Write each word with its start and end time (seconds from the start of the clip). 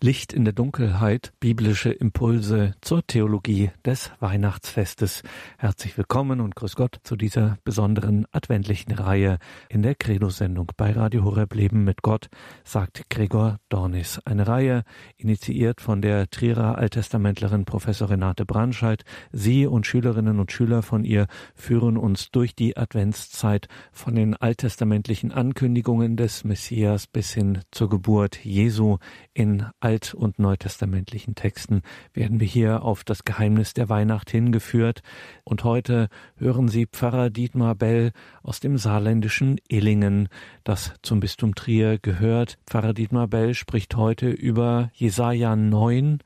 Licht 0.00 0.32
in 0.32 0.44
der 0.44 0.54
Dunkelheit, 0.54 1.32
biblische 1.40 1.90
Impulse 1.90 2.76
zur 2.80 3.04
Theologie 3.04 3.72
des 3.84 4.12
Weihnachtsfestes. 4.20 5.24
Herzlich 5.56 5.98
willkommen 5.98 6.40
und 6.40 6.54
grüß 6.54 6.76
Gott 6.76 7.00
zu 7.02 7.16
dieser 7.16 7.58
besonderen 7.64 8.24
adventlichen 8.30 8.92
Reihe 8.92 9.38
in 9.68 9.82
der 9.82 9.96
Credo-Sendung 9.96 10.70
bei 10.76 10.92
Radio 10.92 11.24
Horeb 11.24 11.52
Leben 11.52 11.82
mit 11.82 12.02
Gott, 12.02 12.28
sagt 12.62 13.10
Gregor 13.10 13.58
Dornis. 13.70 14.20
Eine 14.24 14.46
Reihe 14.46 14.84
initiiert 15.16 15.80
von 15.80 16.00
der 16.00 16.30
Trierer 16.30 16.78
Alttestamentlerin 16.78 17.64
Professor 17.64 18.08
Renate 18.08 18.46
Brandscheid. 18.46 19.02
Sie 19.32 19.66
und 19.66 19.84
Schülerinnen 19.84 20.38
und 20.38 20.52
Schüler 20.52 20.82
von 20.82 21.02
ihr 21.02 21.26
führen 21.56 21.96
uns 21.96 22.30
durch 22.30 22.54
die 22.54 22.76
Adventszeit 22.76 23.66
von 23.90 24.14
den 24.14 24.36
alttestamentlichen 24.36 25.32
Ankündigungen 25.32 26.16
des 26.16 26.44
Messias 26.44 27.08
bis 27.08 27.32
hin 27.34 27.62
zur 27.72 27.88
Geburt 27.88 28.44
Jesu 28.44 28.98
in 29.34 29.66
alt- 29.88 30.12
und 30.12 30.38
neutestamentlichen 30.38 31.34
Texten 31.34 31.80
werden 32.12 32.40
wir 32.40 32.46
hier 32.46 32.82
auf 32.82 33.04
das 33.04 33.24
Geheimnis 33.24 33.72
der 33.72 33.88
Weihnacht 33.88 34.30
hingeführt. 34.30 35.00
Und 35.44 35.64
heute 35.64 36.10
hören 36.36 36.68
Sie 36.68 36.84
Pfarrer 36.84 37.30
Dietmar 37.30 37.74
Bell 37.74 38.12
aus 38.42 38.60
dem 38.60 38.76
saarländischen 38.76 39.58
Illingen, 39.66 40.28
das 40.62 40.92
zum 41.00 41.20
Bistum 41.20 41.54
Trier 41.54 41.98
gehört. 41.98 42.58
Pfarrer 42.66 42.92
Dietmar 42.92 43.28
Bell 43.28 43.54
spricht 43.54 43.96
heute 43.96 44.28
über 44.28 44.90
Jesaja 44.92 45.56
9, 45.56 46.18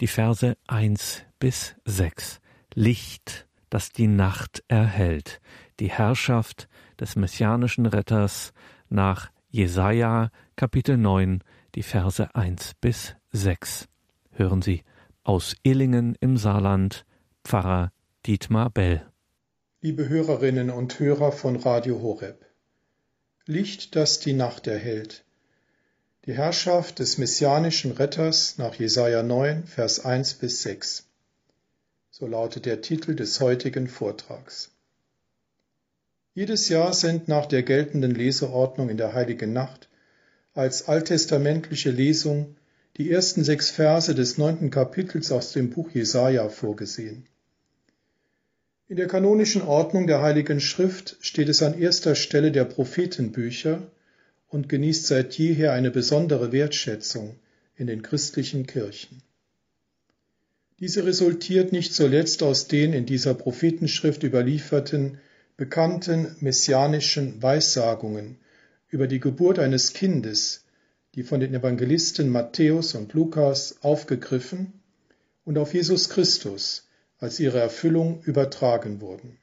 die 0.00 0.06
Verse 0.06 0.56
1 0.66 1.26
bis 1.38 1.76
6. 1.84 2.40
Licht, 2.72 3.46
das 3.68 3.90
die 3.90 4.06
Nacht 4.06 4.64
erhält. 4.68 5.42
Die 5.78 5.90
Herrschaft 5.90 6.70
des 6.98 7.16
messianischen 7.16 7.84
Retters 7.84 8.54
nach 8.88 9.30
Jesaja 9.50 10.30
Kapitel 10.56 10.96
9 10.96 11.40
die 11.74 11.82
Verse 11.82 12.28
1 12.34 12.74
bis 12.80 13.14
6. 13.32 13.88
Hören 14.30 14.62
Sie 14.62 14.82
aus 15.24 15.56
Illingen 15.64 16.16
im 16.20 16.36
Saarland, 16.36 17.04
Pfarrer 17.44 17.92
Dietmar 18.26 18.70
Bell. 18.70 19.04
Liebe 19.80 20.08
Hörerinnen 20.08 20.70
und 20.70 20.98
Hörer 20.98 21.32
von 21.32 21.56
Radio 21.56 22.00
Horeb. 22.00 22.46
Licht, 23.46 23.96
das 23.96 24.20
die 24.20 24.32
Nacht 24.32 24.66
erhält. 24.66 25.24
Die 26.26 26.32
Herrschaft 26.32 27.00
des 27.00 27.18
messianischen 27.18 27.90
Retters 27.90 28.56
nach 28.56 28.74
Jesaja 28.76 29.22
9, 29.22 29.66
Vers 29.66 30.04
1 30.04 30.34
bis 30.34 30.62
6. 30.62 31.06
So 32.10 32.26
lautet 32.26 32.66
der 32.66 32.82
Titel 32.82 33.16
des 33.16 33.40
heutigen 33.40 33.88
Vortrags. 33.88 34.70
Jedes 36.34 36.68
Jahr 36.68 36.92
sind 36.94 37.28
nach 37.28 37.46
der 37.46 37.62
geltenden 37.62 38.12
Leseordnung 38.12 38.88
in 38.88 38.96
der 38.96 39.12
Heiligen 39.12 39.52
Nacht 39.52 39.88
als 40.54 40.88
alttestamentliche 40.88 41.90
Lesung 41.90 42.56
die 42.96 43.10
ersten 43.10 43.42
sechs 43.42 43.70
Verse 43.70 44.14
des 44.14 44.38
neunten 44.38 44.70
Kapitels 44.70 45.32
aus 45.32 45.52
dem 45.52 45.70
Buch 45.70 45.90
Jesaja 45.90 46.48
vorgesehen. 46.48 47.26
In 48.86 48.96
der 48.96 49.08
kanonischen 49.08 49.62
Ordnung 49.62 50.06
der 50.06 50.22
Heiligen 50.22 50.60
Schrift 50.60 51.16
steht 51.20 51.48
es 51.48 51.62
an 51.62 51.78
erster 51.78 52.14
Stelle 52.14 52.52
der 52.52 52.64
Prophetenbücher 52.64 53.82
und 54.48 54.68
genießt 54.68 55.06
seit 55.06 55.34
jeher 55.34 55.72
eine 55.72 55.90
besondere 55.90 56.52
Wertschätzung 56.52 57.34
in 57.76 57.88
den 57.88 58.02
christlichen 58.02 58.66
Kirchen. 58.66 59.22
Diese 60.78 61.04
resultiert 61.04 61.72
nicht 61.72 61.94
zuletzt 61.94 62.42
aus 62.42 62.68
den 62.68 62.92
in 62.92 63.06
dieser 63.06 63.34
Prophetenschrift 63.34 64.22
überlieferten 64.22 65.18
bekannten 65.56 66.36
messianischen 66.40 67.42
Weissagungen 67.42 68.36
über 68.94 69.08
die 69.08 69.18
Geburt 69.18 69.58
eines 69.58 69.92
Kindes, 69.92 70.66
die 71.16 71.24
von 71.24 71.40
den 71.40 71.52
Evangelisten 71.52 72.28
Matthäus 72.28 72.94
und 72.94 73.12
Lukas 73.12 73.78
aufgegriffen 73.82 74.72
und 75.44 75.58
auf 75.58 75.74
Jesus 75.74 76.10
Christus 76.10 76.86
als 77.18 77.40
ihre 77.40 77.58
Erfüllung 77.58 78.22
übertragen 78.22 79.00
wurden. 79.00 79.36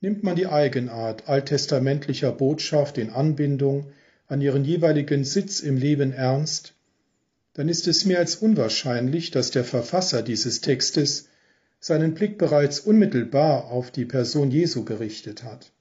Nimmt 0.00 0.22
man 0.22 0.36
die 0.36 0.46
Eigenart 0.46 1.28
alttestamentlicher 1.28 2.30
Botschaft 2.30 2.96
in 2.96 3.10
Anbindung 3.10 3.90
an 4.28 4.40
ihren 4.40 4.64
jeweiligen 4.64 5.24
Sitz 5.24 5.58
im 5.58 5.76
Leben 5.76 6.12
ernst, 6.12 6.74
dann 7.54 7.68
ist 7.68 7.88
es 7.88 8.04
mehr 8.04 8.20
als 8.20 8.36
unwahrscheinlich, 8.36 9.32
dass 9.32 9.50
der 9.50 9.64
Verfasser 9.64 10.22
dieses 10.22 10.60
Textes 10.60 11.26
seinen 11.80 12.14
Blick 12.14 12.38
bereits 12.38 12.78
unmittelbar 12.78 13.64
auf 13.64 13.90
die 13.90 14.04
Person 14.04 14.52
Jesu 14.52 14.84
gerichtet 14.84 15.42
hat. 15.42 15.72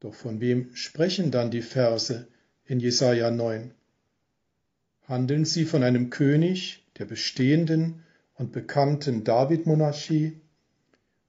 Doch 0.00 0.14
von 0.14 0.40
wem 0.40 0.74
sprechen 0.74 1.30
dann 1.30 1.50
die 1.50 1.62
Verse 1.62 2.28
in 2.64 2.78
Jesaja 2.78 3.30
9? 3.30 3.72
Handeln 5.08 5.44
sie 5.44 5.64
von 5.64 5.82
einem 5.82 6.10
König 6.10 6.84
der 6.98 7.06
bestehenden 7.06 8.04
und 8.34 8.52
bekannten 8.52 9.24
David-Monarchie 9.24 10.40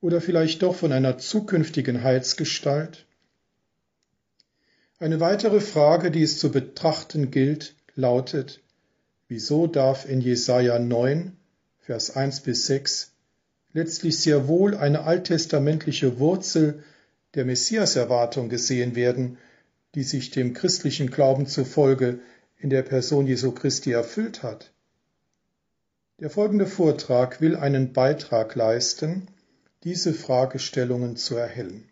oder 0.01 0.21
vielleicht 0.21 0.61
doch 0.61 0.75
von 0.75 0.91
einer 0.91 1.17
zukünftigen 1.17 2.03
Heilsgestalt? 2.03 3.05
Eine 4.99 5.19
weitere 5.19 5.61
Frage, 5.61 6.11
die 6.11 6.23
es 6.23 6.39
zu 6.39 6.51
betrachten 6.51 7.31
gilt, 7.31 7.75
lautet, 7.95 8.61
wieso 9.27 9.65
darf 9.65 10.07
in 10.07 10.21
Jesaja 10.21 10.77
9, 10.77 11.35
Vers 11.79 12.15
1 12.15 12.41
bis 12.41 12.67
6 12.67 13.13
letztlich 13.73 14.19
sehr 14.19 14.47
wohl 14.47 14.75
eine 14.75 15.03
alttestamentliche 15.03 16.19
Wurzel 16.19 16.83
der 17.35 17.45
Messiaserwartung 17.45 18.49
gesehen 18.49 18.95
werden, 18.95 19.37
die 19.95 20.03
sich 20.03 20.31
dem 20.31 20.53
christlichen 20.53 21.09
Glauben 21.11 21.47
zufolge 21.47 22.19
in 22.57 22.69
der 22.69 22.83
Person 22.83 23.27
Jesu 23.27 23.51
Christi 23.51 23.91
erfüllt 23.91 24.43
hat. 24.43 24.71
Der 26.19 26.29
folgende 26.29 26.67
Vortrag 26.67 27.39
will 27.39 27.55
einen 27.55 27.93
Beitrag 27.93 28.55
leisten, 28.55 29.27
diese 29.83 30.13
Fragestellungen 30.13 31.15
zu 31.15 31.35
erhellen. 31.35 31.89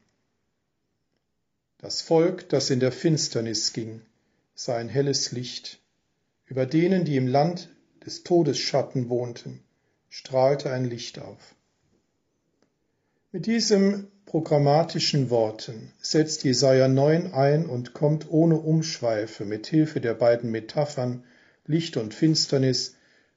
Das 1.78 2.02
Volk, 2.02 2.50
das 2.50 2.70
in 2.70 2.80
der 2.80 2.92
Finsternis 2.92 3.72
ging, 3.72 4.02
sah 4.56 4.76
ein 4.76 4.90
helles 4.90 5.32
Licht. 5.32 5.80
Über 6.46 6.66
denen, 6.66 7.06
die 7.06 7.16
im 7.16 7.28
Land 7.28 7.70
des 8.06 8.24
Todesschatten 8.24 9.10
wohnten, 9.10 9.64
strahlte 10.10 10.72
ein 10.72 10.86
Licht 10.86 11.20
auf. 11.20 11.56
Mit 13.32 13.46
diesem 13.46 14.08
programmatischen 14.28 15.30
Worten 15.30 15.94
setzt 16.02 16.44
Jesaja 16.44 16.90
9 16.90 17.34
ein 17.34 17.66
und 17.66 17.94
kommt 17.94 18.30
ohne 18.30 18.58
Umschweife 18.58 19.46
mit 19.46 19.68
Hilfe 19.68 20.02
der 20.02 20.14
beiden 20.14 20.52
Metaphern 20.52 21.24
Licht 21.66 21.96
und 21.96 22.14
Finsternis 22.14 22.96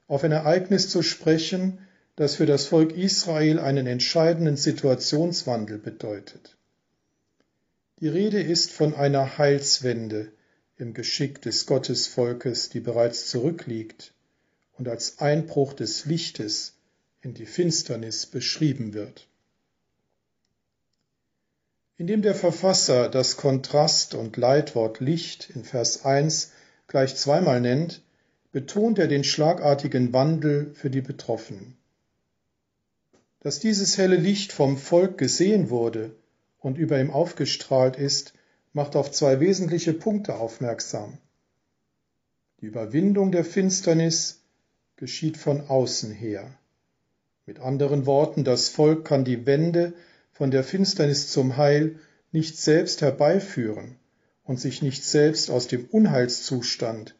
auf 0.08 0.24
ein 0.24 0.32
Ereignis 0.32 0.90
zu 0.90 1.02
sprechen, 1.02 1.78
das 2.16 2.34
für 2.34 2.44
das 2.44 2.66
Volk 2.66 2.96
Israel 2.96 3.60
einen 3.60 3.86
entscheidenden 3.86 4.56
Situationswandel 4.56 5.78
bedeutet. 5.78 6.56
Die 8.00 8.08
Rede 8.08 8.42
ist 8.42 8.72
von 8.72 8.94
einer 8.94 9.38
Heilswende 9.38 10.32
im 10.76 10.92
Geschick 10.92 11.40
des 11.40 11.66
Gottesvolkes, 11.66 12.68
die 12.68 12.80
bereits 12.80 13.28
zurückliegt 13.28 14.12
und 14.76 14.88
als 14.88 15.20
Einbruch 15.20 15.72
des 15.72 16.06
Lichtes 16.06 16.74
in 17.22 17.34
die 17.34 17.46
Finsternis 17.46 18.26
beschrieben 18.26 18.92
wird. 18.92 19.28
Indem 22.00 22.22
der 22.22 22.34
Verfasser 22.34 23.11
das 23.11 23.37
Kontrast- 23.37 24.15
und 24.15 24.38
Leitwort 24.38 25.00
Licht 25.00 25.50
in 25.55 25.65
Vers 25.65 26.06
1 26.06 26.50
gleich 26.87 27.15
zweimal 27.15 27.61
nennt, 27.61 28.00
betont 28.53 28.99
er 28.99 29.06
den 29.06 29.22
schlagartigen 29.22 30.15
Wandel 30.15 30.72
für 30.72 30.88
die 30.88 31.03
Betroffenen. 31.03 31.77
Dass 33.41 33.59
dieses 33.59 33.99
helle 33.99 34.16
Licht 34.16 34.50
vom 34.50 34.78
Volk 34.78 35.19
gesehen 35.19 35.69
wurde 35.69 36.16
und 36.59 36.78
über 36.78 36.99
ihm 36.99 37.11
aufgestrahlt 37.11 37.97
ist, 37.97 38.32
macht 38.72 38.97
auf 38.97 39.11
zwei 39.11 39.38
wesentliche 39.38 39.93
Punkte 39.93 40.37
aufmerksam. 40.37 41.19
Die 42.62 42.67
Überwindung 42.67 43.31
der 43.31 43.44
Finsternis 43.44 44.41
geschieht 44.96 45.37
von 45.37 45.69
außen 45.69 46.12
her. 46.12 46.50
Mit 47.44 47.61
anderen 47.61 48.06
Worten, 48.06 48.43
das 48.43 48.70
Volk 48.70 49.05
kann 49.05 49.26
die 49.26 49.44
Wende 49.44 49.93
von 50.40 50.50
der 50.50 50.64
Finsternis 50.64 51.31
zum 51.31 51.58
Heil 51.58 51.96
nicht 52.32 52.56
selbst 52.56 53.02
herbeiführen 53.02 53.96
und 54.42 54.58
sich 54.58 54.81
nicht 54.81 55.04
selbst 55.04 55.50
aus 55.50 55.66
dem 55.66 55.84
Unheilszustand, 55.84 57.14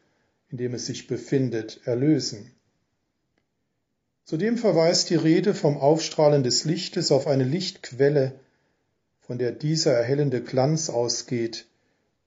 in 0.49 0.57
dem 0.57 0.73
es 0.73 0.87
sich 0.87 1.05
befindet, 1.05 1.81
erlösen. 1.85 2.49
Zudem 4.25 4.57
verweist 4.57 5.11
die 5.11 5.17
Rede 5.17 5.53
vom 5.53 5.77
Aufstrahlen 5.77 6.41
des 6.41 6.65
Lichtes 6.65 7.11
auf 7.11 7.27
eine 7.27 7.43
Lichtquelle, 7.43 8.39
von 9.19 9.37
der 9.37 9.51
dieser 9.51 9.93
erhellende 9.93 10.41
Glanz 10.41 10.89
ausgeht 10.89 11.67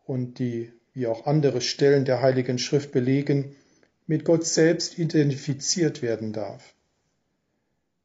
und 0.07 0.39
die, 0.39 0.71
wie 0.93 1.09
auch 1.09 1.27
andere 1.27 1.61
Stellen 1.61 2.05
der 2.05 2.23
Heiligen 2.23 2.61
Schrift 2.61 2.93
belegen, 2.93 3.57
mit 4.07 4.25
Gott 4.25 4.47
selbst 4.47 4.97
identifiziert 4.97 6.03
werden 6.03 6.33
darf. 6.33 6.73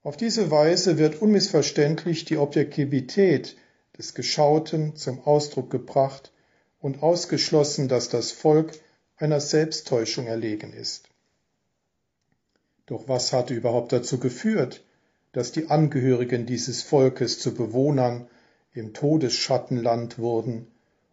Auf 0.01 0.15
diese 0.15 0.49
Weise 0.49 0.97
wird 0.97 1.21
unmissverständlich 1.21 2.23
die 2.23 2.37
Objektivität 2.37 3.57
des 3.97 4.13
Geschauten 4.13 4.95
zum 4.95 5.19
Ausdruck 5.21 5.69
gebracht 5.69 6.31
und 6.79 7.03
ausgeschlossen, 7.03 7.89
dass 7.89 8.07
das 8.07 8.31
Volk 8.31 8.71
einer 9.17 9.41
Selbsttäuschung 9.41 10.27
erlegen 10.27 10.71
ist. 10.71 11.09
Doch 12.85 13.09
was 13.09 13.33
hatte 13.33 13.53
überhaupt 13.53 13.91
dazu 13.91 14.19
geführt, 14.19 14.83
dass 15.33 15.51
die 15.51 15.69
Angehörigen 15.69 16.45
dieses 16.45 16.81
Volkes 16.81 17.39
zu 17.39 17.53
Bewohnern 17.53 18.27
im 18.73 18.93
Todesschattenland 18.93 20.17
wurden 20.17 20.67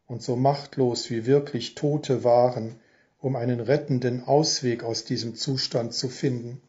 und 0.06 0.22
so 0.22 0.36
machtlos 0.36 1.10
wie 1.10 1.26
wirklich 1.26 1.74
Tote 1.74 2.22
waren, 2.22 2.76
um 3.18 3.34
einen 3.34 3.58
rettenden 3.58 4.22
Ausweg 4.22 4.84
aus 4.84 5.04
diesem 5.04 5.34
Zustand 5.34 5.92
zu 5.92 6.08
finden. 6.08 6.62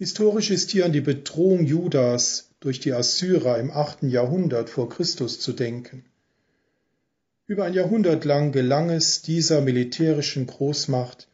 Historisch 0.00 0.50
ist 0.50 0.70
hier 0.70 0.86
an 0.86 0.92
die 0.92 1.02
Bedrohung 1.02 1.66
Judas 1.66 2.48
durch 2.60 2.80
die 2.80 2.94
Assyrer 2.94 3.58
im 3.58 3.70
achten 3.70 4.08
Jahrhundert 4.08 4.70
vor 4.70 4.88
Christus 4.88 5.40
zu 5.40 5.52
denken. 5.52 6.06
Über 7.46 7.64
ein 7.64 7.74
Jahrhundert 7.74 8.24
lang 8.24 8.50
gelang 8.50 8.88
es 8.88 9.20
dieser 9.20 9.60
militärischen 9.60 10.46
Großmacht, 10.46 11.28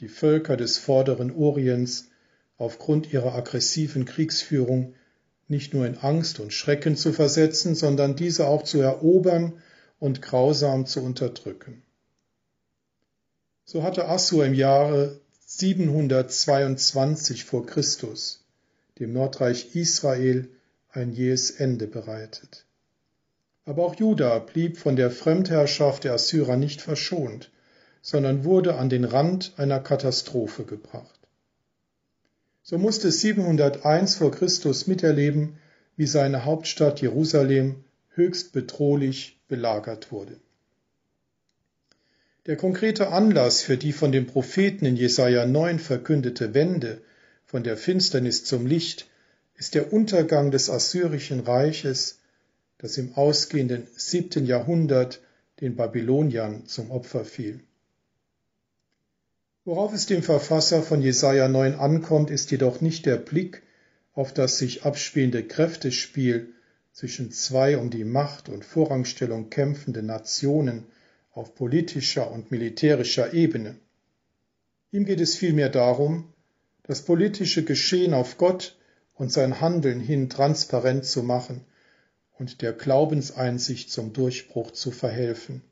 die 0.00 0.08
Völker 0.08 0.56
des 0.56 0.78
vorderen 0.78 1.30
Orients 1.30 2.08
aufgrund 2.56 3.12
ihrer 3.12 3.36
aggressiven 3.36 4.04
Kriegsführung 4.04 4.94
nicht 5.46 5.72
nur 5.72 5.86
in 5.86 5.98
Angst 5.98 6.40
und 6.40 6.52
Schrecken 6.52 6.96
zu 6.96 7.12
versetzen, 7.12 7.76
sondern 7.76 8.16
diese 8.16 8.48
auch 8.48 8.64
zu 8.64 8.80
erobern 8.80 9.62
und 10.00 10.22
grausam 10.22 10.86
zu 10.86 11.04
unterdrücken. 11.04 11.84
So 13.64 13.84
hatte 13.84 14.08
Assur 14.08 14.44
im 14.44 14.54
Jahre 14.54 15.20
722 15.50 17.44
vor 17.46 17.64
Christus 17.64 18.44
dem 18.98 19.14
Nordreich 19.14 19.74
Israel 19.74 20.46
ein 20.90 21.10
jähes 21.14 21.50
Ende 21.50 21.86
bereitet. 21.86 22.66
Aber 23.64 23.86
auch 23.86 23.94
Juda 23.94 24.40
blieb 24.40 24.76
von 24.76 24.94
der 24.94 25.10
Fremdherrschaft 25.10 26.04
der 26.04 26.12
Assyrer 26.12 26.58
nicht 26.58 26.82
verschont, 26.82 27.50
sondern 28.02 28.44
wurde 28.44 28.74
an 28.74 28.90
den 28.90 29.06
Rand 29.06 29.54
einer 29.56 29.80
Katastrophe 29.80 30.64
gebracht. 30.64 31.18
So 32.62 32.76
musste 32.76 33.10
701 33.10 34.16
vor 34.16 34.30
Christus 34.30 34.86
miterleben, 34.86 35.56
wie 35.96 36.06
seine 36.06 36.44
Hauptstadt 36.44 37.00
Jerusalem 37.00 37.84
höchst 38.10 38.52
bedrohlich 38.52 39.40
belagert 39.48 40.12
wurde. 40.12 40.38
Der 42.48 42.56
konkrete 42.56 43.12
Anlass 43.12 43.60
für 43.60 43.76
die 43.76 43.92
von 43.92 44.10
dem 44.10 44.26
Propheten 44.26 44.86
in 44.86 44.96
Jesaja 44.96 45.44
9 45.44 45.78
verkündete 45.78 46.54
Wende 46.54 47.02
von 47.44 47.62
der 47.62 47.76
Finsternis 47.76 48.42
zum 48.42 48.64
Licht 48.64 49.06
ist 49.56 49.74
der 49.74 49.92
Untergang 49.92 50.50
des 50.50 50.70
assyrischen 50.70 51.40
Reiches, 51.40 52.20
das 52.78 52.96
im 52.96 53.12
ausgehenden 53.16 53.86
siebten 53.94 54.46
Jahrhundert 54.46 55.20
den 55.60 55.76
Babyloniern 55.76 56.66
zum 56.66 56.90
Opfer 56.90 57.26
fiel. 57.26 57.60
Worauf 59.66 59.92
es 59.92 60.06
dem 60.06 60.22
Verfasser 60.22 60.82
von 60.82 61.02
Jesaja 61.02 61.48
9 61.48 61.74
ankommt, 61.74 62.30
ist 62.30 62.50
jedoch 62.50 62.80
nicht 62.80 63.04
der 63.04 63.16
Blick 63.16 63.62
auf 64.14 64.32
das 64.32 64.56
sich 64.56 64.86
abspielende 64.86 65.44
Kräftespiel 65.44 66.48
zwischen 66.94 67.30
zwei 67.30 67.76
um 67.76 67.90
die 67.90 68.04
Macht 68.04 68.48
und 68.48 68.64
Vorrangstellung 68.64 69.50
kämpfenden 69.50 70.06
Nationen 70.06 70.86
auf 71.38 71.54
politischer 71.54 72.32
und 72.32 72.50
militärischer 72.50 73.32
Ebene. 73.32 73.76
Ihm 74.90 75.04
geht 75.04 75.20
es 75.20 75.36
vielmehr 75.36 75.68
darum, 75.68 76.32
das 76.82 77.02
politische 77.02 77.64
Geschehen 77.64 78.12
auf 78.12 78.38
Gott 78.38 78.76
und 79.14 79.30
sein 79.30 79.60
Handeln 79.60 80.00
hin 80.00 80.28
transparent 80.30 81.04
zu 81.04 81.22
machen 81.22 81.64
und 82.38 82.60
der 82.60 82.72
Glaubenseinsicht 82.72 83.88
zum 83.88 84.12
Durchbruch 84.12 84.72
zu 84.72 84.90
verhelfen, 84.90 85.62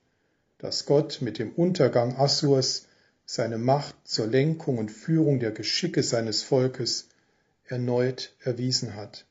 dass 0.58 0.86
Gott 0.86 1.18
mit 1.20 1.40
dem 1.40 1.50
Untergang 1.52 2.14
Assurs 2.14 2.86
seine 3.24 3.58
Macht 3.58 3.96
zur 4.04 4.28
Lenkung 4.28 4.78
und 4.78 4.92
Führung 4.92 5.40
der 5.40 5.50
Geschicke 5.50 6.04
seines 6.04 6.44
Volkes 6.44 7.08
erneut 7.64 8.36
erwiesen 8.38 8.94
hat. 8.94 9.26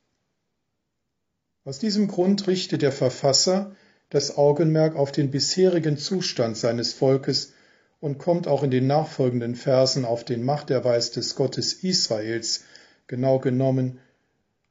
Aus 1.63 1.79
diesem 1.79 2.09
Grund 2.09 2.45
richtet 2.47 2.81
der 2.81 2.91
Verfasser 2.91 3.73
das 4.09 4.37
Augenmerk 4.37 4.95
auf 4.95 5.11
den 5.11 5.31
bisherigen 5.31 5.97
Zustand 5.97 6.57
seines 6.57 6.93
Volkes 6.93 7.53
und 7.99 8.17
kommt 8.17 8.47
auch 8.47 8.63
in 8.63 8.71
den 8.71 8.87
nachfolgenden 8.87 9.55
Versen 9.55 10.05
auf 10.05 10.23
den 10.23 10.43
Machterweis 10.43 11.11
des 11.11 11.35
Gottes 11.35 11.73
Israels, 11.73 12.63
genau 13.07 13.39
genommen 13.39 13.99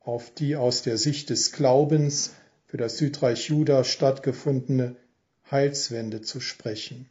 auf 0.01 0.31
die 0.31 0.55
aus 0.57 0.83
der 0.83 0.99
Sicht 0.99 1.31
des 1.31 1.53
Glaubens 1.53 2.33
für 2.67 2.77
das 2.77 2.99
Südreich 2.99 3.49
Juda 3.49 3.85
stattgefundene 3.85 4.97
Heilswende 5.51 6.23
zu 6.23 6.41
sprechen. 6.41 7.09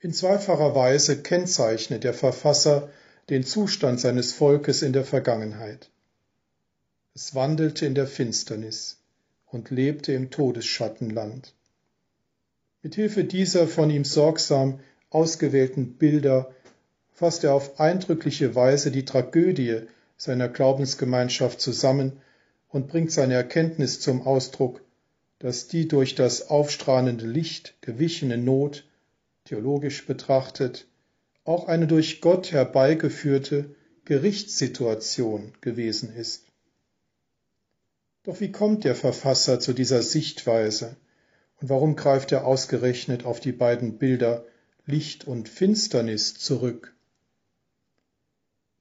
In 0.00 0.12
zweifacher 0.12 0.74
Weise 0.74 1.22
kennzeichnet 1.22 2.04
der 2.04 2.14
Verfasser 2.14 2.90
den 3.30 3.44
Zustand 3.44 4.00
seines 4.00 4.32
Volkes 4.32 4.82
in 4.82 4.92
der 4.92 5.04
Vergangenheit. 5.04 5.90
Es 7.14 7.34
wandelte 7.34 7.86
in 7.86 7.94
der 7.94 8.06
Finsternis 8.06 8.98
und 9.54 9.70
lebte 9.70 10.12
im 10.12 10.30
Todesschattenland. 10.30 11.54
Mit 12.82 12.96
Hilfe 12.96 13.24
dieser 13.24 13.66
von 13.66 13.88
ihm 13.88 14.04
sorgsam 14.04 14.80
ausgewählten 15.10 15.94
Bilder 15.94 16.50
fasst 17.12 17.44
er 17.44 17.54
auf 17.54 17.78
eindrückliche 17.78 18.56
Weise 18.56 18.90
die 18.90 19.04
Tragödie 19.04 19.82
seiner 20.16 20.48
Glaubensgemeinschaft 20.48 21.60
zusammen 21.60 22.20
und 22.68 22.88
bringt 22.88 23.12
seine 23.12 23.34
Erkenntnis 23.34 24.00
zum 24.00 24.26
Ausdruck, 24.26 24.82
dass 25.38 25.68
die 25.68 25.86
durch 25.86 26.16
das 26.16 26.50
aufstrahlende 26.50 27.26
Licht 27.26 27.74
gewichene 27.80 28.36
Not 28.36 28.84
theologisch 29.44 30.04
betrachtet, 30.06 30.86
auch 31.44 31.68
eine 31.68 31.86
durch 31.86 32.20
Gott 32.20 32.50
herbeigeführte 32.50 33.66
Gerichtssituation 34.04 35.52
gewesen 35.60 36.14
ist. 36.16 36.44
Doch 38.24 38.40
wie 38.40 38.50
kommt 38.50 38.84
der 38.84 38.94
Verfasser 38.94 39.60
zu 39.60 39.72
dieser 39.72 40.02
Sichtweise 40.02 40.96
und 41.60 41.68
warum 41.68 41.94
greift 41.96 42.32
er 42.32 42.46
ausgerechnet 42.46 43.24
auf 43.24 43.40
die 43.40 43.52
beiden 43.52 43.98
Bilder 43.98 44.44
Licht 44.86 45.26
und 45.26 45.48
Finsternis 45.48 46.34
zurück? 46.34 46.94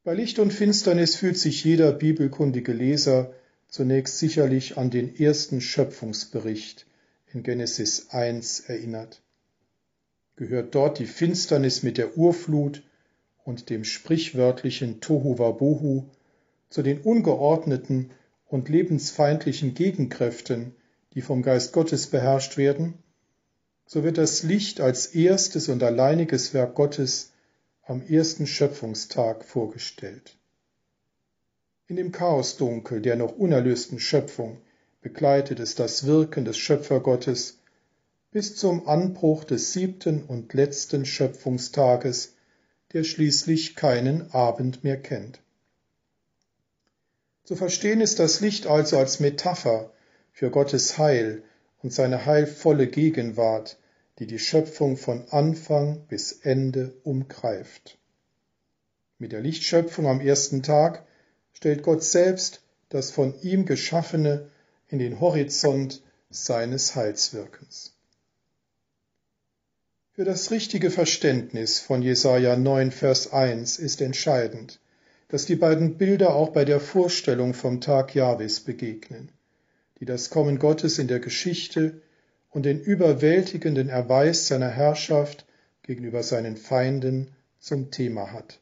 Bei 0.04 0.14
Licht 0.14 0.40
und 0.40 0.52
Finsternis 0.52 1.16
fühlt 1.16 1.38
sich 1.38 1.64
jeder 1.64 1.92
bibelkundige 1.94 2.74
Leser 2.74 3.34
zunächst 3.68 4.20
sicherlich 4.20 4.78
an 4.78 4.90
den 4.90 5.18
ersten 5.18 5.62
Schöpfungsbericht 5.62 6.86
in 7.32 7.44
Genesis 7.44 8.10
1 8.10 8.62
erinnert 8.62 9.24
gehört 10.36 10.74
dort 10.76 11.00
die 11.00 11.06
Finsternis 11.06 11.84
mit 11.84 11.98
der 11.98 12.18
Urflut 12.18 12.84
und 13.44 13.70
dem 13.70 13.84
sprichwörtlichen 13.84 15.00
Tohuwabohu 15.00 16.06
zu 16.70 16.82
den 16.82 17.02
ungeordneten 17.02 18.12
und 18.54 18.70
lebensfeindlichen 18.70 19.74
Gegenkräften, 19.74 20.76
die 21.16 21.22
vom 21.22 21.42
Geist 21.42 21.74
Gottes 21.74 22.06
beherrscht 22.06 22.56
werden, 22.56 22.94
so 23.88 24.04
wird 24.04 24.20
das 24.20 24.44
Licht 24.44 24.80
als 24.80 25.08
erstes 25.08 25.70
und 25.70 25.82
alleiniges 25.82 26.54
Werk 26.54 26.76
Gottes 26.76 27.32
am 27.82 28.06
ersten 28.06 28.46
Schöpfungstag 28.46 29.44
vorgestellt. 29.44 30.38
In 31.88 31.96
dem 31.96 32.12
Chaosdunkel 32.12 33.02
der 33.02 33.16
noch 33.16 33.36
unerlösten 33.36 34.00
Schöpfung 34.00 34.62
begleitet 35.02 35.60
es 35.60 35.74
das 35.74 36.06
Wirken 36.06 36.46
des 36.46 36.60
Schöpfergottes 36.60 37.58
bis 38.30 38.56
zum 38.56 38.88
Anbruch 38.88 39.46
des 39.46 39.74
siebten 39.74 40.26
und 40.26 40.54
letzten 40.54 41.08
Schöpfungstages, 41.08 42.36
der 42.94 43.04
schließlich 43.04 43.76
keinen 43.76 44.32
Abend 44.32 44.84
mehr 44.84 45.02
kennt. 45.02 45.43
Zu 47.44 47.56
verstehen 47.56 48.00
ist 48.00 48.20
das 48.20 48.40
Licht 48.40 48.68
also 48.68 48.98
als 48.98 49.20
Metapher 49.20 49.92
für 50.32 50.50
Gottes 50.50 50.98
Heil 50.98 51.44
und 51.82 51.94
seine 51.94 52.26
heilvolle 52.26 52.88
Gegenwart, 52.88 53.78
die 54.20 54.28
die 54.28 54.40
Schöpfung 54.40 54.96
von 54.96 55.28
Anfang 55.30 56.06
bis 56.08 56.32
Ende 56.32 56.94
umgreift. 57.04 57.98
Mit 59.20 59.32
der 59.32 59.42
Lichtschöpfung 59.42 60.08
am 60.08 60.22
ersten 60.22 60.64
Tag 60.64 61.06
stellt 61.54 61.84
Gott 61.84 62.04
selbst 62.04 62.62
das 62.90 63.12
von 63.12 63.34
ihm 63.42 63.66
Geschaffene 63.66 64.50
in 64.88 65.00
den 65.00 65.20
Horizont 65.20 66.02
seines 66.30 66.96
Heilswirkens. 66.96 67.94
Für 70.14 70.24
das 70.24 70.52
richtige 70.52 70.92
Verständnis 70.92 71.80
von 71.80 72.04
Jesaja 72.04 72.56
9, 72.56 72.92
Vers 72.92 73.34
1 73.34 73.80
ist 73.80 74.00
entscheidend, 74.00 74.80
dass 75.34 75.48
die 75.48 75.56
beiden 75.56 75.98
Bilder 75.98 76.36
auch 76.36 76.52
bei 76.52 76.64
der 76.64 76.80
Vorstellung 76.80 77.56
vom 77.56 77.82
Tag 77.82 78.14
Jahwes 78.14 78.60
begegnen, 78.60 79.32
die 80.00 80.06
das 80.06 80.30
Kommen 80.30 80.60
Gottes 80.60 81.00
in 81.00 81.08
der 81.08 81.20
Geschichte 81.20 82.04
und 82.52 82.68
den 82.68 82.80
überwältigenden 82.80 83.90
Erweis 83.90 84.48
seiner 84.48 84.70
Herrschaft 84.70 85.48
gegenüber 85.82 86.22
seinen 86.22 86.56
Feinden 86.56 87.32
zum 87.58 87.90
Thema 87.90 88.32
hat. 88.32 88.60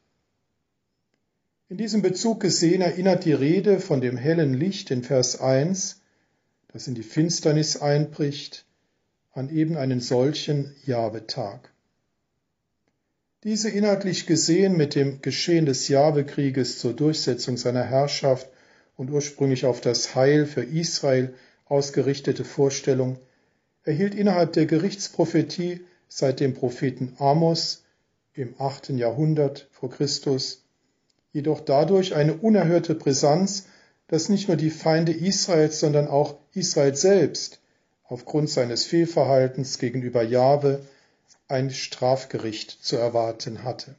In 1.68 1.76
diesem 1.76 2.00
Bezug 2.00 2.40
gesehen 2.40 2.80
erinnert 2.80 3.26
die 3.26 3.34
Rede 3.34 3.78
von 3.78 4.00
dem 4.00 4.16
hellen 4.16 4.54
Licht 4.54 4.90
in 4.90 5.02
Vers 5.02 5.38
1, 5.38 6.00
das 6.68 6.88
in 6.88 6.94
die 6.94 7.02
Finsternis 7.02 7.82
einbricht, 7.82 8.64
an 9.32 9.50
eben 9.50 9.76
einen 9.76 10.00
solchen 10.00 10.74
Jahwe-Tag. 10.86 11.71
Diese 13.44 13.68
inhaltlich 13.68 14.26
gesehen 14.26 14.76
mit 14.76 14.94
dem 14.94 15.20
Geschehen 15.20 15.66
des 15.66 15.88
Jahwe-Krieges 15.88 16.78
zur 16.78 16.92
Durchsetzung 16.92 17.56
seiner 17.56 17.82
Herrschaft 17.82 18.48
und 18.96 19.10
ursprünglich 19.10 19.64
auf 19.64 19.80
das 19.80 20.14
Heil 20.14 20.46
für 20.46 20.62
Israel 20.62 21.34
ausgerichtete 21.64 22.44
Vorstellung 22.44 23.18
erhielt 23.82 24.14
innerhalb 24.14 24.52
der 24.52 24.66
Gerichtsprophetie 24.66 25.80
seit 26.06 26.38
dem 26.38 26.54
Propheten 26.54 27.16
Amos 27.18 27.82
im 28.32 28.54
achten 28.58 28.96
Jahrhundert 28.96 29.66
vor 29.72 29.90
Christus 29.90 30.62
jedoch 31.32 31.60
dadurch 31.60 32.14
eine 32.14 32.34
unerhörte 32.34 32.94
Brisanz, 32.94 33.66
dass 34.06 34.28
nicht 34.28 34.46
nur 34.46 34.56
die 34.56 34.70
Feinde 34.70 35.10
Israels, 35.10 35.80
sondern 35.80 36.06
auch 36.06 36.36
Israel 36.54 36.94
selbst 36.94 37.58
aufgrund 38.04 38.50
seines 38.50 38.84
Fehlverhaltens 38.84 39.78
gegenüber 39.78 40.22
Jahwe 40.22 40.80
ein 41.52 41.70
Strafgericht 41.70 42.84
zu 42.84 42.96
erwarten 42.96 43.62
hatte. 43.62 43.94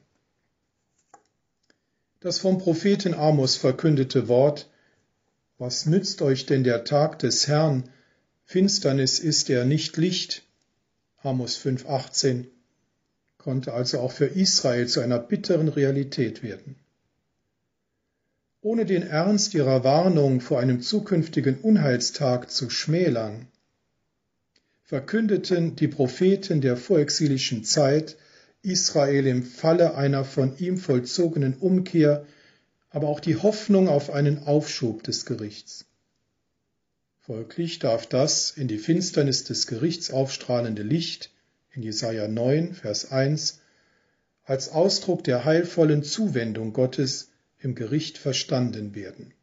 Das 2.20 2.40
vom 2.40 2.58
Propheten 2.58 3.14
Amos 3.14 3.56
verkündete 3.56 4.28
Wort 4.28 4.70
Was 5.58 5.86
nützt 5.86 6.22
euch 6.22 6.46
denn 6.46 6.64
der 6.64 6.84
Tag 6.84 7.20
des 7.20 7.48
Herrn? 7.48 7.90
Finsternis 8.46 9.20
ist 9.20 9.50
er 9.50 9.66
nicht 9.66 9.98
Licht. 9.98 10.44
Amos 11.22 11.58
5,18 11.58 12.46
konnte 13.38 13.74
also 13.74 14.00
auch 14.00 14.12
für 14.12 14.26
Israel 14.26 14.88
zu 14.88 15.02
einer 15.02 15.20
bitteren 15.20 15.68
Realität 15.68 16.44
werden. 16.44 16.76
Ohne 18.62 18.86
den 18.86 19.04
Ernst 19.04 19.54
ihrer 19.54 19.84
Warnung 19.84 20.40
vor 20.40 20.60
einem 20.60 20.82
zukünftigen 20.82 21.60
Unheilstag 21.60 22.50
zu 22.50 22.70
schmälern, 22.70 23.48
verkündeten 24.84 25.75
die 25.75 25.88
Propheten 25.88 26.62
der 26.62 26.78
vorexilischen 26.78 27.63
Zeit 27.63 28.18
Israel 28.62 29.25
im 29.28 29.44
Falle 29.44 29.96
einer 29.96 30.24
von 30.25 30.58
ihm 30.58 30.78
vollzogenen 30.78 31.56
Umkehr, 31.56 32.25
aber 32.90 33.08
auch 33.08 33.20
die 33.20 33.36
Hoffnung 33.36 33.88
auf 33.88 34.12
einen 34.12 34.44
Aufschub 34.44 35.04
des 35.04 35.25
Gerichts. 35.25 35.86
Folglich 37.20 37.80
darf 37.80 38.06
das 38.06 38.52
in 38.52 38.68
die 38.68 38.78
Finsternis 38.78 39.46
des 39.46 39.68
Gerichts 39.68 40.12
aufstrahlende 40.12 40.84
Licht 40.84 41.32
in 41.72 41.82
Jesaja 41.82 42.28
9, 42.28 42.74
Vers 42.74 43.12
1 43.12 43.62
als 44.44 44.70
Ausdruck 44.70 45.24
der 45.24 45.46
heilvollen 45.46 46.04
Zuwendung 46.04 46.74
Gottes 46.74 47.32
im 47.60 47.75
Gericht 47.75 48.18
verstanden 48.18 48.94
werden. 48.94 49.34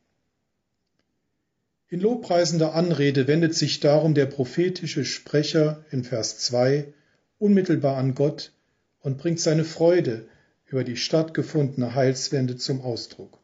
In 1.92 1.98
lobpreisender 1.98 2.74
Anrede 2.74 3.26
wendet 3.26 3.56
sich 3.56 3.80
darum 3.80 4.14
der 4.14 4.26
prophetische 4.26 5.04
Sprecher 5.04 5.84
in 5.90 6.04
Vers 6.04 6.38
2 6.38 6.94
unmittelbar 7.40 7.96
an 7.96 8.14
Gott 8.14 8.52
und 9.00 9.18
bringt 9.18 9.40
seine 9.40 9.64
Freude 9.64 10.28
über 10.66 10.84
die 10.84 10.96
stattgefundene 10.96 11.96
Heilswende 11.96 12.56
zum 12.56 12.80
Ausdruck. 12.80 13.40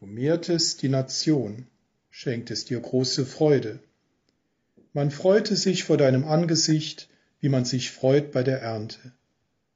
Du 0.00 0.06
mehrtest 0.06 0.80
die 0.80 0.88
Nation, 0.88 1.66
schenktest 2.08 2.70
dir 2.70 2.80
große 2.80 3.26
Freude. 3.26 3.80
Man 4.94 5.10
freute 5.10 5.56
sich 5.56 5.84
vor 5.84 5.98
deinem 5.98 6.24
Angesicht, 6.24 7.10
wie 7.40 7.50
man 7.50 7.66
sich 7.66 7.90
freut 7.90 8.32
bei 8.32 8.42
der 8.42 8.62
Ernte, 8.62 9.12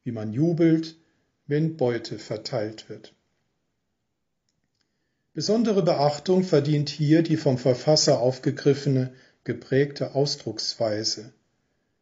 wie 0.02 0.12
man 0.12 0.32
jubelt, 0.32 0.96
wenn 1.46 1.76
Beute 1.76 2.18
verteilt 2.18 2.88
wird. 2.88 3.12
Besondere 5.34 5.82
Beachtung 5.82 6.44
verdient 6.44 6.90
hier 6.90 7.22
die 7.22 7.38
vom 7.38 7.56
Verfasser 7.56 8.20
aufgegriffene, 8.20 9.14
geprägte 9.44 10.14
Ausdrucksweise. 10.14 11.32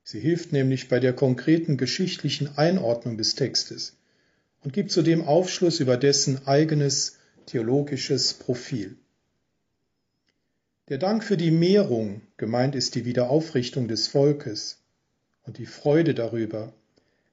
Sie 0.03 0.19
hilft 0.19 0.53
nämlich 0.53 0.89
bei 0.89 0.99
der 0.99 1.13
konkreten 1.13 1.77
geschichtlichen 1.77 2.59
Einordnung 2.59 3.17
des 3.17 3.37
Textes 3.37 3.97
und 4.65 4.73
gibt 4.73 4.91
zudem 4.91 5.23
Aufschluss 5.23 5.79
über 5.79 5.97
dessen 5.97 6.45
eigenes 6.49 7.19
theologisches 7.47 8.35
Profil. 8.35 8.97
Der 10.89 10.99
Dank 10.99 11.23
für 11.23 11.37
die 11.37 11.53
Mehrung, 11.53 12.23
gemeint 12.37 12.75
ist 12.75 12.97
die 12.97 13.05
Wiederaufrichtung 13.05 13.87
des 13.87 14.09
Volkes, 14.09 14.79
und 15.45 15.59
die 15.59 15.67
Freude 15.67 16.15
darüber, 16.15 16.73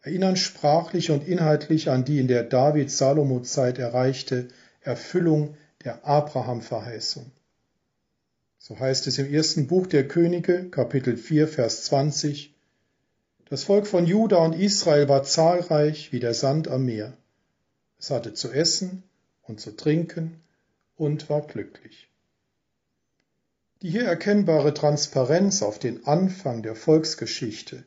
erinnern 0.04 0.36
sprachlich 0.36 1.10
und 1.10 1.28
inhaltlich 1.28 1.90
an 1.90 2.06
die 2.06 2.20
in 2.20 2.28
der 2.28 2.44
David-Salomo-Zeit 2.44 3.80
erreichte 3.80 4.48
Erfüllung 4.82 5.58
der 5.84 6.06
Abraham-Verheißung. 6.06 7.32
So 8.58 8.80
heißt 8.80 9.08
es 9.08 9.18
im 9.18 9.34
ersten 9.34 9.68
Buch 9.68 9.88
der 9.88 10.08
Könige, 10.08 10.70
Kapitel 10.70 11.18
4, 11.18 11.48
Vers 11.48 11.84
20, 11.86 12.54
Das 13.50 13.64
Volk 13.64 13.88
von 13.88 14.06
Juda 14.06 14.38
und 14.38 14.54
Israel 14.54 15.08
war 15.08 15.24
zahlreich 15.24 16.12
wie 16.12 16.20
der 16.20 16.34
Sand 16.34 16.68
am 16.68 16.86
Meer. 16.86 17.14
Es 18.00 18.12
hatte 18.12 18.34
zu 18.34 18.52
essen 18.52 19.04
und 19.44 19.62
zu 19.62 19.76
trinken 19.76 20.42
und 20.98 21.30
war 21.30 21.42
glücklich. 21.42 22.10
Die 23.82 23.90
hier 23.90 24.06
erkennbare 24.06 24.74
Transparenz 24.74 25.62
auf 25.62 25.80
den 25.80 26.06
Anfang 26.06 26.64
der 26.64 26.76
Volksgeschichte 26.76 27.84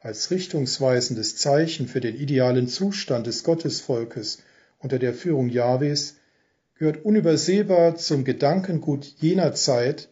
als 0.00 0.30
richtungsweisendes 0.30 1.36
Zeichen 1.36 1.86
für 1.86 2.00
den 2.00 2.16
idealen 2.16 2.66
Zustand 2.66 3.26
des 3.26 3.44
Gottesvolkes 3.44 4.42
unter 4.78 4.98
der 4.98 5.14
Führung 5.14 5.48
Jahwes 5.48 6.16
gehört 6.74 7.04
unübersehbar 7.04 7.96
zum 7.96 8.24
Gedankengut 8.24 9.04
jener 9.18 9.54
Zeit, 9.54 10.08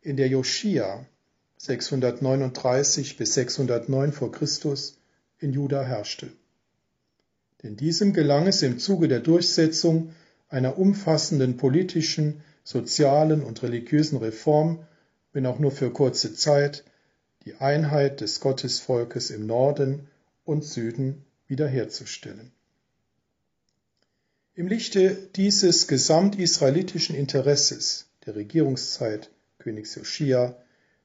in 0.00 0.16
der 0.16 0.28
Joschia 0.28 1.06
639 1.56 3.16
bis 3.16 3.34
609 3.34 4.12
vor 4.12 4.30
Christus 4.30 4.98
in 5.38 5.52
Juda 5.52 5.82
herrschte. 5.82 6.30
Denn 7.62 7.76
diesem 7.76 8.12
gelang 8.12 8.46
es 8.46 8.62
im 8.62 8.78
Zuge 8.78 9.08
der 9.08 9.20
Durchsetzung 9.20 10.12
einer 10.48 10.78
umfassenden 10.78 11.56
politischen, 11.56 12.42
sozialen 12.62 13.42
und 13.42 13.62
religiösen 13.62 14.18
Reform, 14.18 14.86
wenn 15.32 15.46
auch 15.46 15.58
nur 15.58 15.70
für 15.70 15.90
kurze 15.90 16.34
Zeit, 16.34 16.84
die 17.44 17.56
Einheit 17.56 18.20
des 18.20 18.40
Gottesvolkes 18.40 19.30
im 19.30 19.46
Norden 19.46 20.08
und 20.44 20.64
Süden 20.64 21.24
wiederherzustellen. 21.46 22.52
Im 24.56 24.68
Lichte 24.68 25.16
dieses 25.34 25.88
gesamtisraelitischen 25.88 27.16
Interesses 27.16 28.06
der 28.24 28.36
Regierungszeit 28.36 29.30
Königs 29.58 29.96
Joschia 29.96 30.54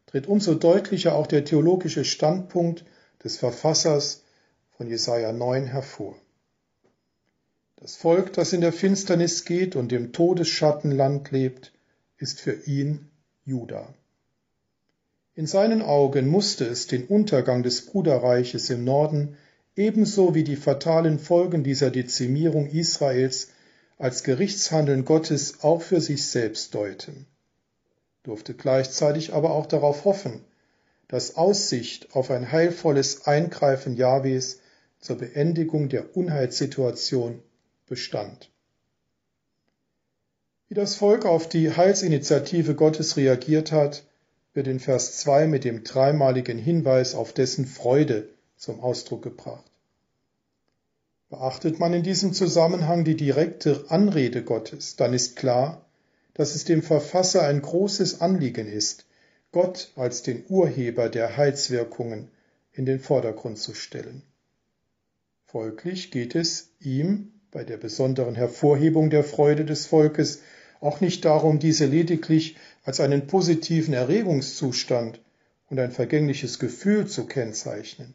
tritt 0.05 0.27
umso 0.27 0.53
deutlicher 0.53 1.15
auch 1.15 1.25
der 1.25 1.45
theologische 1.45 2.05
Standpunkt 2.05 2.85
des 3.23 3.37
Verfassers 3.37 4.23
von 4.77 4.87
Jesaja 4.87 5.31
9 5.31 5.65
hervor. 5.65 6.15
Das 7.77 7.95
Volk, 7.95 8.33
das 8.33 8.53
in 8.53 8.61
der 8.61 8.71
Finsternis 8.71 9.45
geht 9.45 9.75
und 9.75 9.91
im 9.93 10.13
Todesschattenland 10.13 11.31
lebt, 11.31 11.73
ist 12.17 12.39
für 12.39 12.53
ihn 12.67 13.09
Juda. 13.45 13.91
In 15.33 15.47
seinen 15.47 15.81
Augen 15.81 16.27
musste 16.27 16.65
es 16.65 16.85
den 16.85 17.07
Untergang 17.07 17.63
des 17.63 17.87
Bruderreiches 17.87 18.69
im 18.69 18.83
Norden 18.83 19.37
ebenso 19.79 20.35
wie 20.35 20.43
die 20.43 20.57
fatalen 20.57 21.19
Folgen 21.19 21.63
dieser 21.63 21.89
Dezimierung 21.89 22.67
Israels 22.67 23.47
als 23.97 24.23
Gerichtshandeln 24.23 25.05
Gottes 25.05 25.63
auch 25.63 25.81
für 25.81 26.01
sich 26.01 26.27
selbst 26.27 26.75
deuten, 26.75 27.25
durfte 28.23 28.53
gleichzeitig 28.53 29.33
aber 29.33 29.51
auch 29.51 29.65
darauf 29.65 30.03
hoffen, 30.03 30.43
dass 31.07 31.37
Aussicht 31.37 32.13
auf 32.13 32.29
ein 32.29 32.51
heilvolles 32.51 33.25
Eingreifen 33.25 33.95
Jahwes 33.95 34.59
zur 34.99 35.17
Beendigung 35.17 35.87
der 35.87 36.15
Unheilssituation 36.15 37.41
bestand. 37.87 38.51
Wie 40.67 40.75
das 40.75 40.95
Volk 40.95 41.25
auf 41.25 41.47
die 41.47 41.71
Heilsinitiative 41.71 42.75
Gottes 42.75 43.15
reagiert 43.15 43.71
hat, 43.71 44.03
wird 44.53 44.67
in 44.67 44.81
Vers 44.81 45.19
2 45.19 45.47
mit 45.47 45.63
dem 45.63 45.85
dreimaligen 45.85 46.57
Hinweis 46.57 47.15
auf 47.15 47.31
dessen 47.31 47.65
Freude 47.65 48.27
zum 48.57 48.81
Ausdruck 48.81 49.23
gebracht. 49.23 49.68
Beachtet 51.29 51.79
man 51.79 51.93
in 51.93 52.01
diesem 52.01 52.33
Zusammenhang 52.33 53.03
die 53.05 53.15
direkte 53.15 53.85
Anrede 53.89 54.43
Gottes, 54.43 54.95
dann 54.95 55.13
ist 55.13 55.35
klar, 55.35 55.85
dass 56.33 56.55
es 56.55 56.65
dem 56.65 56.81
Verfasser 56.81 57.43
ein 57.43 57.61
großes 57.61 58.19
Anliegen 58.19 58.67
ist, 58.67 59.05
Gott 59.51 59.91
als 59.95 60.23
den 60.23 60.43
Urheber 60.49 61.07
der 61.09 61.37
Heilswirkungen 61.37 62.29
in 62.71 62.85
den 62.85 62.99
Vordergrund 62.99 63.59
zu 63.59 63.73
stellen. 63.73 64.23
Folglich 65.45 66.11
geht 66.11 66.33
es 66.35 66.69
ihm 66.79 67.33
bei 67.51 67.63
der 67.63 67.77
besonderen 67.77 68.35
Hervorhebung 68.35 69.09
der 69.09 69.23
Freude 69.23 69.65
des 69.65 69.87
Volkes 69.87 70.41
auch 70.81 71.01
nicht 71.01 71.25
darum, 71.25 71.59
diese 71.59 71.85
lediglich 71.85 72.57
als 72.83 72.99
einen 72.99 73.27
positiven 73.27 73.93
Erregungszustand 73.93 75.19
und 75.69 75.79
ein 75.79 75.91
vergängliches 75.91 76.57
Gefühl 76.57 77.07
zu 77.07 77.25
kennzeichnen. 77.25 78.13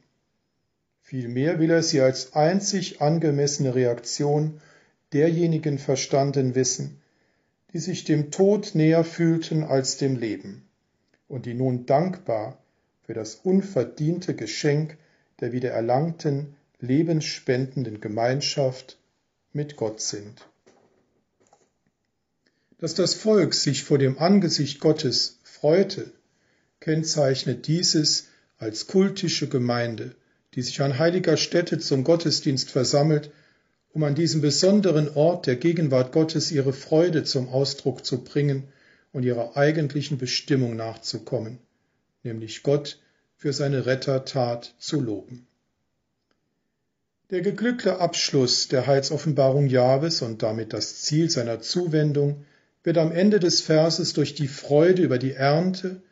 Vielmehr 1.07 1.59
will 1.59 1.71
er 1.71 1.83
sie 1.83 2.01
als 2.01 2.33
einzig 2.33 3.03
angemessene 3.03 3.75
Reaktion 3.75 4.63
derjenigen 5.13 5.79
verstanden 5.79 6.55
wissen, 6.55 7.03
die 7.75 7.79
sich 7.79 8.05
dem 8.05 8.31
Tod 8.31 8.75
näher 8.75 9.05
fühlten 9.05 9.65
als 9.65 9.99
dem 9.99 10.17
Leben 10.17 10.67
und 11.29 11.45
die 11.45 11.53
nun 11.53 11.85
dankbar 11.85 12.59
für 13.03 13.13
das 13.13 13.35
unverdiente 13.35 14.35
Geschenk 14.35 14.97
der 15.41 15.53
wiedererlangten, 15.53 16.57
lebensspendenden 16.81 18.01
Gemeinschaft 18.01 18.99
mit 19.53 19.77
Gott 19.77 20.01
sind. 20.01 20.47
Dass 22.79 22.95
das 22.95 23.13
Volk 23.13 23.53
sich 23.53 23.85
vor 23.85 23.99
dem 23.99 24.19
Angesicht 24.19 24.81
Gottes 24.81 25.39
freute, 25.43 26.11
kennzeichnet 26.81 27.67
dieses 27.67 28.29
als 28.57 28.87
kultische 28.87 29.51
Gemeinde, 29.51 30.17
die 30.55 30.63
sich 30.63 30.81
an 30.81 30.99
heiliger 30.99 31.37
Stätte 31.37 31.79
zum 31.79 32.05
Gottesdienst 32.05 32.71
versammelt, 32.71 33.31
um 33.93 34.03
an 34.05 34.15
diesem 34.15 34.41
besonderen 34.41 35.09
Ort 35.15 35.47
der 35.47 35.57
Gegenwart 35.57 36.13
Gottes 36.13 36.51
ihre 36.51 36.73
Freude 36.73 37.25
zum 37.25 37.49
Ausdruck 37.49 38.05
zu 38.05 38.23
bringen 38.23 38.65
und 39.13 39.25
ihrer 39.25 39.57
eigentlichen 39.57 40.19
Bestimmung 40.19 40.77
nachzukommen, 40.77 41.59
nämlich 42.23 42.63
Gott 42.63 42.99
für 43.37 43.53
seine 43.53 43.87
Rettertat 43.87 44.75
zu 44.79 45.01
loben. 45.01 45.47
Der 47.31 47.41
geglückte 47.41 48.01
Abschluss 48.01 48.69
der 48.69 48.87
Heilsoffenbarung 48.87 49.67
Jahwes 49.67 50.23
und 50.23 50.43
damit 50.43 50.73
das 50.73 51.03
Ziel 51.03 51.31
seiner 51.31 51.61
Zuwendung 51.61 52.45
wird 52.83 52.99
am 52.99 53.13
Ende 53.13 53.41
des 53.41 53.61
Verses 53.61 54.13
durch 54.13 54.35
die 54.35 54.49
Freude 54.49 55.03
über 55.03 55.19
die 55.19 55.33
Ernte 55.33 56.03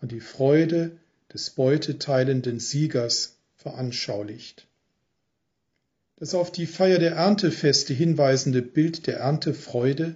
und 0.00 0.12
die 0.12 0.20
Freude 0.20 0.92
des 1.32 1.50
beuteteilenden 1.50 2.58
Siegers 2.58 3.36
veranschaulicht. 3.62 4.66
Das 6.16 6.34
auf 6.34 6.52
die 6.52 6.66
Feier 6.66 6.98
der 6.98 7.12
Erntefeste 7.12 7.94
hinweisende 7.94 8.62
Bild 8.62 9.06
der 9.06 9.18
Erntefreude 9.18 10.14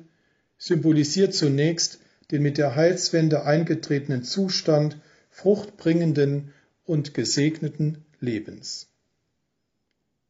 symbolisiert 0.59 1.35
zunächst 1.35 2.01
den 2.31 2.43
mit 2.43 2.59
der 2.59 2.77
Heilswende 2.77 3.45
eingetretenen 3.45 4.23
Zustand 4.23 4.99
fruchtbringenden 5.31 6.53
und 6.85 7.15
gesegneten 7.15 8.05
Lebens. 8.21 8.89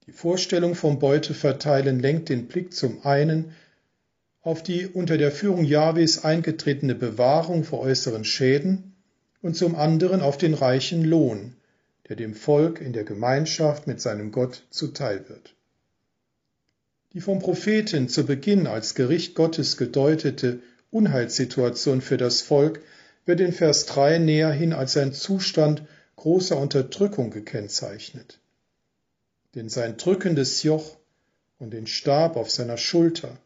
Die 0.06 0.12
Vorstellung 0.12 0.74
vom 0.74 0.98
Beuteverteilen 0.98 2.00
lenkt 2.00 2.28
den 2.28 2.46
Blick 2.46 2.72
zum 2.72 3.04
einen 3.04 3.52
auf 4.40 4.62
die 4.62 4.86
unter 4.86 5.18
der 5.18 5.32
Führung 5.32 5.64
Jahwes 5.64 6.24
eingetretene 6.24 6.94
Bewahrung 6.94 7.64
vor 7.64 7.80
äußeren 7.80 8.24
Schäden 8.24 8.94
und 9.42 9.56
zum 9.56 9.74
anderen 9.74 10.20
auf 10.20 10.38
den 10.38 10.54
reichen 10.54 11.04
Lohn, 11.04 11.56
der 12.08 12.16
dem 12.16 12.34
Volk 12.34 12.80
in 12.80 12.92
der 12.92 13.04
Gemeinschaft 13.04 13.86
mit 13.86 14.00
seinem 14.00 14.32
Gott 14.32 14.64
zuteil 14.70 15.28
wird. 15.28 15.54
Die 17.12 17.20
vom 17.20 17.38
Propheten 17.38 18.08
zu 18.08 18.24
Beginn 18.26 18.66
als 18.66 18.94
Gericht 18.94 19.34
Gottes 19.34 19.76
gedeutete 19.76 20.60
Unheilssituation 20.90 22.00
für 22.00 22.16
das 22.16 22.42
Volk 22.42 22.80
wird 23.24 23.40
in 23.40 23.52
Vers 23.52 23.86
3 23.86 24.18
näher 24.18 24.52
hin 24.52 24.72
als 24.72 24.96
ein 24.96 25.12
Zustand 25.12 25.82
großer 26.16 26.56
Unterdrückung 26.56 27.30
gekennzeichnet. 27.30 28.38
Denn 29.54 29.68
sein 29.68 29.96
drückendes 29.96 30.62
Joch 30.62 30.96
und 31.58 31.72
den 31.72 31.86
Stab 31.86 32.36
auf 32.36 32.50
seiner 32.50 32.76
Schulter 32.76 33.38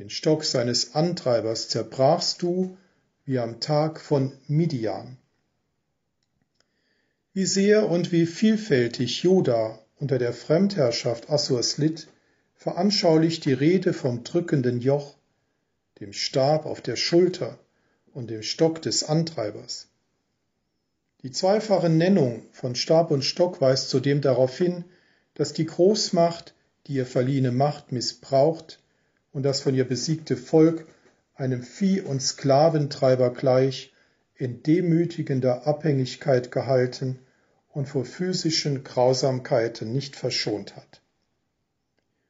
den 0.00 0.08
Stock 0.08 0.44
seines 0.44 0.94
Antreibers 0.94 1.68
zerbrachst 1.68 2.40
du 2.40 2.78
wie 3.26 3.38
am 3.38 3.60
Tag 3.60 4.00
von 4.00 4.32
Midian. 4.48 5.18
Wie 7.32 7.46
sehr 7.46 7.88
und 7.88 8.10
wie 8.10 8.26
vielfältig 8.26 9.22
Juda 9.22 9.78
unter 10.00 10.18
der 10.18 10.32
Fremdherrschaft 10.32 11.30
Assurs 11.30 11.78
litt, 11.78 12.08
veranschaulicht 12.56 13.44
die 13.44 13.52
Rede 13.52 13.92
vom 13.92 14.24
drückenden 14.24 14.80
Joch, 14.80 15.14
dem 16.00 16.12
Stab 16.12 16.66
auf 16.66 16.80
der 16.80 16.96
Schulter 16.96 17.58
und 18.12 18.30
dem 18.30 18.42
Stock 18.42 18.82
des 18.82 19.04
Antreibers. 19.04 19.86
Die 21.22 21.30
zweifache 21.30 21.88
Nennung 21.88 22.42
von 22.50 22.74
Stab 22.74 23.12
und 23.12 23.24
Stock 23.24 23.60
weist 23.60 23.90
zudem 23.90 24.20
darauf 24.20 24.58
hin, 24.58 24.84
dass 25.34 25.52
die 25.52 25.66
Großmacht 25.66 26.54
die 26.86 26.94
ihr 26.94 27.06
verliehene 27.06 27.52
Macht 27.52 27.92
missbraucht 27.92 28.80
und 29.32 29.44
das 29.44 29.60
von 29.60 29.74
ihr 29.74 29.84
besiegte 29.84 30.36
Volk 30.36 30.86
einem 31.34 31.62
Vieh- 31.62 32.00
und 32.00 32.20
Sklaventreiber 32.20 33.32
gleich 33.32 33.92
in 34.40 34.62
demütigender 34.62 35.66
Abhängigkeit 35.66 36.50
gehalten 36.50 37.18
und 37.68 37.88
vor 37.88 38.06
physischen 38.06 38.84
Grausamkeiten 38.84 39.92
nicht 39.92 40.16
verschont 40.16 40.76
hat. 40.76 41.02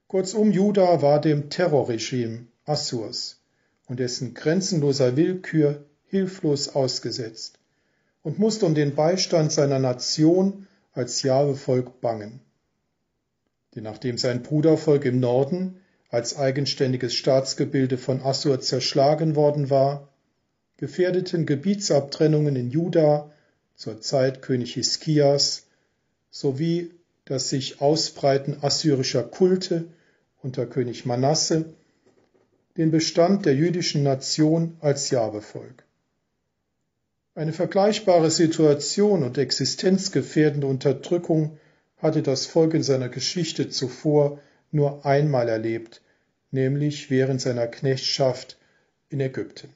Kurzum, 0.09 0.51
Juda 0.51 1.03
war 1.03 1.21
dem 1.21 1.51
Terrorregime 1.51 2.47
Assurs 2.65 3.41
und 3.87 4.01
dessen 4.01 4.35
grenzenloser 4.35 5.17
Willkür 5.17 5.85
hilflos 6.09 6.71
ausgesetzt 6.71 7.61
und 8.23 8.41
musste 8.41 8.67
um 8.67 8.75
den 8.75 8.97
Beistand 8.97 9.53
seiner 9.53 9.79
Nation 9.79 10.67
als 10.93 11.23
Jahwe-Volk 11.23 12.01
bangen. 12.01 12.41
Denn 13.77 13.85
nachdem 13.85 14.19
sein 14.19 14.43
Brudervolk 14.43 15.05
im 15.05 15.21
Norden 15.21 15.81
als 16.09 16.37
eigenständiges 16.37 17.15
Staatsgebilde 17.15 17.99
von 17.99 18.21
Assur 18.21 18.61
zerschlagen 18.61 19.37
worden 19.37 19.71
war, 19.71 20.10
gefährdeten 20.81 21.45
Gebietsabtrennungen 21.45 22.57
in 22.57 22.71
Juda 22.71 23.31
zur 23.77 24.01
Zeit 24.01 24.41
König 24.41 24.73
Hiskias 24.73 25.67
sowie 26.31 26.91
das 27.27 27.51
sich 27.51 27.83
ausbreiten 27.83 28.57
assyrischer 28.63 29.23
Kulte 29.23 29.85
unter 30.43 30.65
König 30.65 31.05
Manasse 31.05 31.67
den 32.79 32.91
Bestand 32.91 33.45
der 33.45 33.55
jüdischen 33.55 34.03
Nation 34.03 34.79
als 34.81 35.11
Jahwevolk. 35.11 35.85
Eine 37.35 37.53
vergleichbare 37.53 38.31
Situation 38.31 39.23
und 39.23 39.37
existenzgefährdende 39.37 40.67
Unterdrückung 40.67 41.59
hatte 41.99 42.23
das 42.23 42.47
Volk 42.47 42.73
in 42.73 42.83
seiner 42.83 43.11
Geschichte 43.11 43.69
zuvor 43.69 44.41
nur 44.73 45.05
einmal 45.05 45.51
erlebt, 45.51 46.01
nämlich 46.51 47.11
während 47.11 47.43
seiner 47.43 47.67
Knechtschaft 47.67 48.57
in 49.11 49.21
Ägypten. 49.21 49.75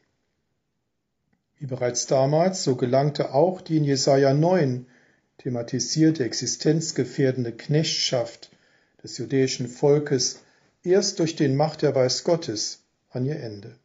Wie 1.64 1.68
bereits 1.68 2.07
damals, 2.07 2.62
so 2.62 2.77
gelangte 2.77 3.33
auch 3.33 3.62
die 3.62 3.79
in 3.79 3.85
Jesaja 3.85 4.35
9 4.35 4.85
thematisierte 5.38 6.22
existenzgefährdende 6.22 7.53
Knechtschaft 7.53 8.50
des 9.03 9.16
jüdischen 9.16 9.68
Volkes 9.68 10.40
erst 10.83 11.20
durch 11.20 11.37
den 11.37 11.57
Machterweis 11.57 12.22
Gottes 12.22 12.83
an 13.09 13.24
ihr 13.24 13.40
Ende. 13.40 13.79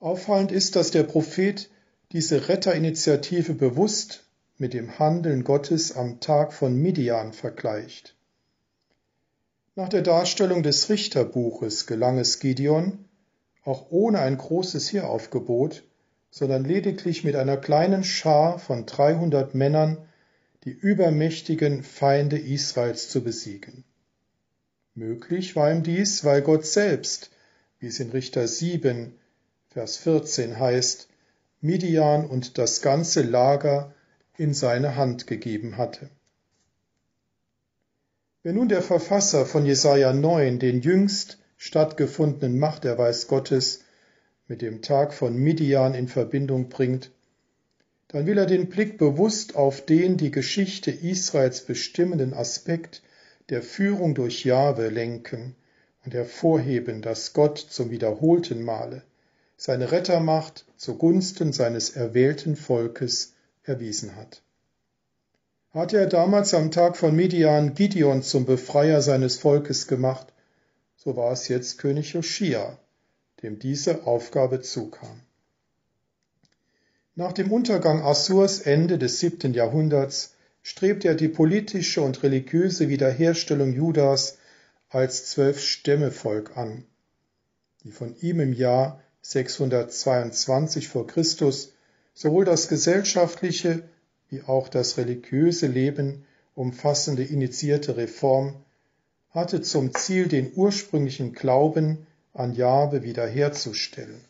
Auffallend 0.00 0.50
ist, 0.50 0.74
dass 0.74 0.90
der 0.90 1.04
Prophet 1.04 1.70
diese 2.10 2.48
Retterinitiative 2.48 3.54
bewusst 3.54 4.24
mit 4.56 4.74
dem 4.74 4.98
Handeln 4.98 5.44
Gottes 5.44 5.94
am 5.94 6.18
Tag 6.18 6.52
von 6.52 6.74
Midian 6.74 7.32
vergleicht. 7.32 8.16
Nach 9.76 9.88
der 9.88 10.02
Darstellung 10.02 10.64
des 10.64 10.88
Richterbuches 10.88 11.86
gelang 11.86 12.18
es 12.18 12.40
Gideon, 12.40 13.04
auch 13.62 13.92
ohne 13.92 14.18
ein 14.18 14.36
großes 14.36 14.92
Heeraufgebot, 14.92 15.84
sondern 16.30 16.64
lediglich 16.64 17.24
mit 17.24 17.36
einer 17.36 17.56
kleinen 17.56 18.04
Schar 18.04 18.58
von 18.58 18.86
300 18.86 19.54
Männern 19.54 19.98
die 20.64 20.70
übermächtigen 20.70 21.82
Feinde 21.82 22.38
Israels 22.38 23.08
zu 23.08 23.22
besiegen. 23.22 23.84
Möglich 24.94 25.56
war 25.56 25.70
ihm 25.70 25.82
dies, 25.82 26.24
weil 26.24 26.42
Gott 26.42 26.66
selbst, 26.66 27.30
wie 27.78 27.86
es 27.86 28.00
in 28.00 28.10
Richter 28.10 28.48
7, 28.48 29.14
Vers 29.68 29.96
14 29.98 30.58
heißt, 30.58 31.08
Midian 31.60 32.26
und 32.26 32.58
das 32.58 32.82
ganze 32.82 33.22
Lager 33.22 33.94
in 34.36 34.54
seine 34.54 34.96
Hand 34.96 35.26
gegeben 35.26 35.76
hatte. 35.76 36.10
Wenn 38.42 38.54
nun 38.54 38.68
der 38.68 38.82
Verfasser 38.82 39.46
von 39.46 39.66
Jesaja 39.66 40.12
9 40.12 40.58
den 40.58 40.80
jüngst 40.80 41.38
stattgefundenen 41.56 42.58
Machterweis 42.58 43.26
Gottes 43.26 43.84
mit 44.48 44.62
dem 44.62 44.82
Tag 44.82 45.14
von 45.14 45.36
Midian 45.36 45.94
in 45.94 46.08
Verbindung 46.08 46.68
bringt, 46.68 47.10
dann 48.08 48.26
will 48.26 48.38
er 48.38 48.46
den 48.46 48.70
Blick 48.70 48.96
bewusst 48.96 49.54
auf 49.54 49.84
den 49.84 50.16
die 50.16 50.30
Geschichte 50.30 50.90
Israels 50.90 51.60
bestimmenden 51.60 52.32
Aspekt 52.32 53.02
der 53.50 53.62
Führung 53.62 54.14
durch 54.14 54.44
Jahwe 54.44 54.88
lenken 54.88 55.54
und 56.04 56.14
hervorheben, 56.14 57.02
dass 57.02 57.34
Gott 57.34 57.58
zum 57.58 57.90
wiederholten 57.90 58.62
Male 58.62 59.02
seine 59.58 59.92
Rettermacht 59.92 60.64
zugunsten 60.76 61.52
seines 61.52 61.90
erwählten 61.90 62.56
Volkes 62.56 63.34
erwiesen 63.64 64.16
hat. 64.16 64.42
Hatte 65.70 65.98
er 65.98 66.06
damals 66.06 66.54
am 66.54 66.70
Tag 66.70 66.96
von 66.96 67.14
Midian 67.14 67.74
Gideon 67.74 68.22
zum 68.22 68.46
Befreier 68.46 69.02
seines 69.02 69.36
Volkes 69.36 69.86
gemacht, 69.86 70.32
so 70.96 71.16
war 71.16 71.32
es 71.32 71.48
jetzt 71.48 71.76
König 71.76 72.14
Joschia, 72.14 72.78
dem 73.42 73.58
diese 73.58 74.06
Aufgabe 74.06 74.60
zukam. 74.60 75.20
Nach 77.14 77.32
dem 77.32 77.50
Untergang 77.50 78.02
Assurs 78.02 78.60
Ende 78.60 78.98
des 78.98 79.20
siebten 79.20 79.54
Jahrhunderts 79.54 80.34
strebte 80.62 81.08
er 81.08 81.14
die 81.14 81.28
politische 81.28 82.02
und 82.02 82.22
religiöse 82.22 82.88
Wiederherstellung 82.88 83.72
Judas 83.72 84.38
als 84.88 85.26
Zwölf-Stämme-Volk 85.30 86.56
an, 86.56 86.84
die 87.84 87.90
von 87.90 88.14
ihm 88.20 88.40
im 88.40 88.52
Jahr 88.52 89.02
622 89.22 90.88
vor 90.88 91.06
Christus 91.06 91.72
sowohl 92.14 92.44
das 92.44 92.68
gesellschaftliche 92.68 93.82
wie 94.28 94.42
auch 94.42 94.68
das 94.68 94.96
religiöse 94.96 95.66
Leben 95.66 96.24
umfassende 96.54 97.22
initiierte 97.22 97.96
Reform 97.96 98.56
hatte 99.30 99.62
zum 99.62 99.94
Ziel, 99.94 100.26
den 100.26 100.52
ursprünglichen 100.54 101.32
Glauben 101.32 102.06
an 102.32 102.54
Jahwe 102.54 103.02
wiederherzustellen. 103.02 104.20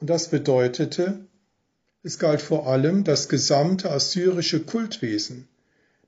Und 0.00 0.08
das 0.08 0.28
bedeutete, 0.28 1.20
es 2.02 2.18
galt 2.18 2.40
vor 2.40 2.66
allem 2.66 3.04
das 3.04 3.28
gesamte 3.28 3.90
assyrische 3.90 4.60
Kultwesen, 4.60 5.48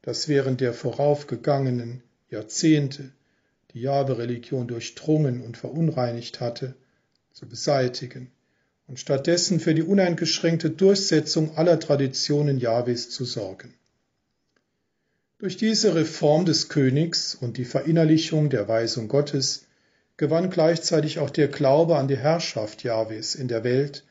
das 0.00 0.28
während 0.28 0.60
der 0.60 0.72
voraufgegangenen 0.72 2.02
Jahrzehnte 2.30 3.10
die 3.74 3.80
Jahwe-Religion 3.80 4.66
durchdrungen 4.66 5.42
und 5.42 5.56
verunreinigt 5.56 6.40
hatte, 6.40 6.74
zu 7.32 7.46
beseitigen 7.46 8.30
und 8.86 8.98
stattdessen 8.98 9.60
für 9.60 9.74
die 9.74 9.82
uneingeschränkte 9.82 10.70
Durchsetzung 10.70 11.56
aller 11.56 11.78
Traditionen 11.80 12.58
Jahwes 12.58 13.10
zu 13.10 13.24
sorgen. 13.24 13.74
Durch 15.38 15.56
diese 15.56 15.94
Reform 15.94 16.44
des 16.44 16.68
Königs 16.68 17.34
und 17.34 17.56
die 17.56 17.64
Verinnerlichung 17.64 18.48
der 18.48 18.68
Weisung 18.68 19.08
Gottes 19.08 19.66
gewann 20.22 20.50
gleichzeitig 20.50 21.18
auch 21.18 21.30
der 21.30 21.48
Glaube 21.48 21.96
an 21.96 22.06
die 22.06 22.16
Herrschaft 22.16 22.84
Jahwes 22.84 23.34
in 23.34 23.48
der 23.48 23.64
Welt 23.64 24.04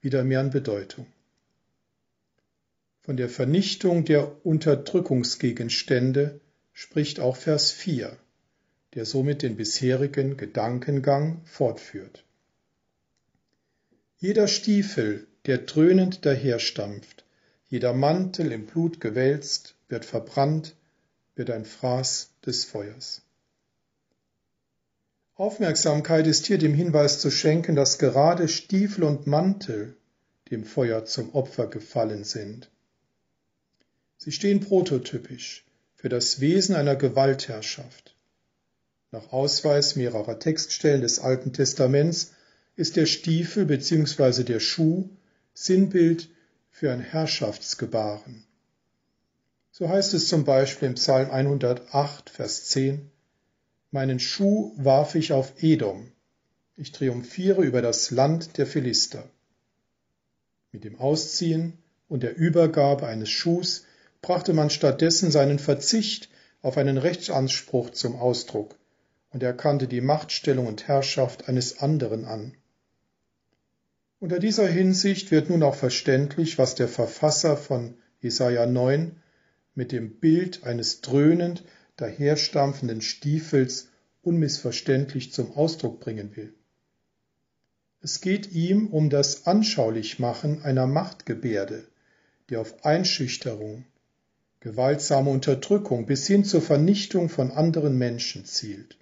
wieder 0.00 0.22
mehr 0.22 0.38
an 0.38 0.50
Bedeutung. 0.50 1.08
Von 3.00 3.16
der 3.16 3.28
Vernichtung 3.28 4.04
der 4.04 4.46
Unterdrückungsgegenstände 4.46 6.40
spricht 6.72 7.18
auch 7.18 7.34
Vers 7.34 7.72
4, 7.72 8.16
der 8.94 9.06
somit 9.06 9.42
den 9.42 9.56
bisherigen 9.56 10.36
Gedankengang 10.36 11.40
fortführt. 11.46 12.22
Jeder 14.18 14.46
Stiefel, 14.46 15.26
der 15.46 15.58
dröhnend 15.58 16.24
daherstampft, 16.24 17.24
jeder 17.68 17.92
Mantel 17.92 18.52
im 18.52 18.66
Blut 18.66 19.00
gewälzt, 19.00 19.74
wird 19.88 20.04
verbrannt, 20.04 20.76
wird 21.34 21.50
ein 21.50 21.64
Fraß 21.64 22.30
des 22.46 22.64
Feuers. 22.64 23.25
Aufmerksamkeit 25.36 26.26
ist 26.26 26.46
hier 26.46 26.56
dem 26.56 26.72
Hinweis 26.72 27.20
zu 27.20 27.30
schenken, 27.30 27.76
dass 27.76 27.98
gerade 27.98 28.48
Stiefel 28.48 29.04
und 29.04 29.26
Mantel 29.26 29.94
dem 30.50 30.64
Feuer 30.64 31.04
zum 31.04 31.34
Opfer 31.34 31.66
gefallen 31.66 32.24
sind. 32.24 32.70
Sie 34.16 34.32
stehen 34.32 34.60
prototypisch 34.60 35.66
für 35.94 36.08
das 36.08 36.40
Wesen 36.40 36.74
einer 36.74 36.96
Gewaltherrschaft. 36.96 38.16
Nach 39.12 39.30
Ausweis 39.30 39.94
mehrerer 39.94 40.38
Textstellen 40.38 41.02
des 41.02 41.18
Alten 41.18 41.52
Testaments 41.52 42.32
ist 42.74 42.96
der 42.96 43.06
Stiefel 43.06 43.66
bzw. 43.66 44.42
der 44.42 44.60
Schuh 44.60 45.10
Sinnbild 45.52 46.30
für 46.70 46.90
ein 46.90 47.00
Herrschaftsgebaren. 47.00 48.44
So 49.70 49.88
heißt 49.90 50.14
es 50.14 50.28
zum 50.28 50.44
Beispiel 50.44 50.88
im 50.88 50.94
Psalm 50.94 51.30
108, 51.30 52.30
Vers 52.30 52.64
10, 52.66 53.10
Meinen 53.96 54.20
Schuh 54.20 54.74
warf 54.76 55.14
ich 55.14 55.32
auf 55.32 55.54
Edom. 55.62 56.12
Ich 56.76 56.92
triumphiere 56.92 57.64
über 57.64 57.80
das 57.80 58.10
Land 58.10 58.58
der 58.58 58.66
Philister. 58.66 59.24
Mit 60.70 60.84
dem 60.84 61.00
Ausziehen 61.00 61.78
und 62.06 62.22
der 62.22 62.36
Übergabe 62.36 63.06
eines 63.06 63.30
Schuhs 63.30 63.86
brachte 64.20 64.52
man 64.52 64.68
stattdessen 64.68 65.30
seinen 65.30 65.58
Verzicht 65.58 66.28
auf 66.60 66.76
einen 66.76 66.98
Rechtsanspruch 66.98 67.88
zum 67.88 68.16
Ausdruck 68.16 68.76
und 69.30 69.42
erkannte 69.42 69.88
die 69.88 70.02
Machtstellung 70.02 70.66
und 70.66 70.86
Herrschaft 70.88 71.48
eines 71.48 71.78
anderen 71.78 72.26
an. 72.26 72.54
Unter 74.20 74.40
dieser 74.40 74.68
Hinsicht 74.68 75.30
wird 75.30 75.48
nun 75.48 75.62
auch 75.62 75.74
verständlich, 75.74 76.58
was 76.58 76.74
der 76.74 76.88
Verfasser 76.88 77.56
von 77.56 77.96
Jesaja 78.20 78.66
9 78.66 79.16
mit 79.74 79.90
dem 79.90 80.20
Bild 80.20 80.64
eines 80.64 81.00
dröhnend 81.00 81.64
daherstampfenden 81.96 83.00
Stiefels 83.00 83.88
unmissverständlich 84.22 85.32
zum 85.32 85.52
Ausdruck 85.52 86.00
bringen 86.00 86.36
will. 86.36 86.52
Es 88.00 88.20
geht 88.20 88.52
ihm 88.52 88.88
um 88.88 89.10
das 89.10 89.46
Anschaulichmachen 89.46 90.62
einer 90.62 90.86
Machtgebärde, 90.86 91.86
die 92.50 92.56
auf 92.56 92.84
Einschüchterung, 92.84 93.84
gewaltsame 94.60 95.30
Unterdrückung 95.30 96.06
bis 96.06 96.26
hin 96.26 96.44
zur 96.44 96.62
Vernichtung 96.62 97.28
von 97.28 97.50
anderen 97.50 97.96
Menschen 97.96 98.44
zielt. 98.44 98.96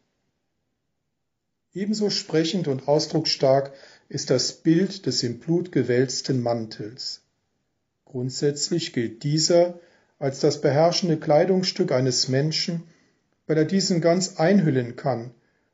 Ebenso 1.73 2.09
sprechend 2.09 2.69
und 2.69 2.87
ausdrucksstark 2.87 3.73
ist 4.09 4.31
das 4.31 4.53
Bild 4.53 5.07
des 5.07 5.23
im 5.23 5.41
Blut 5.41 5.73
gewälzten 5.73 6.41
Mantels. 6.41 7.23
Grundsätzlich 8.05 8.93
gilt 8.93 9.25
dieser 9.25 9.81
als 10.25 10.41
das 10.41 10.63
beherrschende 10.63 11.19
Kleidungsstück 11.19 11.93
eines 11.93 12.29
Menschen, 12.29 12.85
weil 13.47 13.59
er 13.59 13.67
diesen 13.67 14.01
ganz 14.01 14.37
einhüllen 14.39 14.97
kann 14.97 15.33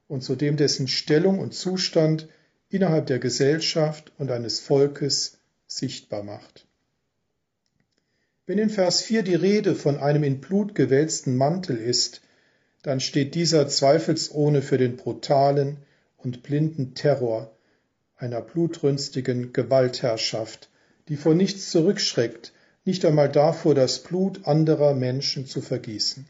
und 0.08 0.24
zudem 0.24 0.56
dessen 0.56 0.88
Stellung 0.88 1.38
und 1.38 1.54
Zustand 1.54 2.26
innerhalb 2.68 3.06
der 3.06 3.20
Gesellschaft 3.20 4.10
und 4.18 4.32
eines 4.32 4.58
Volkes 4.58 5.38
sichtbar 5.68 6.24
macht. 6.24 6.66
Wenn 8.44 8.58
in 8.58 8.70
Vers 8.70 9.02
4 9.02 9.22
die 9.22 9.36
Rede 9.36 9.76
von 9.76 9.98
einem 9.98 10.24
in 10.24 10.40
Blut 10.40 10.74
gewälzten 10.74 11.36
Mantel 11.36 11.76
ist, 11.76 12.20
dann 12.82 12.98
steht 12.98 13.36
dieser 13.36 13.68
zweifelsohne 13.68 14.62
für 14.62 14.78
den 14.78 14.96
brutalen 14.96 15.76
und 16.16 16.42
blinden 16.42 16.94
Terror 16.96 17.54
einer 18.16 18.40
blutrünstigen 18.40 19.52
Gewaltherrschaft, 19.52 20.70
die 21.06 21.16
vor 21.16 21.36
nichts 21.36 21.70
zurückschreckt, 21.70 22.52
nicht 22.84 23.04
einmal 23.04 23.28
davor, 23.28 23.74
das 23.74 24.02
Blut 24.02 24.46
anderer 24.46 24.94
Menschen 24.94 25.46
zu 25.46 25.60
vergießen. 25.60 26.26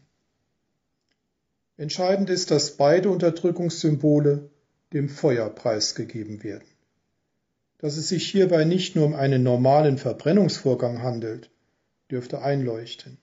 Entscheidend 1.77 2.29
ist, 2.29 2.51
dass 2.51 2.77
beide 2.77 3.09
Unterdrückungssymbole 3.09 4.49
dem 4.93 5.09
Feuer 5.09 5.49
preisgegeben 5.49 6.43
werden. 6.43 6.67
Dass 7.79 7.97
es 7.97 8.09
sich 8.09 8.29
hierbei 8.29 8.65
nicht 8.65 8.95
nur 8.95 9.05
um 9.05 9.15
einen 9.15 9.41
normalen 9.41 9.97
Verbrennungsvorgang 9.97 11.01
handelt, 11.01 11.49
dürfte 12.11 12.41
einleuchten. 12.41 13.17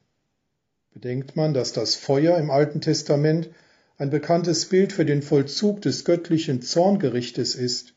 Bedenkt 0.93 1.37
man, 1.37 1.55
dass 1.55 1.73
das 1.73 1.95
Feuer 1.95 2.39
im 2.39 2.51
Alten 2.51 2.81
Testament 2.81 3.51
ein 3.99 4.11
bekanntes 4.11 4.67
Bild 4.67 4.93
für 4.93 5.05
den 5.05 5.23
Vollzug 5.23 5.83
des 5.83 6.05
göttlichen 6.05 6.63
Zorngerichtes 6.63 7.55
ist, 7.55 7.95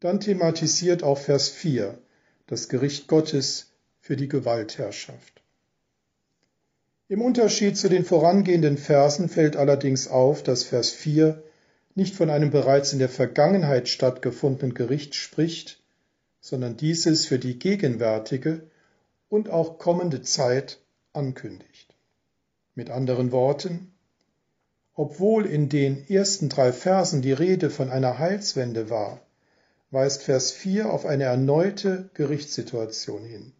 dann 0.00 0.20
thematisiert 0.20 1.02
auch 1.02 1.18
Vers 1.18 1.48
4 1.48 1.96
das 2.46 2.68
Gericht 2.68 3.08
Gottes 3.08 3.65
für 4.06 4.16
die 4.16 4.28
Gewaltherrschaft. 4.28 5.42
Im 7.08 7.22
Unterschied 7.22 7.76
zu 7.76 7.88
den 7.88 8.04
vorangehenden 8.04 8.78
Versen 8.78 9.28
fällt 9.28 9.56
allerdings 9.56 10.06
auf, 10.06 10.44
dass 10.44 10.62
Vers 10.62 10.90
4 10.90 11.42
nicht 11.96 12.14
von 12.14 12.30
einem 12.30 12.52
bereits 12.52 12.92
in 12.92 13.00
der 13.00 13.08
Vergangenheit 13.08 13.88
stattgefundenen 13.88 14.74
Gericht 14.74 15.16
spricht, 15.16 15.82
sondern 16.40 16.76
dieses 16.76 17.26
für 17.26 17.40
die 17.40 17.58
gegenwärtige 17.58 18.70
und 19.28 19.50
auch 19.50 19.78
kommende 19.78 20.22
Zeit 20.22 20.78
ankündigt. 21.12 21.92
Mit 22.76 22.90
anderen 22.90 23.32
Worten, 23.32 23.92
obwohl 24.94 25.46
in 25.46 25.68
den 25.68 26.08
ersten 26.08 26.48
drei 26.48 26.72
Versen 26.72 27.22
die 27.22 27.32
Rede 27.32 27.70
von 27.70 27.90
einer 27.90 28.20
Heilswende 28.20 28.88
war, 28.88 29.20
weist 29.90 30.22
Vers 30.22 30.52
4 30.52 30.92
auf 30.92 31.06
eine 31.06 31.24
erneute 31.24 32.08
Gerichtssituation 32.14 33.24
hin. 33.24 33.52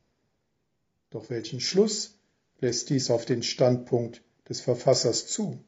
Doch 1.16 1.30
welchen 1.30 1.60
Schluss 1.60 2.18
lässt 2.60 2.90
dies 2.90 3.10
auf 3.10 3.24
den 3.24 3.42
Standpunkt 3.42 4.20
des 4.50 4.60
Verfassers 4.60 5.26
zu? 5.26 5.58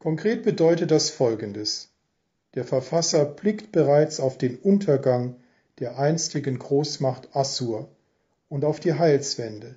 Konkret 0.00 0.42
bedeutet 0.42 0.90
das 0.90 1.08
Folgendes. 1.08 1.92
Der 2.54 2.64
Verfasser 2.64 3.24
blickt 3.24 3.70
bereits 3.70 4.18
auf 4.18 4.36
den 4.36 4.58
Untergang 4.58 5.36
der 5.78 6.00
einstigen 6.00 6.58
Großmacht 6.58 7.36
Assur 7.36 7.94
und 8.48 8.64
auf 8.64 8.80
die 8.80 8.94
Heilswende, 8.94 9.76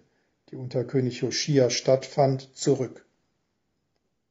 die 0.50 0.56
unter 0.56 0.84
König 0.86 1.22
Joschia 1.22 1.70
stattfand, 1.70 2.50
zurück. 2.58 3.06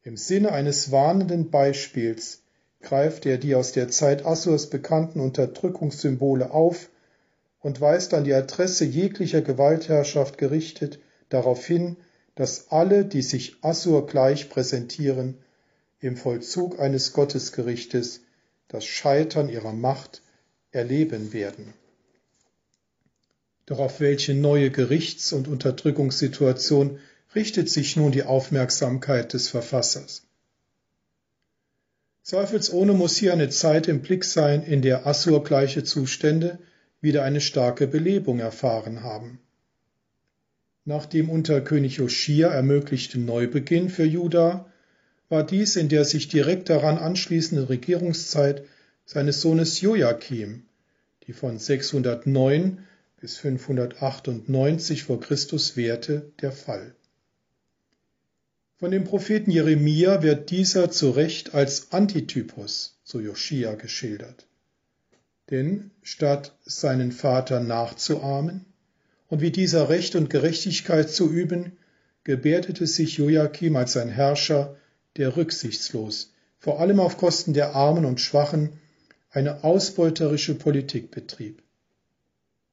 Im 0.03 0.17
Sinne 0.17 0.51
eines 0.51 0.91
warnenden 0.91 1.53
Beispiels 1.53 2.43
greift 2.81 3.27
er 3.27 3.39
die 3.39 3.55
aus 3.55 3.71
der 3.71 3.91
Zeit 3.91 4.27
Assurs 4.27 4.71
bekannten 4.71 5.21
Unterdrückungssymbole 5.21 6.51
auf 6.51 6.91
und 7.65 7.81
weist 7.81 8.13
an 8.13 8.25
die 8.25 8.35
Adresse 8.35 8.85
jeglicher 8.85 9.41
Gewaltherrschaft 9.41 10.37
gerichtet 10.37 10.99
darauf 11.31 11.65
hin, 11.65 11.97
dass 12.35 12.71
alle, 12.71 13.07
die 13.07 13.23
sich 13.23 13.57
Assur 13.63 14.07
gleich 14.07 14.51
präsentieren, 14.51 15.39
im 15.99 16.19
Vollzug 16.19 16.79
eines 16.79 17.15
Gottesgerichtes 17.15 18.21
das 18.69 18.85
Scheitern 18.85 19.49
ihrer 19.49 19.73
Macht 19.73 20.21
erleben 20.73 21.33
werden. 21.33 21.73
Doch 23.65 23.79
auf 23.79 23.99
welche 23.99 24.35
neue 24.35 24.71
Gerichts- 24.71 25.33
und 25.33 25.49
Unterdrückungssituation 25.49 26.99
richtet 27.35 27.71
sich 27.71 27.97
nun 27.97 28.13
die 28.13 28.25
Aufmerksamkeit 28.25 29.33
des 29.33 29.49
Verfassers? 29.49 30.27
Zweifelsohne 32.25 32.93
muss 32.93 33.17
hier 33.17 33.33
eine 33.33 33.49
Zeit 33.49 33.89
im 33.89 34.03
Blick 34.03 34.25
sein, 34.25 34.63
in 34.63 34.83
der 34.83 35.07
Assur 35.07 35.43
gleiche 35.43 35.83
Zustände 35.83 36.59
wieder 37.05 37.23
eine 37.23 37.41
starke 37.41 37.87
Belebung 37.87 38.41
erfahren 38.41 39.05
haben. 39.05 39.39
Nach 40.85 41.07
dem 41.07 41.31
unter 41.31 41.61
König 41.61 41.99
Joschia 41.99 42.49
ermöglichten 42.49 43.25
Neubeginn 43.25 43.91
für 43.91 44.05
Juda 44.05 44.67
war 45.29 45.47
dies 45.47 45.77
in 45.77 45.89
der 45.89 46.05
sich 46.05 46.29
direkt 46.29 46.69
daran 46.69 46.99
anschließenden 46.99 47.67
Regierungszeit 47.67 48.65
seines 49.05 49.41
Sohnes 49.41 49.81
Joachim, 49.81 50.65
die 51.27 51.33
von 51.33 51.59
609 51.59 52.85
bis 53.21 53.37
598 53.37 55.05
vor 55.05 55.21
Christus 55.21 55.77
währte, 55.77 56.33
der 56.41 56.53
Fall. 56.53 56.95
Von 58.77 58.91
dem 58.91 59.05
Propheten 59.05 59.51
Jeremia 59.51 60.23
wird 60.23 60.51
dieser 60.51 60.91
zu 60.91 61.11
Recht 61.11 61.55
als 61.55 61.93
Antitypus 61.93 62.99
zu 63.05 63.21
Joschia 63.21 63.75
geschildert. 63.75 64.47
Denn 65.51 65.91
statt 66.03 66.57
seinen 66.65 67.13
Vater 67.13 67.61
nachzuahmen 67.61 68.65
und 69.29 69.41
wie 69.41 69.51
dieser 69.51 69.89
Recht 69.89 70.17
und 70.17 70.31
Gerechtigkeit 70.31 71.11
zu 71.11 71.31
üben, 71.31 71.77
gebärdete 72.25 72.87
sich 72.87 73.19
Joachim 73.19 73.77
als 73.77 73.97
ein 73.97 74.09
Herrscher, 74.09 74.77
der 75.17 75.37
rücksichtslos, 75.37 76.33
vor 76.59 76.81
allem 76.81 76.99
auf 76.99 77.19
Kosten 77.19 77.53
der 77.53 77.75
Armen 77.75 78.05
und 78.05 78.21
Schwachen, 78.21 78.81
eine 79.31 79.65
ausbeuterische 79.65 80.55
Politik 80.55 81.11
betrieb. 81.11 81.63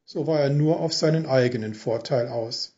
So 0.05 0.27
war 0.27 0.39
er 0.39 0.49
nur 0.49 0.79
auf 0.79 0.93
seinen 0.93 1.25
eigenen 1.25 1.73
Vorteil 1.73 2.27
aus, 2.27 2.75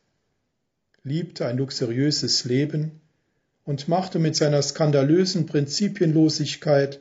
liebte 1.04 1.46
ein 1.46 1.58
luxuriöses 1.58 2.46
Leben 2.46 3.02
und 3.64 3.88
machte 3.88 4.20
mit 4.20 4.36
seiner 4.36 4.62
skandalösen 4.62 5.46
Prinzipienlosigkeit 5.46 7.00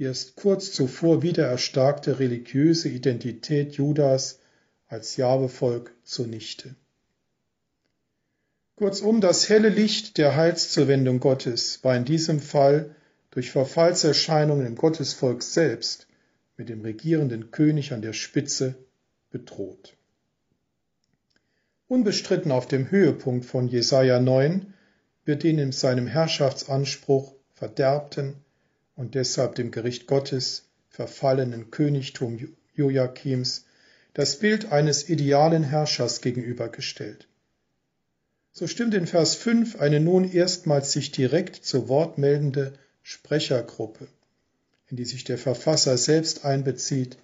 erst 0.00 0.36
kurz 0.36 0.72
zuvor 0.72 1.22
wieder 1.22 1.46
erstarkte 1.46 2.18
religiöse 2.18 2.88
Identität 2.88 3.74
Judas 3.74 4.38
als 4.88 5.16
Jahwevolk 5.16 5.94
zunichte. 6.04 6.74
Kurzum, 8.76 9.20
das 9.20 9.50
helle 9.50 9.68
Licht 9.68 10.16
der 10.16 10.36
Heilszuwendung 10.36 11.20
Gottes 11.20 11.84
war 11.84 11.94
in 11.96 12.06
diesem 12.06 12.40
Fall 12.40 12.96
durch 13.30 13.50
Verfallserscheinungen 13.50 14.66
im 14.66 14.74
Gottesvolk 14.74 15.42
selbst 15.42 16.06
mit 16.56 16.70
dem 16.70 16.80
regierenden 16.80 17.50
König 17.50 17.92
an 17.92 18.00
der 18.00 18.14
Spitze 18.14 18.74
bedroht. 19.30 19.96
Unbestritten 21.88 22.52
auf 22.52 22.66
dem 22.66 22.90
Höhepunkt 22.90 23.44
von 23.44 23.68
Jesaja 23.68 24.18
9 24.18 24.72
wird 25.26 25.42
den 25.42 25.58
in 25.58 25.72
seinem 25.72 26.06
Herrschaftsanspruch 26.06 27.34
verderbten 27.52 28.36
und 29.00 29.14
deshalb 29.14 29.54
dem 29.54 29.70
Gericht 29.70 30.06
Gottes 30.06 30.64
verfallenen 30.90 31.70
Königtum 31.70 32.54
Joachims 32.74 33.64
das 34.12 34.38
Bild 34.38 34.72
eines 34.72 35.08
idealen 35.08 35.62
Herrschers 35.62 36.20
gegenübergestellt. 36.20 37.26
So 38.52 38.66
stimmt 38.66 38.92
in 38.92 39.06
Vers 39.06 39.36
5 39.36 39.80
eine 39.80 40.00
nun 40.00 40.30
erstmals 40.30 40.92
sich 40.92 41.12
direkt 41.12 41.56
zu 41.64 41.88
Wort 41.88 42.18
meldende 42.18 42.74
Sprechergruppe, 43.02 44.06
in 44.88 44.98
die 44.98 45.06
sich 45.06 45.24
der 45.24 45.38
Verfasser 45.38 45.96
selbst 45.96 46.44
einbezieht, 46.44 47.16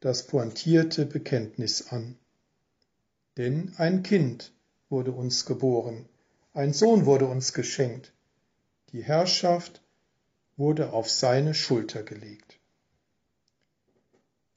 das 0.00 0.26
pointierte 0.26 1.04
Bekenntnis 1.04 1.88
an. 1.88 2.16
Denn 3.36 3.74
ein 3.76 4.02
Kind 4.02 4.50
wurde 4.88 5.12
uns 5.12 5.44
geboren, 5.44 6.06
ein 6.54 6.72
Sohn 6.72 7.04
wurde 7.04 7.26
uns 7.26 7.52
geschenkt, 7.52 8.14
die 8.92 9.02
Herrschaft 9.02 9.82
wurde 10.58 10.92
auf 10.92 11.08
seine 11.08 11.54
Schulter 11.54 12.02
gelegt. 12.02 12.58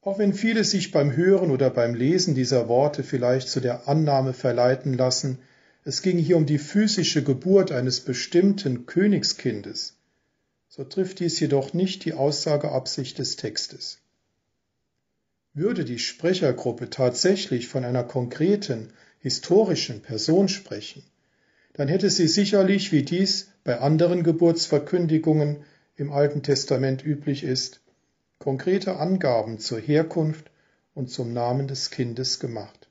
Auch 0.01 0.17
wenn 0.17 0.33
viele 0.33 0.63
sich 0.63 0.91
beim 0.91 1.15
Hören 1.15 1.51
oder 1.51 1.69
beim 1.69 1.93
Lesen 1.93 2.33
dieser 2.33 2.67
Worte 2.67 3.03
vielleicht 3.03 3.47
zu 3.47 3.59
der 3.59 3.87
Annahme 3.87 4.33
verleiten 4.33 4.95
lassen, 4.95 5.37
es 5.85 6.01
ging 6.01 6.17
hier 6.17 6.37
um 6.37 6.47
die 6.47 6.57
physische 6.57 7.23
Geburt 7.23 7.71
eines 7.71 8.01
bestimmten 8.01 8.87
Königskindes, 8.87 9.95
so 10.69 10.83
trifft 10.83 11.19
dies 11.19 11.39
jedoch 11.39 11.73
nicht 11.73 12.03
die 12.05 12.13
Aussageabsicht 12.13 13.19
des 13.19 13.35
Textes. 13.35 13.99
Würde 15.53 15.85
die 15.85 15.99
Sprechergruppe 15.99 16.89
tatsächlich 16.89 17.67
von 17.67 17.83
einer 17.85 18.03
konkreten 18.03 18.91
historischen 19.19 20.01
Person 20.01 20.47
sprechen, 20.47 21.03
dann 21.73 21.87
hätte 21.87 22.09
sie 22.09 22.27
sicherlich, 22.27 22.91
wie 22.91 23.03
dies 23.03 23.49
bei 23.63 23.79
anderen 23.79 24.23
Geburtsverkündigungen 24.23 25.63
im 26.01 26.11
Alten 26.11 26.41
Testament 26.41 27.05
üblich 27.05 27.43
ist, 27.43 27.79
konkrete 28.39 28.97
Angaben 28.97 29.59
zur 29.59 29.79
Herkunft 29.79 30.49
und 30.95 31.11
zum 31.11 31.31
Namen 31.31 31.67
des 31.67 31.91
Kindes 31.91 32.39
gemacht. 32.39 32.89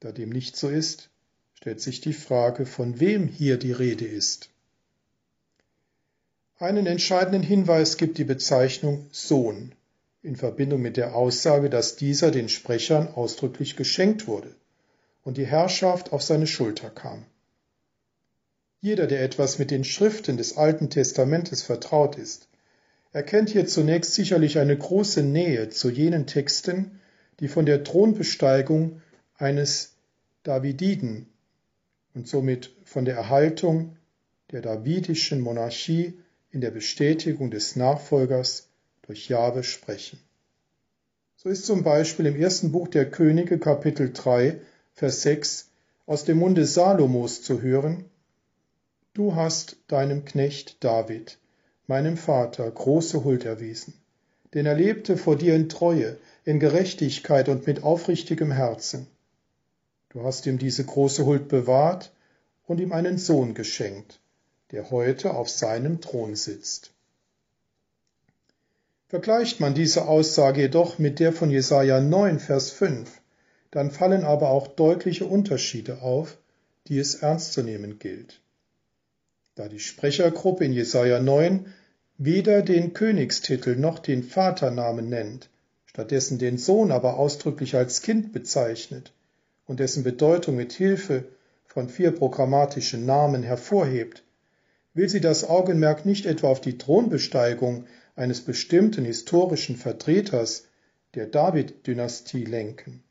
Da 0.00 0.12
dem 0.12 0.28
nicht 0.28 0.54
so 0.54 0.68
ist, 0.68 1.08
stellt 1.54 1.80
sich 1.80 2.02
die 2.02 2.12
Frage, 2.12 2.66
von 2.66 3.00
wem 3.00 3.26
hier 3.26 3.56
die 3.56 3.72
Rede 3.72 4.04
ist. 4.04 4.50
Einen 6.58 6.86
entscheidenden 6.86 7.42
Hinweis 7.42 7.96
gibt 7.96 8.18
die 8.18 8.24
Bezeichnung 8.24 9.08
Sohn 9.10 9.74
in 10.22 10.36
Verbindung 10.36 10.82
mit 10.82 10.98
der 10.98 11.16
Aussage, 11.16 11.70
dass 11.70 11.96
dieser 11.96 12.30
den 12.30 12.50
Sprechern 12.50 13.08
ausdrücklich 13.08 13.76
geschenkt 13.76 14.26
wurde 14.26 14.54
und 15.22 15.38
die 15.38 15.46
Herrschaft 15.46 16.12
auf 16.12 16.22
seine 16.22 16.46
Schulter 16.46 16.90
kam. 16.90 17.24
Jeder, 18.84 19.06
der 19.06 19.22
etwas 19.22 19.58
mit 19.58 19.70
den 19.70 19.82
Schriften 19.82 20.36
des 20.36 20.58
Alten 20.58 20.90
Testamentes 20.90 21.62
vertraut 21.62 22.18
ist, 22.18 22.48
erkennt 23.12 23.48
hier 23.48 23.66
zunächst 23.66 24.12
sicherlich 24.12 24.58
eine 24.58 24.76
große 24.76 25.22
Nähe 25.22 25.70
zu 25.70 25.88
jenen 25.88 26.26
Texten, 26.26 27.00
die 27.40 27.48
von 27.48 27.64
der 27.64 27.82
Thronbesteigung 27.82 29.00
eines 29.38 29.94
Davididen 30.42 31.24
und 32.12 32.28
somit 32.28 32.74
von 32.84 33.06
der 33.06 33.16
Erhaltung 33.16 33.96
der 34.52 34.60
davidischen 34.60 35.40
Monarchie 35.40 36.12
in 36.50 36.60
der 36.60 36.70
Bestätigung 36.70 37.50
des 37.50 37.76
Nachfolgers 37.76 38.68
durch 39.06 39.30
Jahwe 39.30 39.62
sprechen. 39.62 40.18
So 41.36 41.48
ist 41.48 41.64
zum 41.64 41.84
Beispiel 41.84 42.26
im 42.26 42.36
ersten 42.36 42.70
Buch 42.70 42.88
der 42.88 43.10
Könige 43.10 43.58
Kapitel 43.58 44.12
3 44.12 44.60
Vers 44.92 45.22
6 45.22 45.70
aus 46.04 46.26
dem 46.26 46.36
Munde 46.36 46.66
Salomos 46.66 47.42
zu 47.42 47.62
hören, 47.62 48.04
Du 49.16 49.36
hast 49.36 49.76
deinem 49.86 50.24
Knecht 50.24 50.82
David, 50.82 51.38
meinem 51.86 52.16
Vater, 52.16 52.68
große 52.68 53.22
Huld 53.22 53.44
erwiesen, 53.44 53.94
denn 54.54 54.66
er 54.66 54.74
lebte 54.74 55.16
vor 55.16 55.36
dir 55.36 55.54
in 55.54 55.68
Treue, 55.68 56.18
in 56.44 56.58
Gerechtigkeit 56.58 57.48
und 57.48 57.64
mit 57.64 57.84
aufrichtigem 57.84 58.50
Herzen. 58.50 59.06
Du 60.08 60.24
hast 60.24 60.46
ihm 60.46 60.58
diese 60.58 60.84
große 60.84 61.24
Huld 61.26 61.46
bewahrt 61.46 62.12
und 62.66 62.80
ihm 62.80 62.90
einen 62.90 63.16
Sohn 63.16 63.54
geschenkt, 63.54 64.18
der 64.72 64.90
heute 64.90 65.34
auf 65.34 65.48
seinem 65.48 66.00
Thron 66.00 66.34
sitzt. 66.34 66.92
Vergleicht 69.06 69.60
man 69.60 69.74
diese 69.74 70.08
Aussage 70.08 70.62
jedoch 70.62 70.98
mit 70.98 71.20
der 71.20 71.32
von 71.32 71.52
Jesaja 71.52 72.00
9, 72.00 72.40
Vers 72.40 72.72
5, 72.72 73.20
dann 73.70 73.92
fallen 73.92 74.24
aber 74.24 74.50
auch 74.50 74.66
deutliche 74.66 75.26
Unterschiede 75.26 76.02
auf, 76.02 76.36
die 76.88 76.98
es 76.98 77.14
ernst 77.14 77.52
zu 77.52 77.62
nehmen 77.62 78.00
gilt 78.00 78.40
da 79.54 79.68
die 79.68 79.78
Sprechergruppe 79.78 80.64
in 80.64 80.72
Jesaja 80.72 81.20
9 81.20 81.72
weder 82.18 82.62
den 82.62 82.92
Königstitel 82.92 83.76
noch 83.76 84.00
den 84.00 84.24
Vaternamen 84.24 85.08
nennt, 85.08 85.48
stattdessen 85.86 86.38
den 86.38 86.58
Sohn 86.58 86.90
aber 86.90 87.18
ausdrücklich 87.18 87.76
als 87.76 88.02
Kind 88.02 88.32
bezeichnet 88.32 89.12
und 89.66 89.78
dessen 89.78 90.02
Bedeutung 90.02 90.56
mit 90.56 90.72
Hilfe 90.72 91.24
von 91.66 91.88
vier 91.88 92.10
programmatischen 92.10 93.06
Namen 93.06 93.42
hervorhebt, 93.42 94.24
will 94.92 95.08
sie 95.08 95.20
das 95.20 95.48
Augenmerk 95.48 96.04
nicht 96.04 96.26
etwa 96.26 96.48
auf 96.48 96.60
die 96.60 96.78
Thronbesteigung 96.78 97.86
eines 98.16 98.40
bestimmten 98.40 99.04
historischen 99.04 99.76
Vertreters 99.76 100.66
der 101.14 101.26
David-Dynastie 101.26 102.44
lenken. 102.44 103.04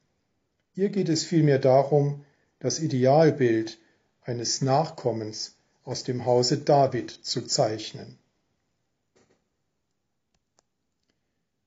Ihr 0.76 0.90
geht 0.90 1.10
es 1.10 1.24
vielmehr 1.24 1.60
darum, 1.60 2.26
das 2.60 2.80
Idealbild 2.80 3.78
eines 4.22 4.62
Nachkommens 4.62 5.58
aus 5.84 6.04
dem 6.04 6.26
Hause 6.26 6.58
David 6.58 7.12
zu 7.12 7.42
zeichnen. 7.42 8.18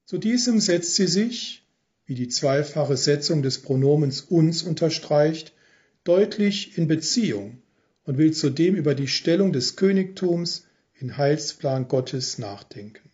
Zu 0.05 0.19
diesem 0.19 0.61
setzt 0.61 0.95
sie 0.95 1.09
sich, 1.09 1.67
wie 2.07 2.15
die 2.15 2.29
zweifache 2.29 2.97
Setzung 2.97 3.43
des 3.43 3.63
Pronomens 3.63 4.21
uns 4.21 4.63
unterstreicht, 4.63 5.53
deutlich 6.05 6.79
in 6.79 6.87
Beziehung 6.87 7.61
und 8.05 8.17
will 8.17 8.33
zudem 8.33 8.77
über 8.77 8.95
die 8.95 9.09
Stellung 9.09 9.53
des 9.53 9.75
Königtums 9.75 10.65
in 10.95 11.17
Heilsplan 11.17 11.89
Gottes 11.89 12.39
nachdenken. 12.39 13.11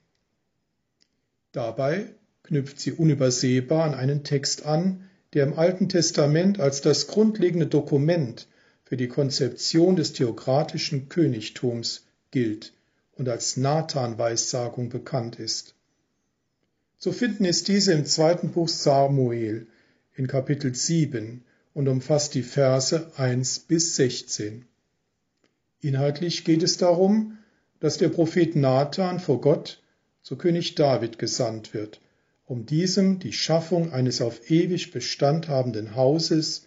Dabei 1.52 2.14
knüpft 2.42 2.78
sie 2.78 2.92
unübersehbar 2.92 3.84
an 3.84 3.94
einen 3.94 4.24
Text 4.24 4.66
an, 4.66 5.08
der 5.32 5.46
im 5.46 5.58
Alten 5.58 5.88
Testament 5.88 6.60
als 6.60 6.82
das 6.82 7.06
grundlegende 7.06 7.66
Dokument 7.66 8.46
für 8.92 8.98
die 8.98 9.08
Konzeption 9.08 9.96
des 9.96 10.12
theokratischen 10.12 11.08
Königtums 11.08 12.04
gilt 12.30 12.74
und 13.16 13.26
als 13.26 13.56
Nathan-Weissagung 13.56 14.90
bekannt 14.90 15.36
ist. 15.36 15.74
Zu 16.98 17.10
finden 17.10 17.46
ist 17.46 17.68
diese 17.68 17.94
im 17.94 18.04
zweiten 18.04 18.50
Buch 18.50 18.68
Samuel 18.68 19.66
in 20.14 20.26
Kapitel 20.26 20.74
7 20.74 21.42
und 21.72 21.88
umfasst 21.88 22.34
die 22.34 22.42
Verse 22.42 23.10
1 23.16 23.60
bis 23.60 23.96
16. 23.96 24.66
Inhaltlich 25.80 26.44
geht 26.44 26.62
es 26.62 26.76
darum, 26.76 27.38
dass 27.80 27.96
der 27.96 28.10
Prophet 28.10 28.56
Nathan 28.56 29.20
vor 29.20 29.40
Gott 29.40 29.82
zu 30.20 30.36
König 30.36 30.74
David 30.74 31.18
gesandt 31.18 31.72
wird, 31.72 32.02
um 32.44 32.66
diesem 32.66 33.20
die 33.20 33.32
Schaffung 33.32 33.90
eines 33.90 34.20
auf 34.20 34.50
ewig 34.50 34.90
Bestand 34.90 35.48
habenden 35.48 35.96
Hauses 35.96 36.66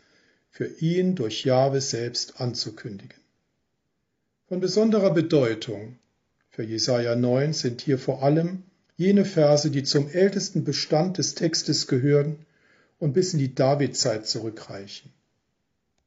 für 0.55 0.67
ihn 0.79 1.15
durch 1.15 1.43
Jahwe 1.43 1.81
selbst 1.81 2.39
anzukündigen. 2.39 3.19
Von 4.47 4.61
besonderer 4.61 5.13
Bedeutung 5.13 5.99
für 6.49 6.63
Jesaja 6.63 7.17
9 7.17 7.51
sind 7.51 7.81
hier 7.81 7.99
vor 7.99 8.23
allem 8.23 8.63
jene 8.95 9.25
Verse, 9.25 9.69
die 9.69 9.83
zum 9.83 10.09
ältesten 10.09 10.63
Bestand 10.63 11.17
des 11.17 11.35
Textes 11.35 11.87
gehören 11.87 12.45
und 12.99 13.11
bis 13.11 13.33
in 13.33 13.39
die 13.39 13.53
Davidzeit 13.53 14.27
zurückreichen. 14.27 15.11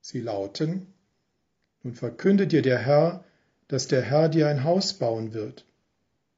Sie 0.00 0.20
lauten, 0.20 0.87
Nun 1.82 1.92
verkünde 1.92 2.46
dir 2.46 2.62
der 2.62 2.78
Herr, 2.78 3.24
dass 3.68 3.87
der 3.87 4.00
Herr 4.00 4.30
dir 4.30 4.48
ein 4.48 4.64
Haus 4.64 4.94
bauen 4.94 5.34
wird. 5.34 5.66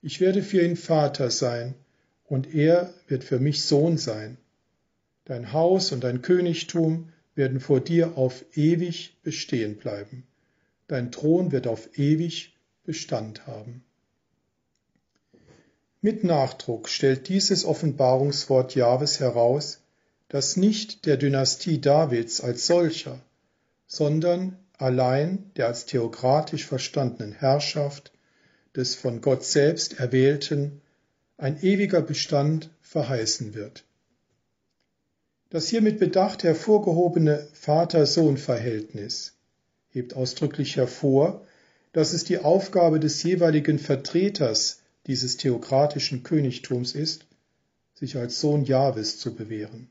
Ich 0.02 0.20
werde 0.20 0.42
für 0.42 0.62
ihn 0.62 0.74
Vater 0.74 1.30
sein, 1.30 1.76
und 2.24 2.56
er 2.56 2.92
wird 3.06 3.22
für 3.22 3.38
mich 3.38 3.62
Sohn 3.62 3.98
sein. 3.98 4.36
Dein 5.26 5.52
Haus 5.52 5.92
und 5.92 6.02
dein 6.02 6.22
Königtum 6.22 7.12
werden 7.40 7.58
vor 7.58 7.80
dir 7.80 8.18
auf 8.18 8.44
ewig 8.54 9.16
bestehen 9.22 9.76
bleiben. 9.76 10.26
Dein 10.88 11.10
Thron 11.10 11.52
wird 11.52 11.66
auf 11.66 11.96
ewig 11.96 12.54
Bestand 12.84 13.46
haben. 13.46 13.82
Mit 16.02 16.22
Nachdruck 16.22 16.90
stellt 16.90 17.28
dieses 17.30 17.64
Offenbarungswort 17.64 18.74
Jahwes 18.74 19.20
heraus, 19.20 19.80
dass 20.28 20.58
nicht 20.58 21.06
der 21.06 21.16
Dynastie 21.16 21.80
Davids 21.80 22.42
als 22.42 22.66
solcher, 22.66 23.18
sondern 23.86 24.58
allein 24.76 25.50
der 25.56 25.68
als 25.68 25.86
theokratisch 25.86 26.66
verstandenen 26.66 27.32
Herrschaft 27.32 28.12
des 28.76 28.96
von 28.96 29.22
Gott 29.22 29.46
selbst 29.46 29.98
erwählten 29.98 30.82
ein 31.38 31.62
ewiger 31.62 32.02
Bestand 32.02 32.68
verheißen 32.82 33.54
wird. 33.54 33.84
Das 35.50 35.66
hier 35.68 35.82
mit 35.82 35.98
Bedacht 35.98 36.44
hervorgehobene 36.44 37.48
Vater-Sohn-Verhältnis 37.54 39.34
hebt 39.90 40.14
ausdrücklich 40.14 40.76
hervor, 40.76 41.44
dass 41.92 42.12
es 42.12 42.22
die 42.22 42.38
Aufgabe 42.38 43.00
des 43.00 43.20
jeweiligen 43.24 43.80
Vertreters 43.80 44.80
dieses 45.08 45.38
theokratischen 45.38 46.22
Königtums 46.22 46.92
ist, 46.92 47.26
sich 47.94 48.16
als 48.16 48.40
Sohn 48.40 48.62
Jahwes 48.64 49.18
zu 49.18 49.34
bewähren. 49.34 49.90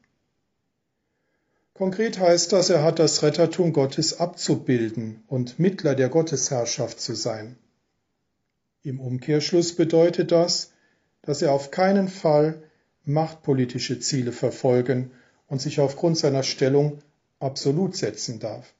Konkret 1.74 2.20
heißt 2.20 2.54
das, 2.54 2.70
er 2.70 2.82
hat 2.82 3.00
das 3.00 3.22
Rettertum 3.22 3.74
Gottes 3.74 4.18
abzubilden 4.18 5.24
und 5.28 5.60
Mittler 5.60 5.94
der 5.94 6.08
Gottesherrschaft 6.08 7.02
zu 7.02 7.16
sein. 7.16 7.58
Im 8.82 9.02
Umkehrschluss 9.02 9.76
bedeutet 9.76 10.32
das, 10.32 10.72
dass 11.22 11.42
er 11.42 11.52
auf 11.52 11.70
keinen 11.70 12.08
Fall 12.08 12.64
machtpolitische 13.04 14.00
Ziele 14.00 14.32
verfolgen 14.32 15.12
und 15.50 15.62
sich 15.62 15.80
aufgrund 15.80 16.18
seiner 16.18 16.44
Stellung 16.44 17.00
absolut 17.40 17.96
setzen 17.96 18.40
darf. 18.40 18.74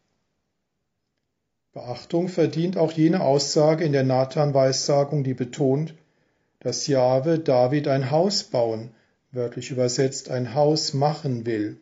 Beachtung 1.74 2.30
verdient 2.30 2.78
auch 2.78 2.92
jene 2.92 3.22
Aussage 3.22 3.84
in 3.84 3.92
der 3.92 4.04
Nathan-Weissagung, 4.04 5.24
die 5.24 5.34
betont, 5.34 5.94
dass 6.60 6.88
Jahwe 6.88 7.40
David 7.40 7.88
ein 7.88 8.12
Haus 8.12 8.44
bauen, 8.44 8.92
wörtlich 9.32 9.72
übersetzt 9.72 10.30
ein 10.30 10.54
Haus 10.56 10.94
machen 10.94 11.46
will. 11.46 11.80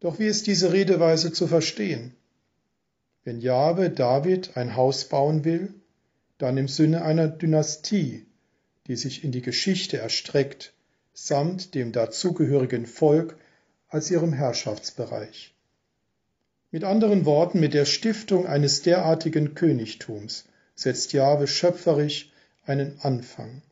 Doch 0.00 0.18
wie 0.18 0.26
ist 0.26 0.46
diese 0.46 0.72
Redeweise 0.72 1.32
zu 1.32 1.46
verstehen? 1.46 2.14
Wenn 3.24 3.40
Jahwe 3.40 3.90
David 3.90 4.56
ein 4.56 4.76
Haus 4.76 5.06
bauen 5.06 5.44
will, 5.44 5.74
dann 6.38 6.56
im 6.56 6.68
Sinne 6.68 7.02
einer 7.02 7.28
Dynastie, 7.28 8.26
die 8.86 8.96
sich 8.96 9.24
in 9.24 9.32
die 9.32 9.42
Geschichte 9.42 9.98
erstreckt, 9.98 10.72
samt 11.20 11.74
dem 11.74 11.90
dazugehörigen 11.90 12.86
Volk 12.86 13.36
als 13.88 14.10
ihrem 14.10 14.32
Herrschaftsbereich. 14.32 15.52
Mit 16.70 16.84
anderen 16.84 17.24
Worten, 17.24 17.58
mit 17.58 17.74
der 17.74 17.86
Stiftung 17.86 18.46
eines 18.46 18.82
derartigen 18.82 19.54
Königtums 19.54 20.44
setzt 20.76 21.12
Jahwe 21.12 21.48
schöpferisch 21.48 22.30
einen 22.64 23.00
Anfang. 23.00 23.62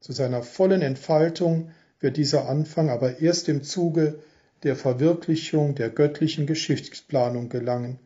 Zu 0.00 0.12
seiner 0.12 0.44
vollen 0.44 0.80
Entfaltung 0.80 1.72
wird 1.98 2.16
dieser 2.16 2.48
Anfang 2.48 2.88
aber 2.88 3.20
erst 3.20 3.48
im 3.48 3.64
Zuge 3.64 4.20
der 4.62 4.76
Verwirklichung 4.76 5.74
der 5.74 5.90
göttlichen 5.90 6.46
Geschichtsplanung 6.46 7.48
gelangen, 7.48 7.98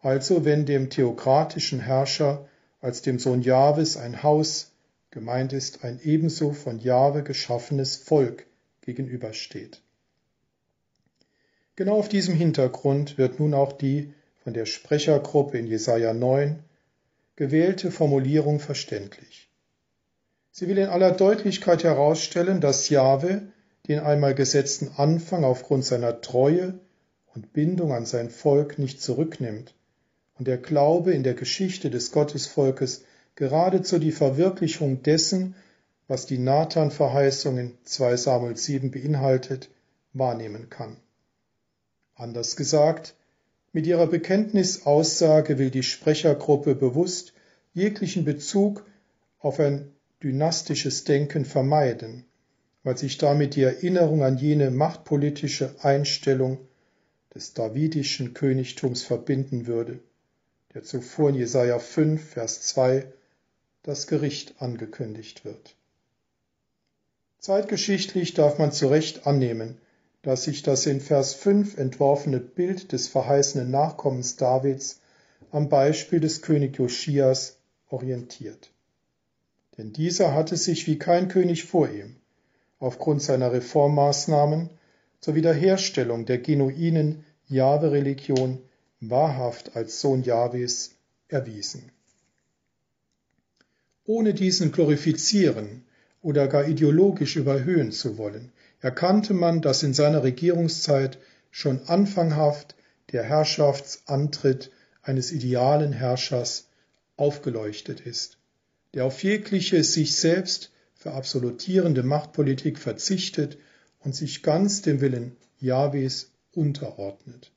also 0.00 0.44
wenn 0.44 0.66
dem 0.66 0.90
theokratischen 0.90 1.80
Herrscher 1.80 2.46
als 2.82 3.00
dem 3.00 3.18
Sohn 3.18 3.40
Jahwes 3.40 3.96
ein 3.96 4.22
Haus, 4.22 4.69
gemeint 5.10 5.52
ist 5.52 5.84
ein 5.84 6.00
ebenso 6.02 6.52
von 6.52 6.78
Jahwe 6.78 7.22
geschaffenes 7.22 7.96
Volk 7.96 8.46
gegenübersteht. 8.82 9.82
Genau 11.76 11.96
auf 11.96 12.08
diesem 12.08 12.34
Hintergrund 12.34 13.18
wird 13.18 13.40
nun 13.40 13.54
auch 13.54 13.72
die 13.72 14.12
von 14.44 14.54
der 14.54 14.66
Sprechergruppe 14.66 15.58
in 15.58 15.66
Jesaja 15.66 16.12
9 16.12 16.62
gewählte 17.36 17.90
Formulierung 17.90 18.60
verständlich. 18.60 19.48
Sie 20.50 20.68
will 20.68 20.78
in 20.78 20.88
aller 20.88 21.12
Deutlichkeit 21.12 21.84
herausstellen, 21.84 22.60
dass 22.60 22.88
Jahwe 22.88 23.42
den 23.88 24.00
einmal 24.00 24.34
gesetzten 24.34 24.88
Anfang 24.96 25.44
aufgrund 25.44 25.84
seiner 25.84 26.20
Treue 26.20 26.78
und 27.34 27.52
Bindung 27.52 27.92
an 27.92 28.04
sein 28.04 28.30
Volk 28.30 28.78
nicht 28.78 29.00
zurücknimmt 29.00 29.74
und 30.38 30.48
der 30.48 30.58
Glaube 30.58 31.12
in 31.12 31.22
der 31.22 31.34
Geschichte 31.34 31.90
des 31.90 32.12
Gottesvolkes 32.12 33.04
geradezu 33.40 33.98
die 33.98 34.12
Verwirklichung 34.12 35.02
dessen, 35.02 35.54
was 36.08 36.26
die 36.26 36.36
Nathan-Verheißung 36.36 37.56
in 37.56 37.78
2 37.84 38.16
Samuel 38.16 38.54
7 38.54 38.90
beinhaltet, 38.90 39.70
wahrnehmen 40.12 40.68
kann. 40.68 40.98
Anders 42.14 42.54
gesagt, 42.54 43.14
mit 43.72 43.86
ihrer 43.86 44.08
Bekenntnisaussage 44.08 45.56
will 45.56 45.70
die 45.70 45.82
Sprechergruppe 45.82 46.74
bewusst 46.74 47.32
jeglichen 47.72 48.26
Bezug 48.26 48.84
auf 49.38 49.58
ein 49.58 49.90
dynastisches 50.22 51.04
Denken 51.04 51.46
vermeiden, 51.46 52.26
weil 52.82 52.98
sich 52.98 53.16
damit 53.16 53.56
die 53.56 53.62
Erinnerung 53.62 54.22
an 54.22 54.36
jene 54.36 54.70
machtpolitische 54.70 55.76
Einstellung 55.80 56.58
des 57.34 57.54
davidischen 57.54 58.34
Königtums 58.34 59.02
verbinden 59.02 59.66
würde, 59.66 60.00
der 60.74 60.82
zuvor 60.82 61.30
in 61.30 61.36
Jesaja 61.36 61.78
5, 61.78 62.22
Vers 62.22 62.60
2 62.60 63.06
das 63.82 64.06
Gericht 64.06 64.60
angekündigt 64.60 65.44
wird. 65.44 65.74
Zeitgeschichtlich 67.38 68.34
darf 68.34 68.58
man 68.58 68.72
zu 68.72 68.88
Recht 68.88 69.26
annehmen, 69.26 69.78
dass 70.22 70.44
sich 70.44 70.62
das 70.62 70.84
in 70.86 71.00
Vers 71.00 71.34
5 71.34 71.78
entworfene 71.78 72.40
Bild 72.40 72.92
des 72.92 73.08
verheißenen 73.08 73.70
Nachkommens 73.70 74.36
Davids 74.36 75.00
am 75.50 75.68
Beispiel 75.68 76.20
des 76.20 76.42
König 76.42 76.76
Josias 76.76 77.56
orientiert 77.88 78.70
denn 79.80 79.94
dieser 79.94 80.34
hatte 80.34 80.58
sich 80.58 80.86
wie 80.86 80.98
kein 80.98 81.28
König 81.28 81.64
vor 81.64 81.88
ihm 81.88 82.16
aufgrund 82.80 83.22
seiner 83.22 83.50
Reformmaßnahmen 83.50 84.68
zur 85.22 85.34
Wiederherstellung 85.34 86.26
der 86.26 86.36
genuinen 86.36 87.24
Jahwe-Religion 87.48 88.58
wahrhaft 89.00 89.76
als 89.76 90.02
Sohn 90.02 90.22
Jahwes 90.22 90.96
erwiesen. 91.28 91.90
Ohne 94.16 94.34
diesen 94.34 94.72
glorifizieren 94.72 95.84
oder 96.20 96.48
gar 96.48 96.66
ideologisch 96.66 97.36
überhöhen 97.36 97.92
zu 97.92 98.18
wollen, 98.18 98.52
erkannte 98.80 99.34
man, 99.34 99.62
dass 99.62 99.82
in 99.82 99.94
seiner 99.94 100.22
Regierungszeit 100.22 101.18
schon 101.50 101.82
anfanghaft 101.86 102.74
der 103.12 103.22
Herrschaftsantritt 103.22 104.70
eines 105.02 105.32
idealen 105.32 105.92
Herrschers 105.92 106.68
aufgeleuchtet 107.16 108.00
ist 108.00 108.40
der 108.94 109.04
auf 109.04 109.22
jegliche 109.22 109.84
sich 109.84 110.16
selbst 110.16 110.70
verabsolutierende 110.94 112.02
Machtpolitik 112.02 112.78
verzichtet 112.78 113.58
und 114.00 114.14
sich 114.14 114.42
ganz 114.42 114.82
dem 114.82 115.00
Willen 115.00 115.36
Jahwes 115.60 116.32
unterordnet. 116.52 117.52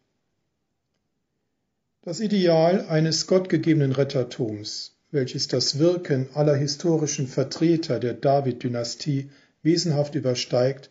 Das 2.04 2.20
Ideal 2.20 2.86
eines 2.88 3.28
gottgegebenen 3.28 3.94
Rettertums, 3.94 4.96
welches 5.14 5.48
das 5.48 5.78
Wirken 5.78 6.28
aller 6.34 6.56
historischen 6.56 7.28
Vertreter 7.28 8.00
der 8.00 8.16
David-Dynastie 8.16 9.30
wesenhaft 9.62 10.16
übersteigt, 10.16 10.90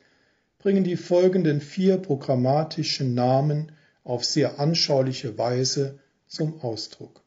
bringen 0.59 0.85
die 0.85 0.97
folgenden 0.97 1.61
vier 1.61 1.99
programmatischen 1.99 3.15
Namen 3.15 3.73
auf 4.05 4.25
sehr 4.25 4.61
anschauliche 4.61 5.37
Weise 5.39 5.99
zum 6.29 6.61
Ausdruck. 6.61 7.21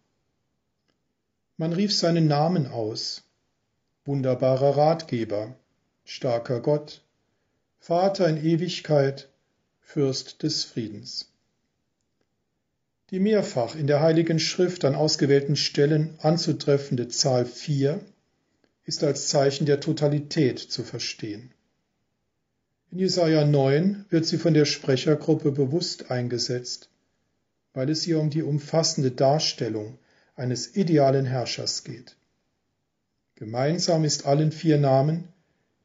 Man 1.57 1.73
rief 1.73 1.93
seinen 1.93 2.27
Namen 2.27 2.65
aus. 2.65 3.23
Wunderbarer 4.05 4.77
Ratgeber, 4.77 5.55
starker 6.05 6.61
Gott, 6.61 7.01
Vater 7.79 8.29
in 8.29 8.43
Ewigkeit, 8.43 9.29
Fürst 9.81 10.43
des 10.43 10.63
Friedens. 10.63 11.34
Die 13.11 13.19
mehrfach 13.19 13.75
in 13.75 13.85
der 13.85 14.01
Heiligen 14.01 14.39
Schrift 14.39 14.83
an 14.83 14.95
ausgewählten 14.95 15.55
Stellen 15.55 16.15
anzutreffende 16.19 17.07
Zahl 17.07 17.45
4 17.45 17.99
ist 18.83 19.03
als 19.03 19.27
Zeichen 19.27 19.67
der 19.67 19.79
Totalität 19.79 20.57
zu 20.57 20.83
verstehen. 20.83 21.51
In 22.91 22.97
Jesaja 22.97 23.45
9 23.45 24.05
wird 24.09 24.25
sie 24.25 24.39
von 24.39 24.55
der 24.55 24.65
Sprechergruppe 24.65 25.51
bewusst 25.51 26.09
eingesetzt, 26.09 26.89
weil 27.73 27.91
es 27.91 28.01
hier 28.01 28.19
um 28.19 28.31
die 28.31 28.41
umfassende 28.41 29.11
Darstellung 29.11 29.99
eines 30.35 30.75
idealen 30.75 31.25
Herrschers 31.25 31.83
geht. 31.83 32.15
Gemeinsam 33.35 34.03
ist 34.03 34.25
allen 34.25 34.51
vier 34.51 34.79
Namen, 34.79 35.27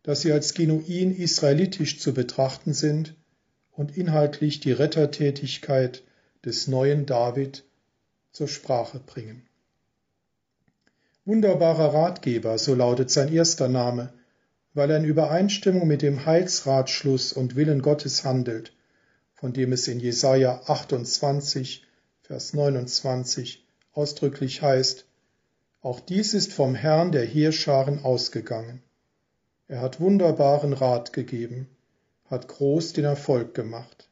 dass 0.03 0.23
sie 0.23 0.33
als 0.33 0.55
genuin 0.55 1.15
israelitisch 1.15 1.99
zu 1.99 2.15
betrachten 2.15 2.73
sind 2.73 3.15
und 3.73 3.97
inhaltlich 3.97 4.61
die 4.61 4.73
Rettertätigkeit 4.73 6.03
des 6.45 6.69
neuen 6.69 7.07
David 7.07 7.65
zur 8.33 8.49
Sprache 8.49 8.99
bringen. 8.99 9.47
Wunderbarer 11.25 11.95
Ratgeber, 11.95 12.59
so 12.59 12.75
lautet 12.75 13.11
sein 13.11 13.33
erster 13.33 13.69
Name, 13.69 14.13
weil 14.75 14.91
er 14.91 14.99
in 14.99 15.05
Übereinstimmung 15.05 15.87
mit 15.87 16.03
dem 16.03 16.27
Heilsratschluss 16.27 17.33
und 17.33 17.57
Willen 17.57 17.83
Gottes 17.83 18.25
handelt, 18.25 18.73
von 19.35 19.53
dem 19.53 19.73
es 19.73 19.89
in 19.89 20.01
Jesaja 20.01 20.63
28, 20.67 21.87
Vers 22.23 22.53
29 22.53 23.67
ausdrücklich 23.93 24.63
heißt, 24.63 25.07
auch 25.83 25.99
dies 25.99 26.35
ist 26.35 26.53
vom 26.53 26.75
Herrn 26.75 27.11
der 27.11 27.25
Heerscharen 27.25 28.05
ausgegangen. 28.05 28.83
Er 29.67 29.81
hat 29.81 29.99
wunderbaren 29.99 30.75
Rat 30.75 31.13
gegeben, 31.13 31.69
hat 32.27 32.49
groß 32.49 32.93
den 32.93 33.05
Erfolg 33.05 33.55
gemacht. 33.55 34.10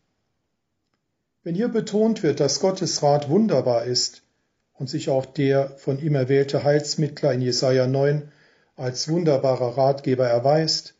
Wenn 1.44 1.54
hier 1.54 1.68
betont 1.68 2.22
wird, 2.22 2.40
dass 2.40 2.60
Gottes 2.60 3.02
Rat 3.02 3.28
wunderbar 3.28 3.84
ist 3.84 4.22
und 4.74 4.90
sich 4.90 5.08
auch 5.08 5.24
der 5.26 5.70
von 5.78 5.98
ihm 5.98 6.14
erwählte 6.14 6.64
Heilsmittler 6.64 7.32
in 7.32 7.40
Jesaja 7.40 7.86
9 7.86 8.30
als 8.76 9.08
wunderbarer 9.08 9.76
Ratgeber 9.76 10.26
erweist, 10.26 10.94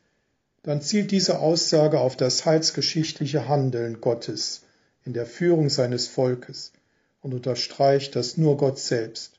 dann 0.62 0.82
zielt 0.82 1.11
diese 1.11 1.39
Aussage 1.39 2.01
auf 2.01 2.16
das 2.16 2.45
heilsgeschichtliche 2.45 3.49
Handeln 3.49 4.01
Gottes 4.01 4.62
in 5.05 5.12
der 5.12 5.26
Führung 5.26 5.70
seines 5.70 6.09
Volkes 6.09 6.72
und 7.20 7.34
unterstreicht, 7.34 8.16
dass 8.16 8.36
nur 8.36 8.57
Gott 8.57 8.78
selbst 8.78 9.39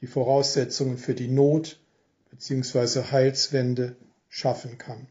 die 0.00 0.06
Voraussetzungen 0.06 0.98
für 0.98 1.14
die 1.14 1.28
Not 1.28 1.78
bzw. 2.30 3.02
Heilswende 3.10 3.96
schaffen 4.28 4.78
kann. 4.78 5.06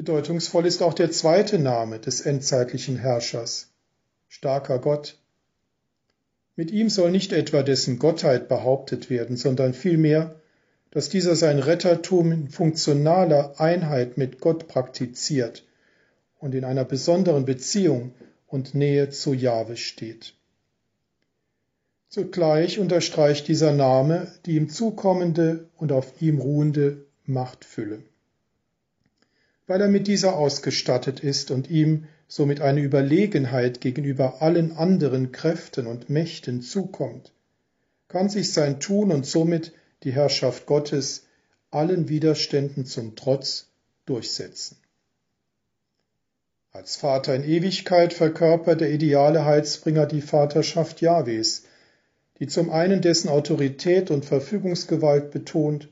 Bedeutungsvoll 0.00 0.64
ist 0.64 0.80
auch 0.80 0.94
der 0.94 1.10
zweite 1.10 1.58
Name 1.58 1.98
des 1.98 2.22
endzeitlichen 2.22 2.96
Herrschers, 2.96 3.68
starker 4.28 4.78
Gott. 4.78 5.18
Mit 6.56 6.70
ihm 6.70 6.88
soll 6.88 7.10
nicht 7.10 7.34
etwa 7.34 7.62
dessen 7.62 7.98
Gottheit 7.98 8.48
behauptet 8.48 9.10
werden, 9.10 9.36
sondern 9.36 9.74
vielmehr, 9.74 10.40
dass 10.90 11.10
dieser 11.10 11.36
sein 11.36 11.58
Rettertum 11.58 12.32
in 12.32 12.48
funktionaler 12.48 13.60
Einheit 13.60 14.16
mit 14.16 14.40
Gott 14.40 14.68
praktiziert 14.68 15.66
und 16.38 16.54
in 16.54 16.64
einer 16.64 16.86
besonderen 16.86 17.44
Beziehung 17.44 18.14
und 18.46 18.74
Nähe 18.74 19.10
zu 19.10 19.34
Jahwe 19.34 19.76
steht. 19.76 20.32
Zugleich 22.08 22.78
unterstreicht 22.78 23.48
dieser 23.48 23.72
Name 23.72 24.32
die 24.46 24.56
ihm 24.56 24.70
zukommende 24.70 25.68
und 25.76 25.92
auf 25.92 26.22
ihm 26.22 26.38
ruhende 26.38 27.04
Machtfülle 27.26 28.02
weil 29.70 29.82
er 29.82 29.88
mit 29.88 30.08
dieser 30.08 30.36
ausgestattet 30.36 31.20
ist 31.20 31.52
und 31.52 31.70
ihm 31.70 32.08
somit 32.26 32.60
eine 32.60 32.80
Überlegenheit 32.80 33.80
gegenüber 33.80 34.42
allen 34.42 34.72
anderen 34.72 35.30
Kräften 35.30 35.86
und 35.86 36.10
Mächten 36.10 36.60
zukommt, 36.60 37.30
kann 38.08 38.28
sich 38.28 38.52
sein 38.52 38.80
Tun 38.80 39.12
und 39.12 39.26
somit 39.26 39.72
die 40.02 40.10
Herrschaft 40.10 40.66
Gottes 40.66 41.28
allen 41.70 42.08
Widerständen 42.08 42.84
zum 42.84 43.14
Trotz 43.14 43.68
durchsetzen. 44.06 44.76
Als 46.72 46.96
Vater 46.96 47.36
in 47.36 47.44
Ewigkeit 47.44 48.12
verkörpert 48.12 48.80
der 48.80 48.90
ideale 48.90 49.44
Heilsbringer 49.44 50.06
die 50.06 50.20
Vaterschaft 50.20 51.00
Jahwes, 51.00 51.62
die 52.40 52.48
zum 52.48 52.70
einen 52.70 53.02
dessen 53.02 53.28
Autorität 53.28 54.10
und 54.10 54.24
Verfügungsgewalt 54.24 55.30
betont, 55.30 55.86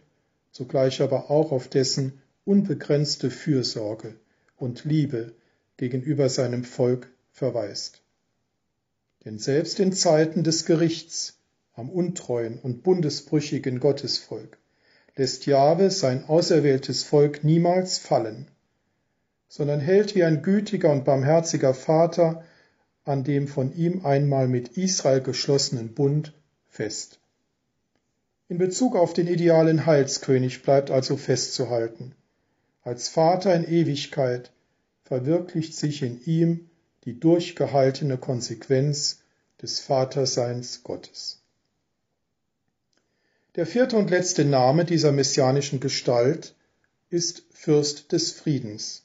zugleich 0.50 1.00
aber 1.00 1.30
auch 1.30 1.52
auf 1.52 1.68
dessen 1.68 2.20
unbegrenzte 2.48 3.30
Fürsorge 3.30 4.14
und 4.56 4.86
Liebe 4.86 5.34
gegenüber 5.76 6.30
seinem 6.30 6.64
Volk 6.64 7.12
verweist. 7.30 8.00
Denn 9.26 9.38
selbst 9.38 9.78
in 9.80 9.92
Zeiten 9.92 10.44
des 10.44 10.64
Gerichts 10.64 11.36
am 11.74 11.90
untreuen 11.90 12.58
und 12.58 12.82
bundesbrüchigen 12.82 13.80
Gottesvolk 13.80 14.56
lässt 15.14 15.44
Jahwe 15.44 15.90
sein 15.90 16.24
auserwähltes 16.24 17.04
Volk 17.04 17.44
niemals 17.44 17.98
fallen, 17.98 18.48
sondern 19.48 19.80
hält 19.80 20.14
wie 20.14 20.24
ein 20.24 20.40
gütiger 20.40 20.90
und 20.90 21.04
barmherziger 21.04 21.74
Vater 21.74 22.42
an 23.04 23.24
dem 23.24 23.46
von 23.46 23.76
ihm 23.76 24.06
einmal 24.06 24.48
mit 24.48 24.78
Israel 24.78 25.20
geschlossenen 25.20 25.92
Bund 25.92 26.32
fest. 26.66 27.20
In 28.48 28.56
Bezug 28.56 28.96
auf 28.96 29.12
den 29.12 29.26
idealen 29.26 29.84
Heilskönig 29.84 30.62
bleibt 30.62 30.90
also 30.90 31.18
festzuhalten, 31.18 32.14
als 32.88 33.10
Vater 33.10 33.54
in 33.54 33.68
Ewigkeit 33.68 34.50
verwirklicht 35.04 35.76
sich 35.76 36.02
in 36.02 36.24
ihm 36.24 36.70
die 37.04 37.20
durchgehaltene 37.20 38.16
Konsequenz 38.16 39.20
des 39.60 39.78
Vaterseins 39.78 40.84
Gottes. 40.84 41.42
Der 43.56 43.66
vierte 43.66 43.98
und 43.98 44.08
letzte 44.08 44.46
Name 44.46 44.86
dieser 44.86 45.12
messianischen 45.12 45.80
Gestalt 45.80 46.54
ist 47.10 47.42
Fürst 47.50 48.12
des 48.12 48.32
Friedens. 48.32 49.04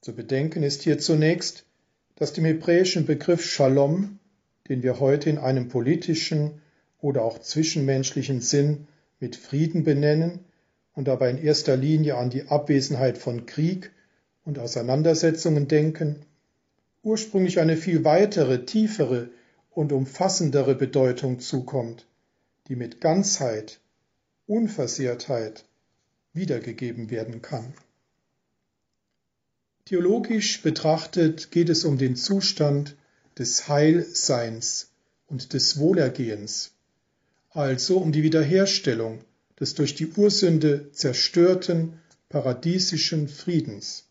Zu 0.00 0.12
bedenken 0.16 0.64
ist 0.64 0.82
hier 0.82 0.98
zunächst, 0.98 1.64
dass 2.16 2.32
dem 2.32 2.46
hebräischen 2.46 3.06
Begriff 3.06 3.44
Shalom, 3.44 4.18
den 4.68 4.82
wir 4.82 4.98
heute 4.98 5.30
in 5.30 5.38
einem 5.38 5.68
politischen 5.68 6.60
oder 7.00 7.22
auch 7.22 7.38
zwischenmenschlichen 7.38 8.40
Sinn 8.40 8.88
mit 9.20 9.36
Frieden 9.36 9.84
benennen, 9.84 10.40
und 10.94 11.08
dabei 11.08 11.30
in 11.30 11.38
erster 11.38 11.76
Linie 11.76 12.16
an 12.16 12.30
die 12.30 12.48
Abwesenheit 12.48 13.18
von 13.18 13.46
Krieg 13.46 13.90
und 14.44 14.58
Auseinandersetzungen 14.58 15.68
denken, 15.68 16.26
ursprünglich 17.02 17.60
eine 17.60 17.76
viel 17.76 18.04
weitere, 18.04 18.64
tiefere 18.64 19.30
und 19.70 19.92
umfassendere 19.92 20.74
Bedeutung 20.74 21.40
zukommt, 21.40 22.06
die 22.68 22.76
mit 22.76 23.00
Ganzheit, 23.00 23.80
Unversehrtheit 24.46 25.64
wiedergegeben 26.32 27.10
werden 27.10 27.42
kann. 27.42 27.74
Theologisch 29.84 30.62
betrachtet 30.62 31.50
geht 31.50 31.68
es 31.68 31.84
um 31.84 31.98
den 31.98 32.16
Zustand 32.16 32.96
des 33.38 33.68
Heilseins 33.68 34.90
und 35.26 35.54
des 35.54 35.78
Wohlergehens, 35.78 36.72
also 37.50 37.98
um 37.98 38.12
die 38.12 38.22
Wiederherstellung 38.22 39.24
des 39.62 39.74
durch 39.76 39.94
die 39.94 40.08
Ursünde 40.08 40.90
zerstörten 40.90 42.00
paradiesischen 42.28 43.28
Friedens 43.28 44.08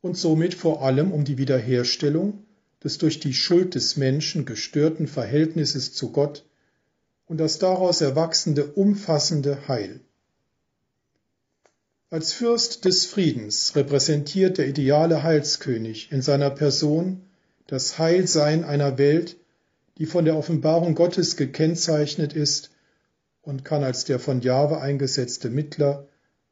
und 0.00 0.16
somit 0.16 0.54
vor 0.54 0.82
allem 0.84 1.10
um 1.10 1.24
die 1.24 1.38
Wiederherstellung 1.38 2.44
des 2.84 2.98
durch 2.98 3.18
die 3.18 3.34
Schuld 3.34 3.74
des 3.74 3.96
Menschen 3.96 4.44
gestörten 4.44 5.08
Verhältnisses 5.08 5.92
zu 5.92 6.12
Gott 6.12 6.44
und 7.26 7.38
das 7.38 7.58
daraus 7.58 8.00
erwachsende 8.00 8.66
umfassende 8.66 9.66
Heil. 9.66 9.98
Als 12.08 12.32
Fürst 12.32 12.84
des 12.84 13.06
Friedens 13.06 13.74
repräsentiert 13.74 14.58
der 14.58 14.68
ideale 14.68 15.24
Heilskönig 15.24 16.12
in 16.12 16.22
seiner 16.22 16.50
Person 16.50 17.22
das 17.66 17.98
Heilsein 17.98 18.62
einer 18.62 18.98
Welt, 18.98 19.36
die 19.98 20.06
von 20.06 20.24
der 20.24 20.36
Offenbarung 20.36 20.94
Gottes 20.94 21.36
gekennzeichnet 21.36 22.34
ist 22.34 22.70
und 23.48 23.64
kann 23.64 23.82
als 23.82 24.04
der 24.04 24.18
von 24.18 24.42
Jahwe 24.42 24.78
eingesetzte 24.82 25.48
Mittler 25.48 26.06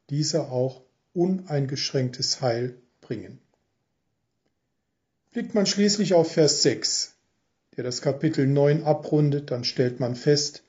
dieser 0.09 0.51
auch 0.51 0.81
uneingeschränktes 1.13 2.41
Heil 2.41 2.75
bringen. 3.01 3.37
Blickt 5.29 5.53
man 5.53 5.67
schließlich 5.67 6.15
auf 6.15 6.31
Vers 6.31 6.63
6, 6.63 7.13
der 7.75 7.83
das 7.83 8.01
Kapitel 8.01 8.47
9 8.47 8.83
abrundet, 8.83 9.51
dann 9.51 9.63
stellt 9.63 9.99
man 9.99 10.15
fest, 10.15 10.63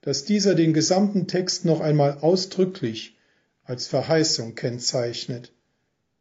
dass 0.00 0.24
dieser 0.24 0.54
den 0.54 0.72
gesamten 0.72 1.26
Text 1.26 1.66
noch 1.66 1.82
einmal 1.82 2.16
ausdrücklich 2.20 3.18
als 3.64 3.86
Verheißung 3.86 4.54
kennzeichnet, 4.54 5.52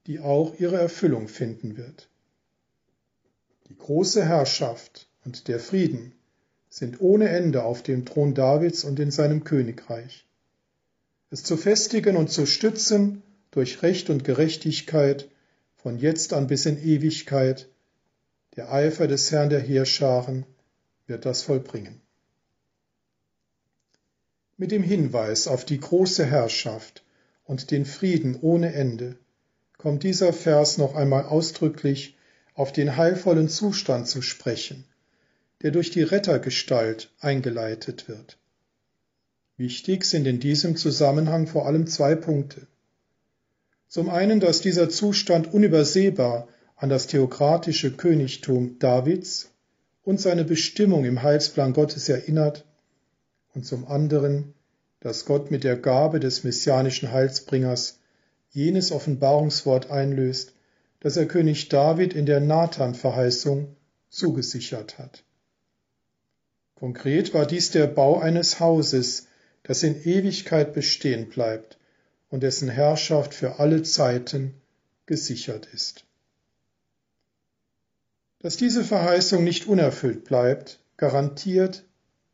die 0.08 0.20
auch 0.20 0.60
ihre 0.60 0.78
Erfüllung 0.78 1.30
finden 1.30 1.78
wird. 1.78 2.10
Die 3.70 3.78
große 3.78 4.26
Herrschaft 4.26 5.08
und 5.24 5.48
der 5.48 5.62
Frieden 5.62 6.12
sind 6.74 7.02
ohne 7.02 7.30
Ende 7.30 7.66
auf 7.66 7.84
dem 7.84 8.04
Thron 8.04 8.34
Davids 8.34 8.84
und 8.84 9.00
in 9.00 9.12
seinem 9.12 9.44
Königreich. 9.44 10.26
Es 11.30 11.44
zu 11.44 11.56
festigen 11.56 12.18
und 12.18 12.32
zu 12.32 12.48
stützen 12.48 13.22
durch 13.52 13.84
Recht 13.84 14.10
und 14.10 14.24
Gerechtigkeit 14.24 15.30
von 15.76 16.00
jetzt 16.00 16.34
an 16.34 16.48
bis 16.48 16.66
in 16.66 16.84
Ewigkeit, 16.84 17.70
Der 18.56 18.74
Eifer 18.74 19.08
des 19.08 19.32
Herrn 19.32 19.52
der 19.52 19.60
Heerscharen 19.60 20.48
wird 21.06 21.26
das 21.26 21.44
vollbringen. 21.44 22.02
Mit 24.58 24.72
dem 24.72 24.82
Hinweis 24.82 25.48
auf 25.48 25.66
die 25.66 25.80
große 25.80 26.26
Herrschaft 26.26 27.04
und 27.46 27.70
den 27.70 27.86
Frieden 27.86 28.36
ohne 28.42 28.74
Ende 28.74 29.16
kommt 29.78 30.02
dieser 30.02 30.34
Vers 30.34 30.80
noch 30.80 30.96
einmal 30.96 31.26
ausdrücklich 31.26 32.18
auf 32.56 32.72
den 32.72 32.98
heilvollen 32.98 33.48
Zustand 33.48 34.08
zu 34.08 34.24
sprechen, 34.24 34.86
der 35.64 35.72
durch 35.72 35.90
die 35.92 36.04
Rettergestalt 36.04 37.10
eingeleitet 37.20 38.08
wird. 38.08 38.38
Wichtig 39.58 40.04
sind 40.04 40.28
in 40.28 40.40
diesem 40.40 40.76
Zusammenhang 40.76 41.48
vor 41.48 41.66
allem 41.66 41.88
zwei 41.88 42.16
Punkte. 42.16 42.68
Zum 43.88 44.10
einen, 44.10 44.40
dass 44.40 44.62
dieser 44.62 44.90
Zustand 44.90 45.54
unübersehbar 45.54 46.48
an 46.76 46.90
das 46.90 47.08
theokratische 47.08 47.94
Königtum 47.94 48.78
Davids 48.80 49.52
und 50.04 50.20
seine 50.20 50.44
Bestimmung 50.44 51.06
im 51.06 51.24
Heilsplan 51.24 51.74
Gottes 51.74 52.10
erinnert, 52.10 52.66
und 53.54 53.66
zum 53.66 53.88
anderen, 53.88 54.56
dass 55.00 55.26
Gott 55.26 55.52
mit 55.52 55.64
der 55.64 55.78
Gabe 55.78 56.20
des 56.20 56.44
messianischen 56.44 57.12
Heilsbringers 57.12 58.00
jenes 58.50 58.92
Offenbarungswort 58.92 59.92
einlöst, 59.92 60.54
das 61.00 61.18
er 61.18 61.28
König 61.28 61.70
David 61.70 62.14
in 62.14 62.26
der 62.26 62.40
Nathan-Verheißung 62.40 63.76
zugesichert 64.10 64.98
hat. 64.98 65.24
Konkret 66.76 67.34
war 67.34 67.46
dies 67.46 67.72
der 67.72 67.88
Bau 67.88 68.20
eines 68.20 68.60
Hauses, 68.60 69.28
das 69.64 69.84
in 69.84 70.04
Ewigkeit 70.04 70.74
bestehen 70.74 71.30
bleibt 71.30 71.78
und 72.30 72.44
dessen 72.44 72.70
Herrschaft 72.70 73.34
für 73.34 73.60
alle 73.60 73.84
Zeiten 73.84 74.56
gesichert 75.06 75.68
ist. 75.74 76.06
Dass 78.40 78.58
diese 78.58 78.84
Verheißung 78.84 79.44
nicht 79.44 79.68
unerfüllt 79.68 80.26
bleibt, 80.26 80.80
garantiert 80.98 81.86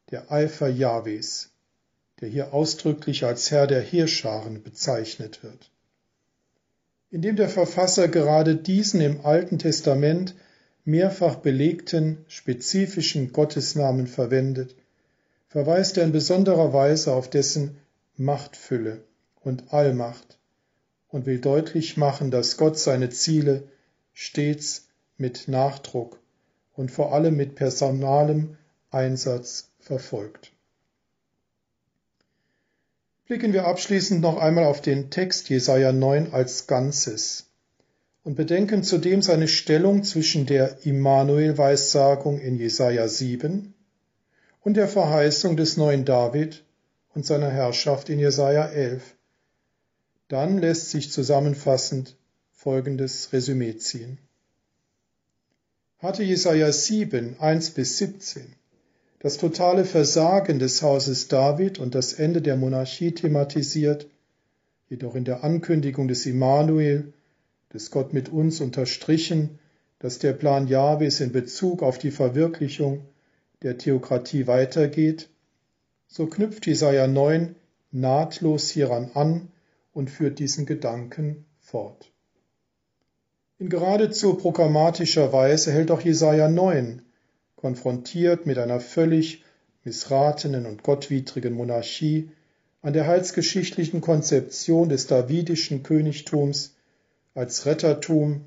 der 0.10 0.32
Eifer 0.32 0.68
Jahwes, 0.68 1.52
der 2.20 2.30
hier 2.30 2.54
ausdrücklich 2.54 3.26
als 3.26 3.52
Herr 3.52 3.68
der 3.68 3.82
Heerscharen 3.82 4.64
bezeichnet 4.64 5.44
wird. 5.44 5.72
Indem 7.12 7.36
der 7.36 7.50
Verfasser 7.50 8.08
gerade 8.08 8.56
diesen 8.56 9.02
im 9.02 9.26
Alten 9.26 9.60
Testament 9.60 10.34
mehrfach 10.86 11.36
belegten 11.36 12.26
spezifischen 12.28 13.34
Gottesnamen 13.34 14.08
verwendet, 14.08 14.76
verweist 15.48 15.98
er 15.98 16.04
in 16.04 16.12
besonderer 16.12 16.74
Weise 16.74 17.14
auf 17.14 17.30
dessen 17.30 17.78
Machtfülle 18.18 19.04
und 19.42 19.74
Allmacht 19.74 20.38
und 21.10 21.26
will 21.26 21.40
deutlich 21.40 21.98
machen, 21.98 22.32
dass 22.32 22.58
Gott 22.58 22.78
seine 22.78 23.10
Ziele 23.10 23.64
stets 24.14 24.88
mit 25.18 25.48
Nachdruck 25.48 26.20
und 26.76 26.92
vor 26.92 27.14
allem 27.14 27.36
mit 27.36 27.56
personalem 27.56 28.58
Einsatz 28.92 29.72
verfolgt. 29.80 30.52
Blicken 33.26 33.54
wir 33.54 33.68
abschließend 33.68 34.22
noch 34.22 34.38
einmal 34.38 34.66
auf 34.66 34.82
den 34.82 35.12
Text 35.12 35.50
Jesaja 35.50 35.92
9 35.92 36.34
als 36.34 36.68
Ganzes 36.68 37.49
und 38.24 38.36
bedenken 38.36 38.84
zudem 38.84 39.22
seine 39.22 39.48
Stellung 39.48 40.04
zwischen 40.04 40.46
der 40.46 40.86
Immanuel-Weissagung 40.86 42.40
in 42.40 42.58
Jesaja 42.58 43.08
7 43.08 43.74
und 44.62 44.74
der 44.76 44.88
Verheißung 44.88 45.58
des 45.58 45.78
neuen 45.78 46.06
David 46.06 46.64
und 47.16 47.26
seiner 47.26 47.50
Herrschaft 47.50 48.10
in 48.10 48.20
Jesaja 48.20 48.68
11. 48.68 49.02
Dann 50.28 50.60
lässt 50.60 50.92
sich 50.92 51.12
zusammenfassend 51.12 52.16
folgendes 52.52 53.34
Resümee 53.34 53.78
ziehen. 53.78 54.20
Hatte 55.98 56.24
Jesaja 56.24 56.72
7, 56.72 57.40
1 57.40 57.72
bis 57.72 57.98
17 57.98 58.56
das 59.20 59.38
totale 59.38 59.84
Versagen 59.84 60.60
des 60.60 60.82
Hauses 60.82 61.28
David 61.28 61.78
und 61.78 61.94
das 61.94 62.14
Ende 62.14 62.42
der 62.42 62.56
Monarchie 62.56 63.12
thematisiert, 63.12 64.08
jedoch 64.90 65.14
in 65.14 65.26
der 65.26 65.44
Ankündigung 65.44 66.08
des 66.08 66.26
Immanuel, 66.26 67.14
des 67.74 67.92
Gott 67.92 68.14
mit 68.14 68.30
uns 68.30 68.62
unterstrichen, 68.62 69.60
dass 70.00 70.20
der 70.20 70.34
Plan 70.34 70.68
Jahwes 70.68 71.20
in 71.20 71.32
Bezug 71.32 71.84
auf 71.84 71.98
die 71.98 72.12
Verwirklichung 72.12 73.06
der 73.62 73.78
Theokratie 73.78 74.48
weitergeht, 74.48 75.30
so 76.08 76.26
knüpft 76.26 76.66
Jesaja 76.66 77.08
9 77.08 77.56
nahtlos 77.92 78.70
hieran 78.70 79.12
an 79.14 79.50
und 79.94 80.10
führt 80.10 80.40
diesen 80.40 80.66
Gedanken 80.66 81.46
fort. 81.60 82.12
In 83.58 83.70
geradezu 83.70 84.36
programmatischer 84.36 85.34
Weise 85.34 85.72
hält 85.72 85.92
auch 85.92 86.02
Jesaja 86.02 86.48
9 86.48 87.02
konfrontiert 87.58 88.46
mit 88.46 88.58
einer 88.58 88.80
völlig 88.80 89.44
missratenen 89.84 90.66
und 90.66 90.82
gottwidrigen 90.84 91.54
Monarchie, 91.54 92.32
an 92.82 92.94
der 92.94 93.06
heilsgeschichtlichen 93.06 94.00
Konzeption 94.00 94.88
des 94.88 95.08
davidischen 95.08 95.84
Königtums 95.84 96.76
als 97.34 97.66
Rettertum 97.66 98.46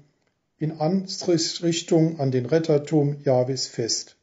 in 0.59 0.73
Anrichtung 0.73 2.21
an 2.21 2.31
den 2.31 2.47
Rettertum 2.47 3.21
Jahwes 3.25 3.67
fest 3.67 4.17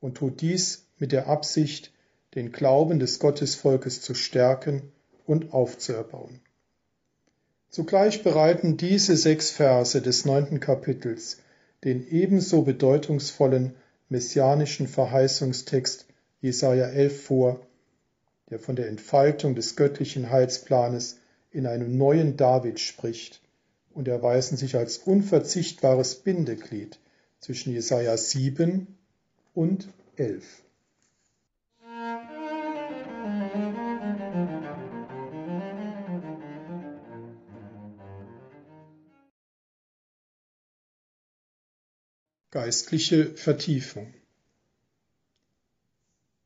und 0.00 0.16
tut 0.16 0.40
dies 0.40 0.86
mit 0.98 1.12
der 1.12 1.28
Absicht, 1.28 1.92
den 2.34 2.50
Glauben 2.50 2.98
des 2.98 3.18
Gottesvolkes 3.18 4.00
zu 4.00 4.14
stärken 4.14 4.92
und 5.26 5.52
aufzuerbauen. 5.52 6.40
Zugleich 7.70 8.22
bereiten 8.22 8.76
diese 8.76 9.16
sechs 9.16 9.50
Verse 9.50 10.00
des 10.00 10.24
neunten 10.24 10.60
Kapitels 10.60 11.38
den 11.84 12.06
ebenso 12.08 12.62
bedeutungsvollen 12.62 13.74
messianischen 14.08 14.88
Verheißungstext 14.88 16.06
Jesaja 16.40 16.86
11 16.86 17.22
vor, 17.22 17.60
der 18.50 18.58
von 18.58 18.76
der 18.76 18.88
Entfaltung 18.88 19.54
des 19.54 19.76
göttlichen 19.76 20.30
Heilsplanes 20.30 21.18
in 21.50 21.66
einem 21.66 21.96
neuen 21.96 22.36
David 22.36 22.80
spricht 22.80 23.40
und 23.94 24.08
erweisen 24.08 24.56
sich 24.56 24.76
als 24.76 24.98
unverzichtbares 24.98 26.16
Bindeglied 26.16 26.98
zwischen 27.40 27.72
Jesaja 27.72 28.16
7 28.16 28.86
und 29.54 29.88
11. 30.16 30.62
Geistliche 42.50 43.34
Vertiefung 43.34 44.14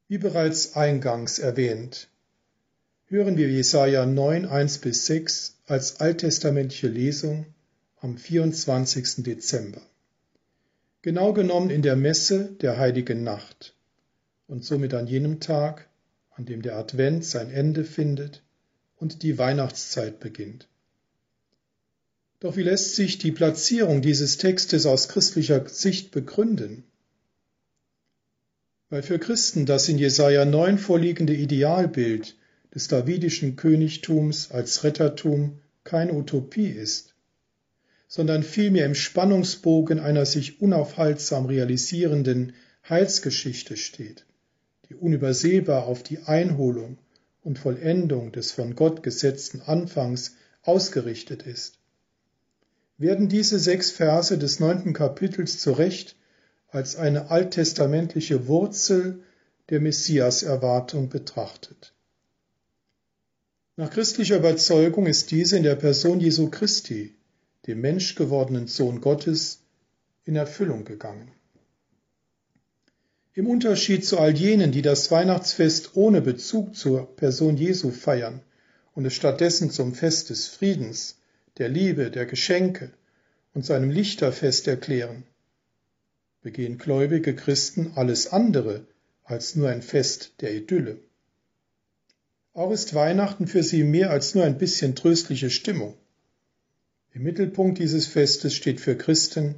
Wie 0.08 0.18
bereits 0.18 0.74
eingangs 0.74 1.38
erwähnt, 1.38 2.08
hören 3.10 3.38
wir 3.38 3.48
Jesaja 3.48 4.04
9, 4.04 4.44
1 4.44 4.78
bis 4.78 5.06
6 5.06 5.56
als 5.66 6.00
alttestamentliche 6.00 6.88
Lesung 6.88 7.46
am 8.00 8.18
24. 8.18 9.24
Dezember. 9.24 9.80
Genau 11.00 11.32
genommen 11.32 11.70
in 11.70 11.80
der 11.80 11.96
Messe 11.96 12.52
der 12.60 12.76
heiligen 12.76 13.22
Nacht 13.22 13.74
und 14.46 14.62
somit 14.62 14.92
an 14.92 15.06
jenem 15.06 15.40
Tag, 15.40 15.88
an 16.32 16.44
dem 16.44 16.60
der 16.60 16.76
Advent 16.76 17.24
sein 17.24 17.50
Ende 17.50 17.84
findet 17.84 18.42
und 18.96 19.22
die 19.22 19.38
Weihnachtszeit 19.38 20.20
beginnt. 20.20 20.68
Doch 22.40 22.56
wie 22.56 22.62
lässt 22.62 22.94
sich 22.94 23.16
die 23.16 23.32
Platzierung 23.32 24.02
dieses 24.02 24.36
Textes 24.36 24.84
aus 24.84 25.08
christlicher 25.08 25.66
Sicht 25.66 26.10
begründen? 26.10 26.84
Weil 28.90 29.02
für 29.02 29.18
Christen 29.18 29.64
das 29.64 29.88
in 29.88 29.96
Jesaja 29.96 30.44
9 30.44 30.76
vorliegende 30.76 31.34
Idealbild 31.34 32.36
des 32.78 32.86
davidischen 32.86 33.56
Königtums 33.56 34.52
als 34.52 34.84
Rettertum 34.84 35.58
keine 35.82 36.12
Utopie 36.12 36.68
ist, 36.68 37.12
sondern 38.06 38.44
vielmehr 38.44 38.86
im 38.86 38.94
Spannungsbogen 38.94 39.98
einer 39.98 40.24
sich 40.24 40.60
unaufhaltsam 40.60 41.46
realisierenden 41.46 42.52
Heilsgeschichte 42.88 43.76
steht, 43.76 44.26
die 44.88 44.94
unübersehbar 44.94 45.86
auf 45.86 46.04
die 46.04 46.20
Einholung 46.20 46.98
und 47.42 47.58
Vollendung 47.58 48.30
des 48.30 48.52
von 48.52 48.76
Gott 48.76 49.02
gesetzten 49.02 49.60
Anfangs 49.60 50.36
ausgerichtet 50.62 51.42
ist 51.42 51.80
werden 52.96 53.28
diese 53.28 53.58
sechs 53.58 53.90
Verse 53.90 54.38
des 54.38 54.60
neunten 54.60 54.92
Kapitels 54.92 55.58
zu 55.58 55.72
Recht 55.72 56.14
als 56.68 56.94
eine 56.94 57.28
alttestamentliche 57.32 58.46
Wurzel 58.46 59.24
der 59.68 59.80
Messias-Erwartung 59.80 61.08
betrachtet. 61.08 61.92
Nach 63.78 63.90
christlicher 63.90 64.38
Überzeugung 64.38 65.06
ist 65.06 65.30
diese 65.30 65.56
in 65.56 65.62
der 65.62 65.76
Person 65.76 66.18
Jesu 66.18 66.50
Christi, 66.50 67.14
dem 67.68 67.80
menschgewordenen 67.80 68.66
Sohn 68.66 69.00
Gottes, 69.00 69.60
in 70.24 70.34
Erfüllung 70.34 70.84
gegangen. 70.84 71.30
Im 73.34 73.46
Unterschied 73.46 74.04
zu 74.04 74.18
all 74.18 74.36
jenen, 74.36 74.72
die 74.72 74.82
das 74.82 75.12
Weihnachtsfest 75.12 75.90
ohne 75.94 76.20
Bezug 76.20 76.74
zur 76.74 77.14
Person 77.14 77.56
Jesu 77.56 77.92
feiern 77.92 78.40
und 78.96 79.06
es 79.06 79.14
stattdessen 79.14 79.70
zum 79.70 79.94
Fest 79.94 80.30
des 80.30 80.48
Friedens, 80.48 81.18
der 81.58 81.68
Liebe, 81.68 82.10
der 82.10 82.26
Geschenke 82.26 82.90
und 83.54 83.64
seinem 83.64 83.90
Lichterfest 83.90 84.66
erklären, 84.66 85.22
begehen 86.42 86.78
gläubige 86.78 87.36
Christen 87.36 87.92
alles 87.94 88.32
andere 88.32 88.88
als 89.22 89.54
nur 89.54 89.68
ein 89.68 89.82
Fest 89.82 90.32
der 90.40 90.52
Idylle. 90.52 90.98
Auch 92.58 92.72
ist 92.72 92.92
Weihnachten 92.92 93.46
für 93.46 93.62
sie 93.62 93.84
mehr 93.84 94.10
als 94.10 94.34
nur 94.34 94.42
ein 94.42 94.58
bisschen 94.58 94.96
tröstliche 94.96 95.48
Stimmung. 95.48 95.94
Im 97.14 97.22
Mittelpunkt 97.22 97.78
dieses 97.78 98.08
Festes 98.08 98.52
steht 98.52 98.80
für 98.80 98.96
Christen 98.96 99.54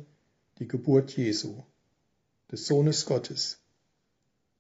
die 0.59 0.69
Geburt 0.69 1.17
Jesu, 1.17 1.63
des 2.53 2.67
Sohnes 2.67 3.07
Gottes, 3.07 3.59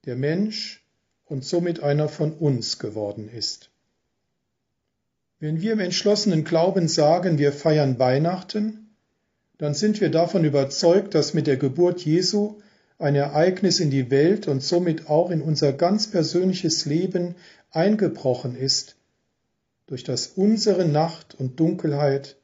der 0.06 0.16
Mensch 0.16 0.82
und 1.26 1.44
somit 1.44 1.82
einer 1.82 2.08
von 2.08 2.32
uns 2.32 2.78
geworden 2.78 3.28
ist. 3.28 3.68
Wenn 5.38 5.60
wir 5.60 5.74
im 5.74 5.80
entschlossenen 5.80 6.42
Glauben 6.42 6.88
sagen, 6.88 7.36
wir 7.36 7.52
feiern 7.52 7.98
Weihnachten, 7.98 8.88
dann 9.58 9.74
sind 9.74 10.00
wir 10.00 10.10
davon 10.10 10.46
überzeugt, 10.46 11.14
dass 11.14 11.34
mit 11.34 11.46
der 11.46 11.58
Geburt 11.58 12.06
Jesu 12.06 12.62
ein 12.98 13.16
Ereignis 13.16 13.80
in 13.80 13.90
die 13.90 14.10
Welt 14.10 14.48
und 14.48 14.62
somit 14.62 15.08
auch 15.08 15.30
in 15.30 15.42
unser 15.42 15.74
ganz 15.74 16.10
persönliches 16.10 16.86
Leben 16.86 17.34
eingebrochen 17.70 18.56
ist, 18.56 18.96
durch 19.86 20.04
das 20.04 20.28
unsere 20.28 20.84
Nacht 20.86 21.34
und 21.34 21.58
Dunkelheit 21.58 22.36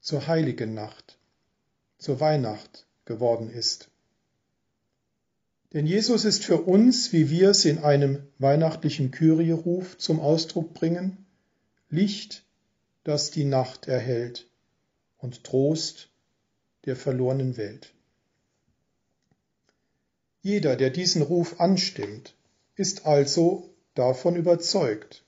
zur 0.00 0.26
heiligen 0.26 0.74
Nacht, 0.74 1.18
zur 1.98 2.20
Weihnacht 2.20 2.86
geworden 3.04 3.50
ist. 3.50 3.90
Denn 5.72 5.86
Jesus 5.86 6.24
ist 6.24 6.44
für 6.44 6.62
uns, 6.62 7.12
wie 7.12 7.30
wir 7.30 7.50
es 7.50 7.64
in 7.64 7.78
einem 7.78 8.26
weihnachtlichen 8.38 9.10
Kyrieruf 9.10 9.98
zum 9.98 10.18
Ausdruck 10.18 10.74
bringen, 10.74 11.26
Licht, 11.90 12.44
das 13.04 13.30
die 13.30 13.44
Nacht 13.44 13.86
erhält 13.86 14.48
und 15.18 15.44
Trost, 15.44 16.08
der 16.86 16.96
verlorenen 16.96 17.56
Welt. 17.56 17.92
Jeder, 20.42 20.76
der 20.76 20.90
diesen 20.90 21.22
Ruf 21.22 21.60
anstimmt, 21.60 22.34
ist 22.74 23.06
also 23.06 23.68
davon 24.00 24.34
überzeugt 24.34 25.24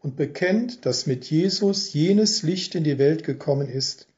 und 0.00 0.16
bekennt, 0.16 0.84
dass 0.84 1.06
mit 1.06 1.24
Jesus 1.26 1.92
jenes 1.92 2.42
Licht 2.42 2.74
in 2.74 2.82
die 2.82 2.98
Welt 2.98 3.22
gekommen 3.22 3.68
ist, 3.68 4.08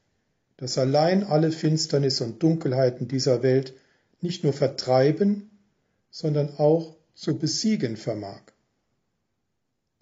das 0.57 0.79
allein 0.79 1.25
alle 1.25 1.53
Finsternis 1.53 2.23
und 2.23 2.43
Dunkelheiten 2.43 3.07
dieser 3.07 3.43
Welt 3.43 3.75
nicht 4.23 4.45
nur 4.45 4.55
vertreiben, 4.55 5.51
sondern 6.11 6.57
auch 6.57 6.97
zu 7.15 7.39
besiegen 7.39 7.99
vermag. 7.99 8.41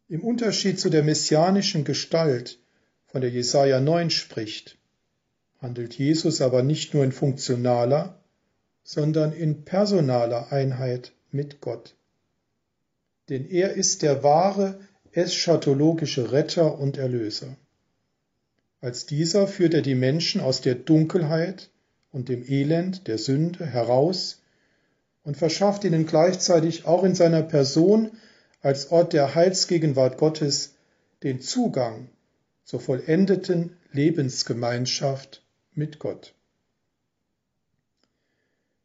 Im 0.09 0.23
Unterschied 0.23 0.79
zu 0.79 0.89
der 0.89 1.03
messianischen 1.03 1.83
Gestalt, 1.83 2.61
von 3.07 3.23
der 3.23 3.31
Jesaja 3.31 3.81
9 3.81 4.11
spricht, 4.11 4.79
handelt 5.59 5.95
Jesus 5.95 6.41
aber 6.41 6.63
nicht 6.63 6.95
nur 6.95 7.03
in 7.03 7.11
funktionaler, 7.11 8.21
sondern 8.85 9.33
in 9.33 9.65
personaler 9.65 10.53
Einheit 10.53 11.13
mit 11.33 11.61
Gott. 11.61 11.96
Denn 13.29 13.49
er 13.51 13.75
ist 13.75 14.03
der 14.03 14.23
wahre 14.23 14.79
eschatologische 15.13 16.33
Retter 16.33 16.79
und 16.79 16.97
Erlöser. 16.97 17.57
Als 18.81 19.07
dieser 19.07 19.49
führt 19.49 19.75
er 19.75 19.83
die 19.83 19.95
Menschen 19.95 20.41
aus 20.41 20.61
der 20.61 20.75
Dunkelheit 20.75 21.71
und 22.13 22.29
dem 22.29 22.45
Elend 22.47 23.09
der 23.09 23.19
Sünde 23.19 23.67
heraus 23.67 24.43
und 25.25 25.37
verschafft 25.37 25.85
ihnen 25.85 26.07
gleichzeitig 26.07 26.85
auch 26.85 27.03
in 27.03 27.15
seiner 27.15 27.43
Person 27.43 28.13
als 28.61 28.91
Ort 28.93 29.13
der 29.13 29.35
Heilsgegenwart 29.35 30.19
Gottes 30.19 30.75
den 31.23 31.41
Zugang 31.41 32.09
zur 32.65 32.81
vollendeten 32.81 33.77
Lebensgemeinschaft 33.93 35.43
mit 35.75 35.99
Gott. 35.99 36.35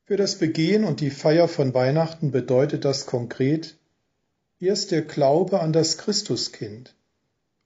Für 0.06 0.18
das 0.18 0.38
Begehen 0.38 0.84
und 0.84 1.00
die 1.00 1.10
Feier 1.10 1.48
von 1.48 1.74
Weihnachten 1.74 2.32
bedeutet 2.32 2.86
das 2.86 3.06
konkret 3.06 3.78
erst 4.62 4.92
der 4.92 5.02
Glaube 5.02 5.60
an 5.60 5.74
das 5.74 5.98
Christuskind 5.98 6.96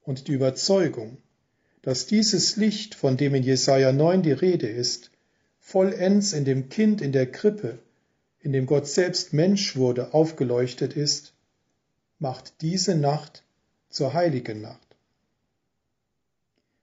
und 0.01 0.27
die 0.27 0.33
Überzeugung, 0.33 1.17
dass 1.81 2.07
dieses 2.07 2.55
Licht, 2.55 2.95
von 2.95 3.17
dem 3.17 3.35
in 3.35 3.43
Jesaja 3.43 3.91
9 3.91 4.23
die 4.23 4.31
Rede 4.31 4.67
ist, 4.67 5.11
vollends 5.59 6.33
in 6.33 6.45
dem 6.45 6.69
Kind 6.69 7.01
in 7.01 7.11
der 7.11 7.31
Krippe, 7.31 7.79
in 8.39 8.53
dem 8.53 8.65
Gott 8.65 8.87
selbst 8.87 9.33
Mensch 9.33 9.75
wurde, 9.75 10.13
aufgeleuchtet 10.13 10.93
ist, 10.93 11.33
macht 12.19 12.61
diese 12.61 12.95
Nacht 12.95 13.43
zur 13.89 14.13
heiligen 14.13 14.61
Nacht. 14.61 14.79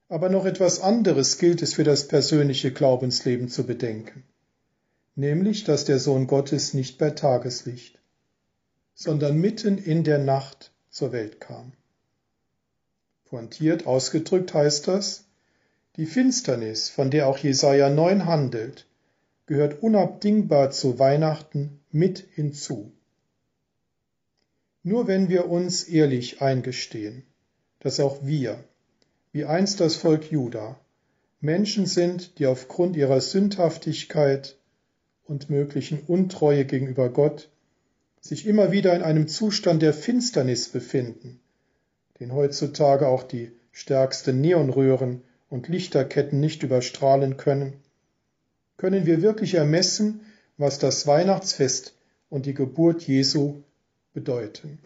Aber 0.08 0.28
noch 0.28 0.44
etwas 0.44 0.80
anderes 0.80 1.38
gilt 1.38 1.62
es 1.62 1.74
für 1.74 1.84
das 1.84 2.06
persönliche 2.06 2.72
Glaubensleben 2.72 3.48
zu 3.48 3.64
bedenken, 3.64 4.24
nämlich 5.14 5.64
dass 5.64 5.84
der 5.84 5.98
Sohn 5.98 6.26
Gottes 6.26 6.74
nicht 6.74 6.98
bei 6.98 7.10
Tageslicht, 7.10 8.01
sondern 8.94 9.38
mitten 9.38 9.78
in 9.78 10.04
der 10.04 10.18
Nacht 10.18 10.72
zur 10.90 11.12
Welt 11.12 11.40
kam. 11.40 11.72
Pointiert 13.24 13.86
ausgedrückt 13.86 14.52
heißt 14.52 14.88
das, 14.88 15.24
die 15.96 16.06
Finsternis, 16.06 16.88
von 16.88 17.10
der 17.10 17.26
auch 17.28 17.38
Jesaja 17.38 17.90
9 17.90 18.26
handelt, 18.26 18.86
gehört 19.46 19.82
unabdingbar 19.82 20.70
zu 20.70 20.98
Weihnachten 20.98 21.80
mit 21.90 22.24
hinzu. 22.34 22.92
Nur 24.82 25.06
wenn 25.06 25.28
wir 25.28 25.48
uns 25.48 25.84
ehrlich 25.84 26.40
eingestehen, 26.40 27.24
dass 27.80 28.00
auch 28.00 28.24
wir, 28.24 28.64
wie 29.32 29.44
einst 29.44 29.80
das 29.80 29.96
Volk 29.96 30.30
Juda, 30.30 30.78
Menschen 31.40 31.86
sind, 31.86 32.38
die 32.38 32.46
aufgrund 32.46 32.96
ihrer 32.96 33.20
Sündhaftigkeit 33.20 34.56
und 35.24 35.50
möglichen 35.50 36.00
Untreue 36.00 36.64
gegenüber 36.64 37.10
Gott 37.10 37.50
sich 38.22 38.46
immer 38.46 38.70
wieder 38.70 38.94
in 38.94 39.02
einem 39.02 39.28
Zustand 39.28 39.82
der 39.82 39.92
Finsternis 39.92 40.68
befinden, 40.68 41.40
den 42.20 42.32
heutzutage 42.32 43.08
auch 43.08 43.24
die 43.24 43.50
stärksten 43.72 44.40
Neonröhren 44.40 45.22
und 45.50 45.68
Lichterketten 45.68 46.38
nicht 46.40 46.62
überstrahlen 46.62 47.36
können, 47.36 47.74
können 48.76 49.06
wir 49.06 49.22
wirklich 49.22 49.54
ermessen, 49.54 50.20
was 50.56 50.78
das 50.78 51.06
Weihnachtsfest 51.06 51.94
und 52.30 52.46
die 52.46 52.54
Geburt 52.54 53.02
Jesu 53.02 53.62
bedeuten. 54.14 54.78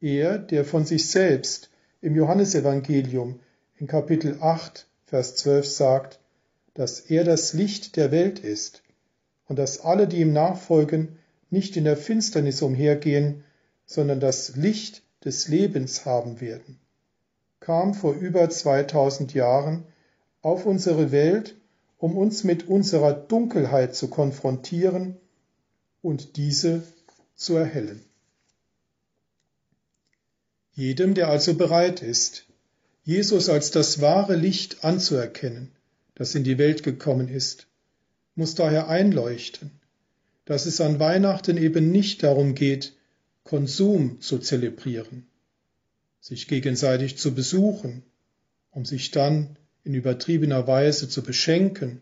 Er, 0.00 0.38
der 0.38 0.64
von 0.64 0.84
sich 0.84 1.10
selbst 1.10 1.70
im 2.00 2.14
Johannesevangelium 2.14 3.40
in 3.78 3.88
Kapitel 3.88 4.38
8, 4.40 4.86
Vers 5.06 5.34
12 5.36 5.66
sagt, 5.66 6.20
dass 6.74 7.00
er 7.00 7.24
das 7.24 7.52
Licht 7.52 7.96
der 7.96 8.12
Welt 8.12 8.38
ist 8.38 8.82
und 9.48 9.58
dass 9.58 9.80
alle, 9.80 10.06
die 10.06 10.20
ihm 10.20 10.32
nachfolgen, 10.32 11.18
nicht 11.50 11.76
in 11.76 11.84
der 11.84 11.96
Finsternis 11.96 12.62
umhergehen, 12.62 13.44
sondern 13.86 14.20
das 14.20 14.56
Licht 14.56 15.02
des 15.24 15.48
Lebens 15.48 16.04
haben 16.04 16.40
werden, 16.40 16.78
kam 17.60 17.94
vor 17.94 18.14
über 18.14 18.48
2000 18.48 19.34
Jahren 19.34 19.84
auf 20.42 20.66
unsere 20.66 21.12
Welt, 21.12 21.56
um 21.98 22.16
uns 22.16 22.44
mit 22.44 22.68
unserer 22.68 23.12
Dunkelheit 23.12 23.94
zu 23.94 24.08
konfrontieren 24.08 25.16
und 26.02 26.36
diese 26.36 26.82
zu 27.34 27.56
erhellen. 27.56 28.04
Jedem, 30.72 31.14
der 31.14 31.28
also 31.28 31.54
bereit 31.54 32.02
ist, 32.02 32.44
Jesus 33.02 33.48
als 33.48 33.70
das 33.70 34.00
wahre 34.00 34.36
Licht 34.36 34.84
anzuerkennen, 34.84 35.72
das 36.14 36.34
in 36.34 36.44
die 36.44 36.58
Welt 36.58 36.82
gekommen 36.82 37.28
ist, 37.28 37.66
muss 38.34 38.54
daher 38.54 38.88
einleuchten, 38.88 39.70
dass 40.46 40.64
es 40.64 40.80
an 40.80 40.98
Weihnachten 40.98 41.58
eben 41.58 41.90
nicht 41.92 42.22
darum 42.22 42.54
geht, 42.54 42.94
Konsum 43.44 44.20
zu 44.20 44.38
zelebrieren, 44.38 45.26
sich 46.20 46.48
gegenseitig 46.48 47.18
zu 47.18 47.34
besuchen, 47.34 48.02
um 48.70 48.84
sich 48.84 49.10
dann 49.10 49.56
in 49.84 49.94
übertriebener 49.94 50.66
Weise 50.66 51.08
zu 51.08 51.22
beschenken 51.22 52.00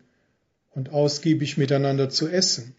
und 0.73 0.89
ausgiebig 0.89 1.57
miteinander 1.57 2.09
zu 2.09 2.27
essen. 2.27 2.75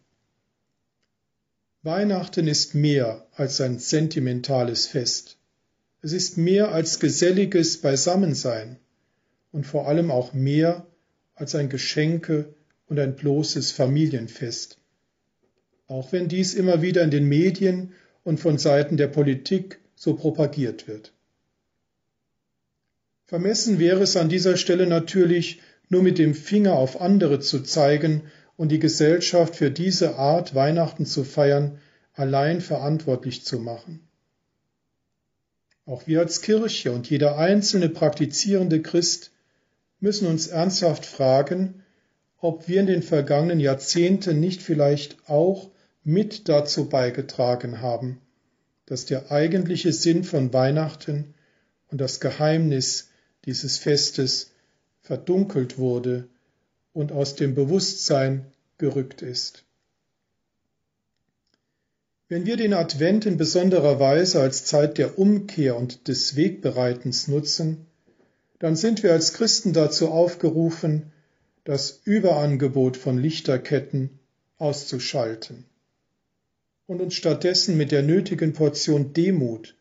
Weihnachten 1.82 2.48
ist 2.48 2.74
mehr 2.74 3.26
als 3.32 3.60
ein 3.60 3.78
sentimentales 3.78 4.86
Fest. 4.86 5.36
Es 6.02 6.12
ist 6.12 6.36
mehr 6.36 6.72
als 6.72 7.00
geselliges 7.00 7.80
Beisammensein 7.80 8.78
und 9.52 9.66
vor 9.66 9.88
allem 9.88 10.10
auch 10.10 10.32
mehr 10.32 10.86
als 11.34 11.54
ein 11.54 11.68
Geschenke 11.68 12.54
und 12.86 12.98
ein 12.98 13.16
bloßes 13.16 13.72
Familienfest. 13.72 14.78
Auch 15.88 16.12
wenn 16.12 16.28
dies 16.28 16.54
immer 16.54 16.82
wieder 16.82 17.02
in 17.02 17.10
den 17.10 17.28
Medien 17.28 17.92
und 18.24 18.40
von 18.40 18.58
Seiten 18.58 18.96
der 18.96 19.06
Politik 19.06 19.78
so 19.94 20.14
propagiert 20.14 20.88
wird. 20.88 21.12
Vermessen 23.24 23.78
wäre 23.78 24.02
es 24.02 24.16
an 24.16 24.28
dieser 24.28 24.56
Stelle 24.56 24.86
natürlich, 24.86 25.60
nur 25.88 26.02
mit 26.02 26.18
dem 26.18 26.34
Finger 26.34 26.74
auf 26.74 27.00
andere 27.00 27.40
zu 27.40 27.60
zeigen 27.62 28.22
und 28.56 28.70
die 28.70 28.78
Gesellschaft 28.78 29.56
für 29.56 29.70
diese 29.70 30.16
Art 30.16 30.54
Weihnachten 30.54 31.06
zu 31.06 31.24
feiern 31.24 31.78
allein 32.14 32.60
verantwortlich 32.60 33.44
zu 33.44 33.58
machen. 33.58 34.00
Auch 35.84 36.06
wir 36.06 36.20
als 36.20 36.40
Kirche 36.40 36.90
und 36.92 37.08
jeder 37.08 37.38
einzelne 37.38 37.88
praktizierende 37.88 38.82
Christ 38.82 39.30
müssen 40.00 40.26
uns 40.26 40.48
ernsthaft 40.48 41.06
fragen, 41.06 41.84
ob 42.38 42.68
wir 42.68 42.80
in 42.80 42.86
den 42.86 43.02
vergangenen 43.02 43.60
Jahrzehnten 43.60 44.40
nicht 44.40 44.62
vielleicht 44.62 45.16
auch 45.28 45.70
mit 46.06 46.48
dazu 46.48 46.88
beigetragen 46.88 47.80
haben, 47.80 48.20
dass 48.86 49.06
der 49.06 49.32
eigentliche 49.32 49.92
Sinn 49.92 50.22
von 50.22 50.52
Weihnachten 50.52 51.34
und 51.90 52.00
das 52.00 52.20
Geheimnis 52.20 53.08
dieses 53.44 53.78
Festes 53.78 54.52
verdunkelt 55.00 55.78
wurde 55.78 56.28
und 56.92 57.10
aus 57.10 57.34
dem 57.34 57.56
Bewusstsein 57.56 58.46
gerückt 58.78 59.20
ist. 59.20 59.64
Wenn 62.28 62.46
wir 62.46 62.56
den 62.56 62.72
Advent 62.72 63.26
in 63.26 63.36
besonderer 63.36 63.98
Weise 63.98 64.40
als 64.40 64.64
Zeit 64.64 64.98
der 64.98 65.18
Umkehr 65.18 65.76
und 65.76 66.06
des 66.06 66.36
Wegbereitens 66.36 67.26
nutzen, 67.26 67.86
dann 68.60 68.76
sind 68.76 69.02
wir 69.02 69.10
als 69.12 69.32
Christen 69.32 69.72
dazu 69.72 70.12
aufgerufen, 70.12 71.10
das 71.64 72.00
Überangebot 72.04 72.96
von 72.96 73.18
Lichterketten 73.18 74.20
auszuschalten 74.56 75.64
und 76.86 77.00
uns 77.00 77.14
stattdessen 77.14 77.76
mit 77.76 77.92
der 77.92 78.02
nötigen 78.02 78.52
Portion 78.52 79.12
Demut 79.12 79.76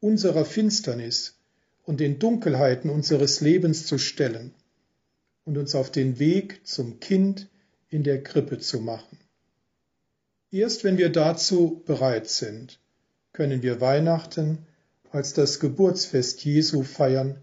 unserer 0.00 0.44
Finsternis 0.44 1.38
und 1.84 2.00
den 2.00 2.18
Dunkelheiten 2.18 2.90
unseres 2.90 3.40
Lebens 3.40 3.86
zu 3.86 3.98
stellen 3.98 4.54
und 5.44 5.56
uns 5.56 5.74
auf 5.74 5.90
den 5.90 6.18
Weg 6.18 6.66
zum 6.66 7.00
Kind 7.00 7.48
in 7.88 8.02
der 8.02 8.22
Krippe 8.22 8.58
zu 8.58 8.80
machen. 8.80 9.18
Erst 10.50 10.84
wenn 10.84 10.98
wir 10.98 11.10
dazu 11.10 11.82
bereit 11.86 12.28
sind, 12.28 12.80
können 13.32 13.62
wir 13.62 13.80
Weihnachten 13.80 14.66
als 15.10 15.32
das 15.32 15.60
Geburtsfest 15.60 16.44
Jesu 16.44 16.82
feiern 16.82 17.40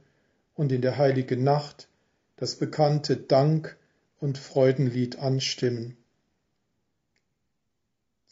und 0.54 0.72
in 0.72 0.82
der 0.82 0.98
heiligen 0.98 1.44
Nacht 1.44 1.88
das 2.36 2.56
bekannte 2.56 3.18
Dank 3.18 3.78
und 4.20 4.38
Freudenlied 4.38 5.20
anstimmen. 5.20 5.98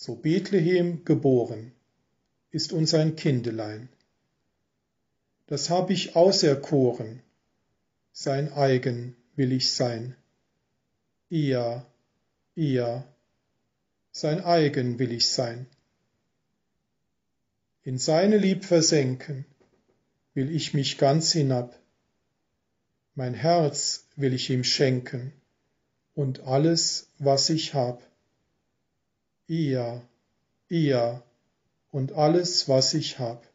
So 0.06 0.16
Bethlehem 0.16 1.06
geboren 1.06 1.72
ist 2.52 2.74
uns 2.74 2.94
ein 2.94 3.16
Kindelein. 3.16 3.88
Das 5.48 5.70
hab 5.70 5.92
ich 5.92 6.18
auserkoren, 6.18 7.22
sein 8.12 8.52
eigen 8.52 9.16
will 9.38 9.54
ich 9.54 9.72
sein. 9.72 10.18
Ia, 11.30 11.86
Ia, 12.58 13.08
sein 14.12 14.44
eigen 14.44 15.00
will 15.00 15.14
ich 15.14 15.30
sein. 15.30 15.68
In 17.84 17.98
seine 17.98 18.36
Lieb 18.36 18.66
versenken 18.66 19.46
will 20.34 20.54
ich 20.54 20.74
mich 20.74 20.98
ganz 20.98 21.32
hinab, 21.32 21.80
mein 23.16 23.34
Herz 23.34 24.06
will 24.18 24.34
ich 24.34 24.50
ihm 24.50 24.66
schenken 24.66 25.32
und 26.14 26.42
alles, 26.42 27.08
was 27.20 27.50
ich 27.50 27.74
hab. 27.74 28.04
Ia, 29.48 30.02
Ia 30.70 31.24
und 31.92 32.14
alles, 32.14 32.70
was 32.70 32.94
ich 32.94 33.20
hab. 33.20 33.48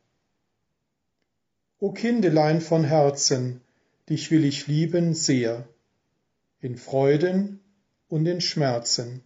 O 1.80 1.93
Kindelein 1.93 2.61
von 2.61 2.84
Herzen, 2.84 3.61
dich 4.09 4.30
will 4.30 4.45
ich 4.45 4.66
lieben 4.66 5.14
sehr, 5.14 5.68
in 6.61 6.76
Freuden 6.76 7.61
und 8.09 8.26
in 8.26 8.41
Schmerzen 8.41 9.22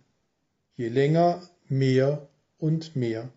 je 0.77 0.89
länger 0.89 1.49
mehr 1.69 2.29
und 2.59 2.97
mehr. 2.97 3.31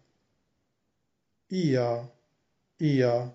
Ia, 1.50 2.10
Ia, 2.80 3.34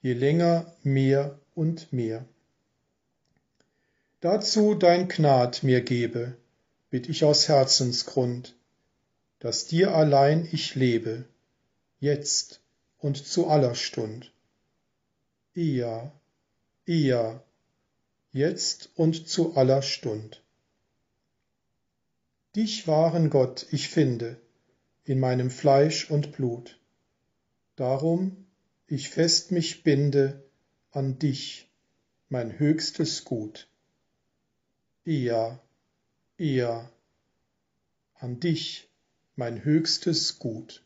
je 0.00 0.12
länger 0.14 0.74
mehr 0.82 1.38
und 1.54 1.92
mehr. 1.92 2.24
Dazu 4.20 4.74
dein 4.74 5.08
Gnad 5.08 5.62
mir 5.62 5.82
gebe, 5.82 6.36
bitt 6.90 7.08
ich 7.08 7.24
aus 7.24 7.48
Herzensgrund, 7.48 8.55
dass 9.46 9.68
dir 9.68 9.94
allein 9.94 10.48
ich 10.50 10.74
lebe, 10.74 11.24
jetzt 12.00 12.60
und 12.98 13.16
zu 13.24 13.46
aller 13.46 13.76
Stund. 13.76 14.32
Ia, 15.54 16.10
Ia, 16.84 17.44
jetzt 18.32 18.90
und 18.96 19.28
zu 19.28 19.56
aller 19.56 19.82
Stund. 19.82 20.42
Dich 22.56 22.88
wahren 22.88 23.30
Gott 23.30 23.68
ich 23.70 23.88
finde 23.88 24.36
in 25.04 25.20
meinem 25.20 25.52
Fleisch 25.52 26.10
und 26.10 26.32
Blut. 26.32 26.80
Darum 27.76 28.48
ich 28.88 29.10
fest 29.10 29.52
mich 29.52 29.84
binde 29.84 30.42
an 30.90 31.20
dich, 31.20 31.70
mein 32.30 32.58
höchstes 32.58 33.24
Gut. 33.24 33.68
Ia, 35.04 35.60
Ia, 36.36 36.90
an 38.14 38.40
dich, 38.40 38.88
mein 39.36 39.62
höchstes 39.64 40.38
Gut. 40.38 40.82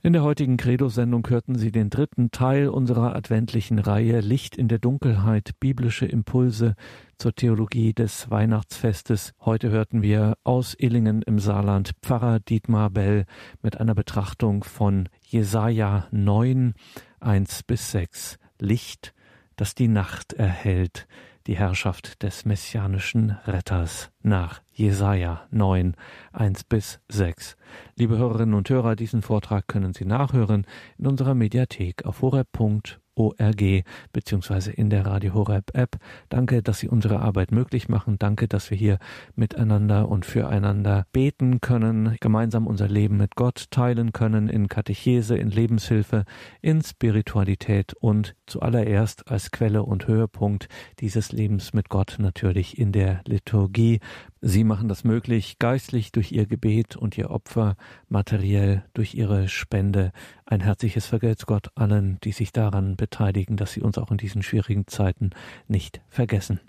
In 0.00 0.12
der 0.12 0.22
heutigen 0.22 0.56
Credo-Sendung 0.56 1.28
hörten 1.28 1.56
Sie 1.56 1.72
den 1.72 1.90
dritten 1.90 2.30
Teil 2.30 2.68
unserer 2.68 3.16
adventlichen 3.16 3.78
Reihe 3.78 4.20
Licht 4.20 4.56
in 4.56 4.68
der 4.68 4.78
Dunkelheit, 4.78 5.52
biblische 5.60 6.06
Impulse 6.06 6.76
zur 7.18 7.34
Theologie 7.34 7.94
des 7.94 8.30
Weihnachtsfestes. 8.30 9.32
Heute 9.40 9.70
hörten 9.70 10.00
wir 10.00 10.36
aus 10.44 10.76
Illingen 10.78 11.22
im 11.22 11.38
Saarland 11.40 11.92
Pfarrer 12.02 12.38
Dietmar 12.38 12.90
Bell 12.90 13.24
mit 13.60 13.80
einer 13.80 13.94
Betrachtung 13.94 14.62
von 14.62 15.08
Jesaja 15.30 16.06
9, 16.10 16.72
1 17.20 17.62
bis 17.64 17.90
6. 17.90 18.38
Licht, 18.60 19.12
das 19.56 19.74
die 19.74 19.88
Nacht 19.88 20.32
erhält 20.32 21.06
die 21.46 21.56
Herrschaft 21.58 22.22
des 22.22 22.46
messianischen 22.46 23.32
Retters 23.44 24.10
nach 24.22 24.62
Jesaja 24.72 25.46
9, 25.50 25.96
1 26.32 26.64
bis 26.64 27.00
6. 27.08 27.58
Liebe 27.94 28.16
Hörerinnen 28.16 28.54
und 28.54 28.70
Hörer, 28.70 28.96
diesen 28.96 29.20
Vortrag 29.20 29.68
können 29.68 29.92
Sie 29.92 30.06
nachhören 30.06 30.66
in 30.96 31.06
unserer 31.06 31.34
Mediathek 31.34 32.06
auf 32.06 32.22
horeb.org 32.22 32.98
org 33.18 33.84
beziehungsweise 34.12 34.70
in 34.72 34.90
der 34.90 35.04
Radio 35.04 35.34
Horeb 35.34 35.74
App. 35.74 35.96
Danke, 36.28 36.62
dass 36.62 36.78
Sie 36.78 36.88
unsere 36.88 37.20
Arbeit 37.20 37.52
möglich 37.52 37.88
machen. 37.88 38.18
Danke, 38.18 38.48
dass 38.48 38.70
wir 38.70 38.78
hier 38.78 38.98
miteinander 39.34 40.08
und 40.08 40.24
füreinander 40.24 41.06
beten 41.12 41.60
können, 41.60 42.16
gemeinsam 42.20 42.66
unser 42.66 42.88
Leben 42.88 43.16
mit 43.16 43.34
Gott 43.36 43.70
teilen 43.70 44.12
können 44.12 44.48
in 44.48 44.68
Katechese, 44.68 45.36
in 45.36 45.50
Lebenshilfe, 45.50 46.24
in 46.62 46.82
Spiritualität 46.82 47.94
und 47.94 48.34
zuallererst 48.46 49.30
als 49.30 49.50
Quelle 49.50 49.82
und 49.82 50.06
Höhepunkt 50.06 50.68
dieses 51.00 51.32
Lebens 51.32 51.72
mit 51.72 51.88
Gott 51.88 52.16
natürlich 52.18 52.78
in 52.78 52.92
der 52.92 53.20
Liturgie. 53.26 54.00
Sie 54.40 54.62
machen 54.62 54.88
das 54.88 55.02
möglich, 55.02 55.58
geistlich 55.58 56.12
durch 56.12 56.30
Ihr 56.32 56.46
Gebet 56.46 56.96
und 56.96 57.18
Ihr 57.18 57.30
Opfer, 57.30 57.76
materiell 58.08 58.84
durch 58.94 59.14
Ihre 59.14 59.48
Spende. 59.48 60.12
Ein 60.46 60.60
herzliches 60.60 61.06
Vergelt's 61.06 61.46
Gott 61.46 61.70
allen, 61.74 62.18
die 62.22 62.32
sich 62.32 62.52
daran 62.52 62.96
beteiligen, 62.96 63.56
dass 63.56 63.72
Sie 63.72 63.82
uns 63.82 63.98
auch 63.98 64.10
in 64.10 64.16
diesen 64.16 64.42
schwierigen 64.42 64.86
Zeiten 64.86 65.30
nicht 65.66 66.00
vergessen. 66.08 66.60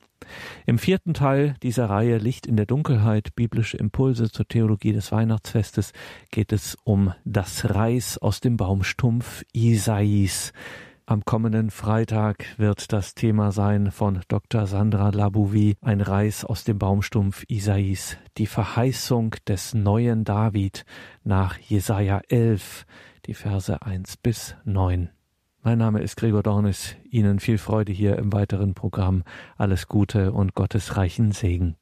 Im 0.65 0.79
vierten 0.79 1.13
Teil 1.13 1.55
dieser 1.63 1.89
Reihe 1.89 2.17
Licht 2.17 2.45
in 2.45 2.57
der 2.57 2.65
Dunkelheit, 2.65 3.35
biblische 3.35 3.77
Impulse 3.77 4.29
zur 4.29 4.47
Theologie 4.47 4.91
des 4.91 5.11
Weihnachtsfestes 5.11 5.93
geht 6.31 6.51
es 6.51 6.77
um 6.83 7.13
das 7.23 7.69
Reis 7.69 8.17
aus 8.17 8.39
dem 8.41 8.57
Baumstumpf 8.57 9.43
Isais. 9.53 10.53
Am 11.09 11.25
kommenden 11.25 11.71
Freitag 11.71 12.45
wird 12.57 12.93
das 12.93 13.15
Thema 13.15 13.51
sein 13.51 13.89
von 13.89 14.21
Dr. 14.27 14.67
Sandra 14.67 15.09
Labouvi, 15.09 15.75
ein 15.81 16.01
Reis 16.01 16.45
aus 16.45 16.65
dem 16.65 16.77
Baumstumpf 16.77 17.45
Isais, 17.47 18.17
die 18.37 18.45
Verheißung 18.45 19.35
des 19.47 19.73
neuen 19.73 20.23
David 20.23 20.85
nach 21.23 21.57
Jesaja 21.57 22.21
11, 22.27 22.85
die 23.25 23.33
Verse 23.33 23.81
1 23.81 24.17
bis 24.17 24.55
9. 24.65 25.09
Mein 25.63 25.79
Name 25.79 25.99
ist 26.01 26.15
Gregor 26.15 26.43
Dornis. 26.43 26.95
Ihnen 27.09 27.39
viel 27.39 27.57
Freude 27.57 27.91
hier 27.91 28.19
im 28.19 28.31
weiteren 28.31 28.75
Programm. 28.75 29.23
Alles 29.57 29.87
Gute 29.87 30.31
und 30.31 30.53
Gottes 30.53 30.95
reichen 30.95 31.31
Segen. 31.31 31.75